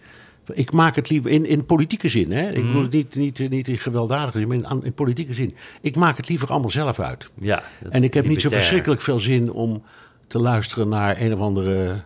Ik 0.52 0.72
maak 0.72 0.96
het 0.96 1.10
liever 1.10 1.30
in, 1.30 1.46
in 1.46 1.64
politieke 1.64 2.08
zin. 2.08 2.32
Hè? 2.32 2.48
Ik 2.50 2.56
Mhm. 2.56 2.66
bedoel 2.66 2.82
het 2.82 2.92
niet, 2.92 3.14
niet, 3.14 3.50
niet 3.50 3.68
in 3.68 3.78
gewelddadige 3.78 4.38
zin, 4.38 4.48
maar 4.48 4.56
in, 4.56 4.66
in 4.82 4.94
politieke 4.94 5.32
zin. 5.32 5.54
Ik 5.80 5.96
maak 5.96 6.16
het 6.16 6.28
liever 6.28 6.48
allemaal 6.48 6.70
zelf 6.70 7.00
uit. 7.00 7.30
Ja, 7.40 7.62
En 7.90 8.04
ik 8.04 8.14
heb 8.14 8.26
niet 8.26 8.40
zo 8.40 8.48
verschrikkelijk 8.48 9.00
veel 9.00 9.18
zin 9.18 9.52
om 9.52 9.82
te 10.26 10.38
luisteren 10.38 10.88
naar 10.88 11.20
een 11.20 11.32
of 11.34 11.40
andere 11.40 12.02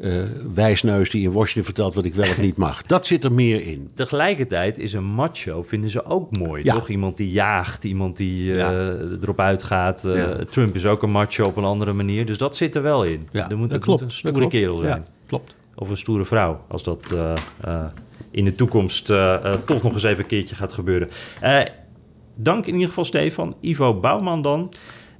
eh, 0.00 0.12
wijsneus 0.54 1.10
die 1.10 1.22
in 1.22 1.32
Washington 1.32 1.64
vertelt 1.64 1.94
wat 1.94 2.04
ik 2.04 2.14
wel 2.14 2.28
of 2.28 2.40
niet 2.40 2.56
mag. 2.56 2.82
Dat 2.86 3.06
zit 3.06 3.24
er 3.24 3.32
meer 3.32 3.66
in. 3.66 3.90
Tegelijkertijd 3.94 4.78
is 4.78 4.92
een 4.92 5.04
macho, 5.04 5.62
vinden 5.62 5.90
ze 5.90 6.04
ook 6.04 6.36
mooi. 6.36 6.64
Ja. 6.64 6.74
Toch 6.74 6.88
iemand 6.88 7.16
die 7.16 7.30
jaagt, 7.30 7.84
iemand 7.84 8.16
die 8.16 8.50
eh, 8.52 8.58
Ja. 8.58 8.72
erop 9.22 9.40
uitgaat. 9.40 10.04
Eh, 10.04 10.14
Ja. 10.16 10.44
Trump 10.50 10.74
is 10.74 10.86
ook 10.86 11.02
een 11.02 11.10
macho 11.10 11.44
op 11.44 11.56
een 11.56 11.64
andere 11.64 11.92
manier. 11.92 12.26
Dus 12.26 12.38
dat 12.38 12.56
zit 12.56 12.74
er 12.74 12.82
wel 12.82 13.04
in. 13.04 13.28
Ja, 13.32 13.50
er 13.50 13.56
moet, 13.58 13.70
dat 13.70 13.80
klopt. 13.80 14.00
moet 14.00 14.10
een 14.10 14.16
stoere 14.16 14.46
kerel 14.48 14.76
zijn. 14.76 15.06
Klopt. 15.26 15.54
Of 15.80 15.88
een 15.88 15.96
stoere 15.96 16.24
vrouw, 16.24 16.64
als 16.68 16.82
dat 16.82 17.12
eh, 17.12 17.32
eh, 17.60 17.84
in 18.30 18.44
de 18.44 18.54
toekomst 18.54 19.10
eh, 19.10 19.52
toch 19.64 19.82
nog 19.82 19.92
eens 19.92 20.02
even 20.02 20.22
een 20.22 20.26
keertje 20.28 20.54
gaat 20.54 20.72
gebeuren. 20.72 21.08
Dank 22.34 22.66
in 22.66 22.72
ieder 22.72 22.88
geval, 22.88 23.04
Stefan. 23.04 23.56
Ivo 23.60 23.94
Bouwman 23.94 24.42
dan. 24.42 24.72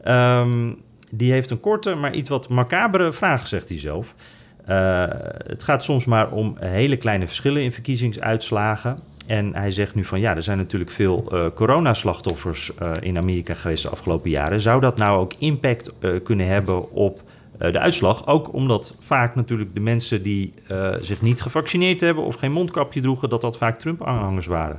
Ehm, 0.03 0.73
die 1.11 1.33
heeft 1.33 1.51
een 1.51 1.61
korte, 1.61 1.95
maar 1.95 2.15
iets 2.15 2.29
wat 2.29 2.49
macabere 2.49 3.13
vraag, 3.13 3.47
zegt 3.47 3.69
hij 3.69 3.79
zelf. 3.79 4.15
Het 5.47 5.63
gaat 5.63 5.85
soms 5.85 6.05
maar 6.05 6.31
om 6.31 6.57
hele 6.59 6.97
kleine 6.97 7.27
verschillen 7.27 7.63
in 7.63 7.73
verkiezingsuitslagen. 7.73 8.99
En 9.27 9.57
hij 9.57 9.71
zegt 9.71 9.95
nu 9.95 10.05
van 10.05 10.21
ja, 10.21 10.37
er 10.37 10.43
zijn 10.43 10.59
natuurlijk 10.59 10.91
veel 10.91 11.25
eh 11.33 11.47
coronaslachtoffers 11.55 12.73
in 13.01 13.17
Amerika 13.19 13.55
geweest 13.55 13.83
de 13.83 13.89
afgelopen 13.91 14.31
jaren. 14.31 14.61
Zou 14.61 14.81
dat 14.81 14.97
nou 14.97 15.21
ook 15.21 15.35
impact 15.39 15.93
kunnen 16.23 16.47
hebben 16.47 16.93
op 16.93 17.23
de 17.61 17.79
uitslag? 17.79 18.27
Ook 18.27 18.53
omdat 18.53 18.95
vaak 19.01 19.35
natuurlijk 19.35 19.75
de 19.75 19.81
mensen 19.81 20.23
die 20.23 20.53
eh, 20.67 20.95
zich 21.01 21.21
niet 21.21 21.43
gevaccineerd 21.43 22.01
hebben 22.01 22.25
of 22.25 22.35
geen 22.35 22.53
mondkapje 22.53 23.01
droegen, 23.01 23.29
dat 23.29 23.41
dat 23.41 23.57
vaak 23.57 23.79
Trump-aanhangers 23.79 24.47
waren. 24.47 24.79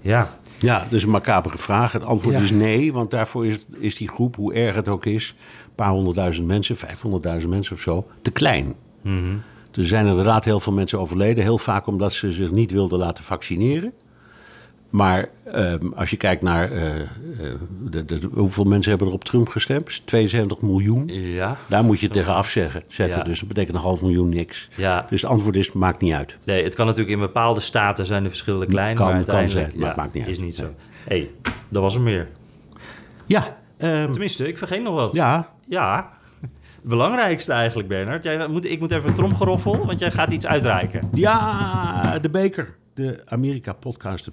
Ja, 0.00 0.28
Ja, 0.58 0.86
dus 0.90 1.02
een 1.02 1.10
macabere 1.10 1.58
vraag. 1.58 1.92
Het 1.92 2.04
antwoord 2.04 2.34
Ja. 2.34 2.40
is 2.42 2.50
nee, 2.50 2.92
want 2.92 3.10
daarvoor 3.10 3.46
is, 3.46 3.66
is 3.78 3.96
die 3.96 4.08
groep, 4.08 4.36
hoe 4.36 4.54
erg 4.54 4.74
het 4.74 4.88
ook 4.88 5.06
is, 5.06 5.34
een 5.64 5.74
paar 5.74 5.90
honderdduizend 5.90 6.46
mensen, 6.46 6.76
vijfhonderdduizend 6.76 7.52
mensen 7.52 7.74
of 7.74 7.80
zo, 7.80 8.06
te 8.22 8.30
klein. 8.30 8.74
Dus 9.70 9.82
er 9.84 9.88
zijn 9.88 10.06
inderdaad 10.06 10.44
heel 10.44 10.60
veel 10.60 10.72
mensen 10.72 10.98
overleden, 11.00 11.42
heel 11.44 11.58
vaak 11.58 11.86
omdat 11.86 12.12
ze 12.12 12.32
zich 12.32 12.50
niet 12.50 12.70
wilden 12.70 12.98
laten 12.98 13.24
vaccineren. 13.24 13.92
Maar 14.90 15.28
ehm, 15.44 15.86
als 15.94 16.10
je 16.10 16.16
kijkt 16.16 16.42
naar 16.42 16.70
eh, 16.72 17.00
eh, 17.00 17.06
de, 17.84 18.04
de- 18.04 18.28
hoeveel 18.32 18.64
mensen 18.64 18.90
hebben 18.90 19.08
er 19.08 19.14
op 19.14 19.24
Trump 19.24 19.48
gestemd, 19.48 20.06
72 20.06 20.60
miljoen. 20.60 21.06
ja. 21.12 21.56
Daar 21.66 21.84
moet 21.84 22.00
je 22.00 22.08
tegen 22.08 22.34
afzeggen, 22.34 22.82
zetten. 22.86 23.18
Ja. 23.18 23.24
Dus 23.24 23.38
dat 23.38 23.48
betekent 23.48 23.76
een 23.76 23.82
half 23.82 24.02
miljoen 24.02 24.28
niks. 24.28 24.68
Ja. 24.74 25.06
Dus 25.10 25.22
het 25.22 25.30
antwoord 25.30 25.56
is, 25.56 25.72
maakt 25.72 26.00
niet 26.00 26.12
uit. 26.14 26.36
Nee, 26.44 26.64
het 26.64 26.74
kan 26.74 26.86
natuurlijk 26.86 27.14
in 27.14 27.20
bepaalde 27.20 27.60
staten 27.60 28.06
zijn 28.06 28.22
de 28.22 28.28
verschillen 28.28 28.68
klein, 28.68 28.96
Kan- 28.96 29.06
maar 29.06 29.24
kan 29.24 29.48
zijn, 29.48 29.72
maar 29.76 29.88
het 29.88 29.96
maakt 29.96 30.12
niet 30.14 30.22
uit. 30.22 30.32
is 30.32 30.38
niet 30.38 30.54
zo. 30.56 30.74
hey, 31.04 31.30
dat 31.68 31.82
was 31.82 31.94
er 31.94 32.00
meer. 32.00 32.28
Ja, 33.26 33.56
ehm, 33.76 34.10
Tenminste, 34.10 34.48
ik 34.48 34.58
vergeet 34.58 34.82
nog 34.82 34.94
wat. 34.94 35.14
ja, 35.14 35.48
Ja, 35.68 36.10
het 36.40 36.84
belangrijkste 36.84 37.52
eigenlijk, 37.52 37.88
Bernard. 37.88 38.24
Jij 38.24 38.46
moet, 38.48 38.64
ik 38.64 38.80
moet 38.80 38.90
even 38.90 39.08
een 39.08 39.14
tromgeroffel, 39.14 39.86
want 39.86 39.98
jij 40.00 40.10
gaat 40.10 40.32
iets 40.32 40.46
uitreiken. 40.46 41.08
Ja, 41.12 42.18
de 42.18 42.30
beker. 42.30 42.76
De 42.94 43.22
Amerika-podcast, 43.26 44.24
de 44.24 44.32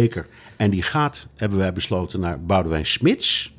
beker. 0.00 0.26
En 0.56 0.70
die 0.70 0.82
gaat, 0.82 1.26
hebben 1.36 1.58
wij 1.58 1.72
besloten, 1.72 2.20
naar 2.20 2.40
Boudewijn 2.40 2.86
Smits. 2.86 3.52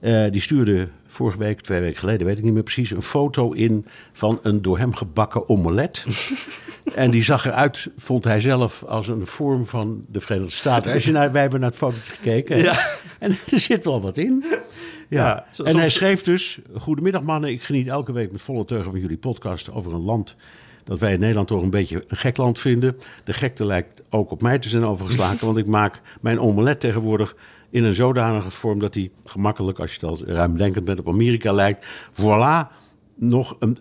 Eh, 0.00 0.30
die 0.30 0.40
stuurde 0.40 0.88
vorige 1.06 1.38
week, 1.38 1.60
twee 1.60 1.80
weken 1.80 1.98
geleden, 1.98 2.26
weet 2.26 2.38
ik 2.38 2.44
niet 2.44 2.52
meer 2.52 2.62
precies, 2.62 2.90
een 2.90 3.02
foto 3.02 3.52
in 3.52 3.86
van 4.12 4.38
een 4.42 4.62
door 4.62 4.78
hem 4.78 4.94
gebakken 4.94 5.48
omelet. 5.48 6.06
en 6.94 7.10
die 7.10 7.22
zag 7.22 7.46
eruit, 7.46 7.90
vond 7.96 8.24
hij 8.24 8.40
zelf, 8.40 8.82
als 8.82 9.08
een 9.08 9.26
vorm 9.26 9.66
van 9.66 10.04
de 10.08 10.20
Verenigde 10.20 10.54
Staten. 10.54 10.92
Als 10.92 11.04
je 11.04 11.12
naar, 11.12 11.32
wij 11.32 11.40
hebben 11.40 11.60
naar 11.60 11.68
het 11.68 11.78
fotootje 11.78 12.12
gekeken. 12.12 12.58
Ja. 12.58 12.88
En 13.18 13.30
er 13.50 13.60
zit 13.60 13.84
wel 13.84 14.00
wat 14.00 14.16
in. 14.16 14.44
Ja. 15.08 15.24
Ja, 15.24 15.36
en 15.38 15.54
soms- 15.54 15.72
hij 15.72 15.90
schreef 15.90 16.22
dus: 16.22 16.58
Goedemiddag 16.74 17.22
mannen, 17.22 17.50
ik 17.50 17.62
geniet 17.62 17.86
elke 17.88 18.12
week 18.12 18.32
met 18.32 18.42
volle 18.42 18.64
teugen 18.64 18.90
van 18.90 19.00
jullie 19.00 19.16
podcast 19.18 19.70
over 19.70 19.92
een 19.92 20.04
land 20.04 20.34
dat 20.84 20.98
wij 20.98 21.12
in 21.12 21.20
Nederland 21.20 21.48
toch 21.48 21.62
een 21.62 21.70
beetje 21.70 22.04
een 22.08 22.16
gek 22.16 22.36
land 22.36 22.58
vinden. 22.58 22.96
De 23.24 23.32
gekte 23.32 23.66
lijkt 23.66 24.02
ook 24.10 24.30
op 24.30 24.42
mij 24.42 24.58
te 24.58 24.68
zijn 24.68 24.84
overgeslagen, 24.84 25.46
want 25.46 25.58
ik 25.58 25.66
maak 25.66 26.00
mijn 26.20 26.40
omelet 26.40 26.80
tegenwoordig 26.80 27.36
in 27.70 27.84
een 27.84 27.94
zodanige 27.94 28.50
vorm 28.50 28.78
dat 28.78 28.94
hij 28.94 29.10
gemakkelijk, 29.24 29.78
als 29.78 29.94
je 29.94 30.06
het 30.06 30.20
al 30.20 30.26
ruimdenkend 30.34 30.84
bent, 30.84 30.98
op 30.98 31.08
Amerika 31.08 31.52
lijkt. 31.52 31.86
Voilà, 32.12 32.80
nog 33.14 33.56
een, 33.58 33.78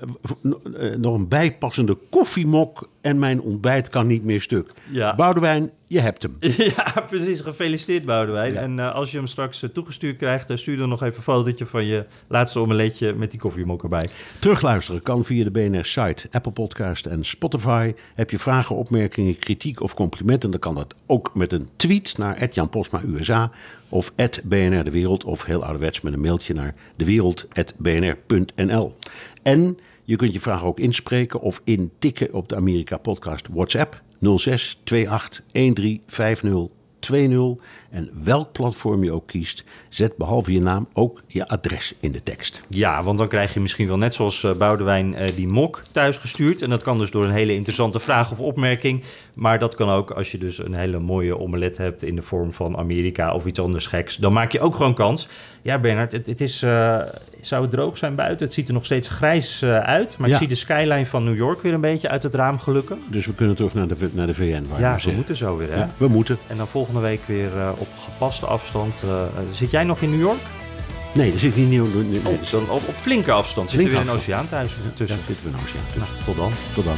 eh, 0.78 0.96
nog 0.96 1.16
een 1.16 1.28
bijpassende 1.28 1.98
koffiemok 2.10 2.90
en 3.02 3.20
mijn 3.20 3.42
ontbijt 3.42 3.90
kan 3.90 4.08
niet 4.08 4.24
meer 4.24 4.42
stuk. 4.42 4.74
Ja. 4.90 5.16
Boudewijn, 5.16 5.72
je 5.92 6.00
hebt 6.00 6.24
hem. 6.24 6.38
Ja, 6.76 7.06
precies. 7.08 7.42
Gefeliciteerd, 7.42 8.06
Boudewijn. 8.06 8.58
En 8.58 8.80
eh, 8.80 8.94
als 8.94 9.12
je 9.12 9.18
hem 9.18 9.28
straks 9.28 9.64
eh, 9.64 9.70
toegestuurd 9.70 10.18
krijgt, 10.18 10.50
eh, 10.50 10.58
stuur 10.58 10.78
dan 10.78 10.90
nog 10.90 11.04
even 11.04 11.18
een 11.18 11.24
fotootje 11.24 11.66
van 11.66 11.86
je 11.86 12.06
laatste 12.28 12.60
omeletje 12.60 13.14
met 13.14 13.32
die 13.32 13.40
koffiemok 13.40 13.84
erbij. 13.84 14.10
Terugluisteren 14.40 15.02
kan 15.02 15.26
via 15.26 15.44
de 15.44 15.52
BNR-site, 15.52 16.28
Apple 16.32 16.52
Podcast 16.52 17.06
en 17.06 17.26
Spotify. 17.26 17.94
Heb 18.16 18.30
je 18.30 18.40
vragen, 18.40 18.76
opmerkingen, 18.76 19.38
kritiek 19.38 19.82
of 19.82 19.94
complimenten... 19.94 20.52
dan 20.52 20.60
kan 20.60 20.76
dat 20.76 20.96
ook 21.06 21.36
met 21.36 21.52
een 21.52 21.70
tweet 21.76 22.18
naar 22.18 22.50
Jan 22.54 22.70
Posma 22.70 23.02
USA... 23.06 23.52
of 23.90 24.14
BNR 24.44 24.84
De 24.84 24.92
Wereld 24.92 25.24
of 25.24 25.46
heel 25.46 25.64
ouderwets 25.64 26.02
met 26.02 26.14
een 26.14 26.22
mailtje 26.22 26.54
naar 26.54 26.76
dewereld.bnr.nl. 26.96 28.96
En 29.44 29.78
je 30.04 30.16
kunt 30.16 30.34
je 30.34 30.40
vragen 30.40 30.68
ook 30.68 30.80
inspreken 30.80 31.42
of 31.42 31.62
intikken 31.64 32.34
op 32.34 32.50
de 32.50 32.56
Amerika 32.56 32.98
Podcast 32.98 33.48
WhatsApp 33.52 34.02
06 34.22 34.80
28 34.84 35.42
13 35.52 36.02
50 36.08 36.70
20. 37.02 37.56
En 37.90 38.10
welk 38.24 38.52
platform 38.52 39.04
je 39.04 39.12
ook 39.12 39.28
kiest, 39.28 39.64
zet 39.90 40.18
behalve 40.18 40.54
je 40.54 40.62
naam 40.62 40.88
ook 40.94 41.22
je 41.28 41.48
adres 41.48 41.94
in 42.00 42.12
de 42.12 42.24
tekst. 42.24 42.64
Ja, 42.68 43.04
want 43.04 43.18
dan 43.18 43.28
krijg 43.28 43.54
je 43.54 43.60
misschien 43.60 43.88
wel 43.88 43.98
net 43.98 44.14
zoals 44.14 44.44
eh, 44.44 44.52
Boudewijn 44.54 45.16
eh, 45.16 45.36
die 45.36 45.48
mok 45.48 45.84
thuisgestuurd. 45.92 46.62
En 46.62 46.70
dat 46.70 46.82
kan 46.82 46.98
dus 46.98 47.12
door 47.12 47.24
een 47.24 47.32
hele 47.32 47.54
interessante 47.54 48.00
vraag 48.00 48.32
of 48.32 48.40
opmerking. 48.40 49.04
Maar 49.34 49.60
dat 49.60 49.76
kan 49.76 49.90
ook 49.90 50.12
als 50.12 50.32
je 50.32 50.38
dus 50.38 50.58
een 50.58 50.74
hele 50.74 51.00
mooie 51.00 51.40
omelet 51.40 51.78
hebt 51.78 52.04
in 52.04 52.16
de 52.16 52.22
vorm 52.22 52.54
van 52.54 52.78
Amerika 52.78 53.34
of 53.34 53.46
iets 53.46 53.60
anders 53.60 53.88
geks. 53.88 54.16
Dan 54.16 54.34
maak 54.34 54.52
je 54.52 54.60
ook 54.60 54.76
gewoon 54.76 54.94
kans. 54.94 55.28
Ja, 55.62 55.80
Bernard, 55.80 56.12
het, 56.12 56.26
het 56.26 56.42
is, 56.42 56.64
eh, 56.64 57.00
zou 57.42 57.62
het 57.62 57.72
droog 57.72 57.98
zijn 57.98 58.16
buiten? 58.16 58.46
Het 58.46 58.56
ziet 58.56 58.68
er 58.68 58.74
nog 58.74 58.86
steeds 58.86 59.08
grijs 59.08 59.62
eh, 59.62 59.78
uit. 59.80 60.18
Maar 60.18 60.28
Ja. 60.28 60.34
ik 60.34 60.40
zie 60.40 60.48
de 60.50 60.56
skyline 60.56 61.06
van 61.06 61.24
New 61.24 61.36
York 61.36 61.62
weer 61.62 61.74
een 61.74 61.82
beetje 61.82 62.10
uit 62.10 62.24
het 62.24 62.36
raam 62.36 62.60
gelukkig. 62.60 62.98
Dus 63.10 63.26
we 63.26 63.34
kunnen 63.34 63.56
terug 63.56 63.74
naar 63.74 63.88
de, 63.88 63.96
naar 64.12 64.28
de 64.28 64.34
VN. 64.34 64.64
Waar 64.70 64.80
Ja, 64.80 64.98
we 65.04 65.12
moeten 65.12 65.38
zo 65.38 65.58
weer, 65.58 65.70
hè? 65.72 65.78
Ja, 65.78 65.90
we 65.98 66.08
moeten. 66.08 66.38
En 66.48 66.58
dan 66.58 66.68
volgende 66.68 67.00
week 67.00 67.20
weer 67.26 67.58
eh, 67.58 67.70
op 67.78 67.88
gepaste 67.98 68.46
afstand. 68.46 69.04
Zit 69.52 69.72
jij 69.72 69.84
nog 69.84 70.02
in 70.02 70.10
New 70.10 70.20
York? 70.20 70.40
Nee, 71.14 71.32
dat 71.32 71.40
zit 71.40 71.56
niet 71.56 71.70
nieuw. 71.70 71.86
Nee, 71.86 72.20
Oh, 72.26 72.52
dan 72.52 72.62
op, 72.70 72.82
op 72.88 72.96
flinke 72.96 73.32
afstand. 73.32 73.70
Zit 73.70 73.80
er 73.80 73.86
weer 73.86 73.94
Flinke 73.96 74.12
een 74.14 74.18
oceaan 74.20 74.50
thuis 74.50 74.74
Ja, 74.74 74.90
tussen. 74.94 75.20
zitten 75.28 75.46
we 75.46 75.52
nou, 75.52 75.64
ja. 75.66 75.98
Nou, 76.00 76.10
tot 76.26 76.36
dan. 76.36 76.52
Tot 76.74 76.84
dan. 76.84 76.98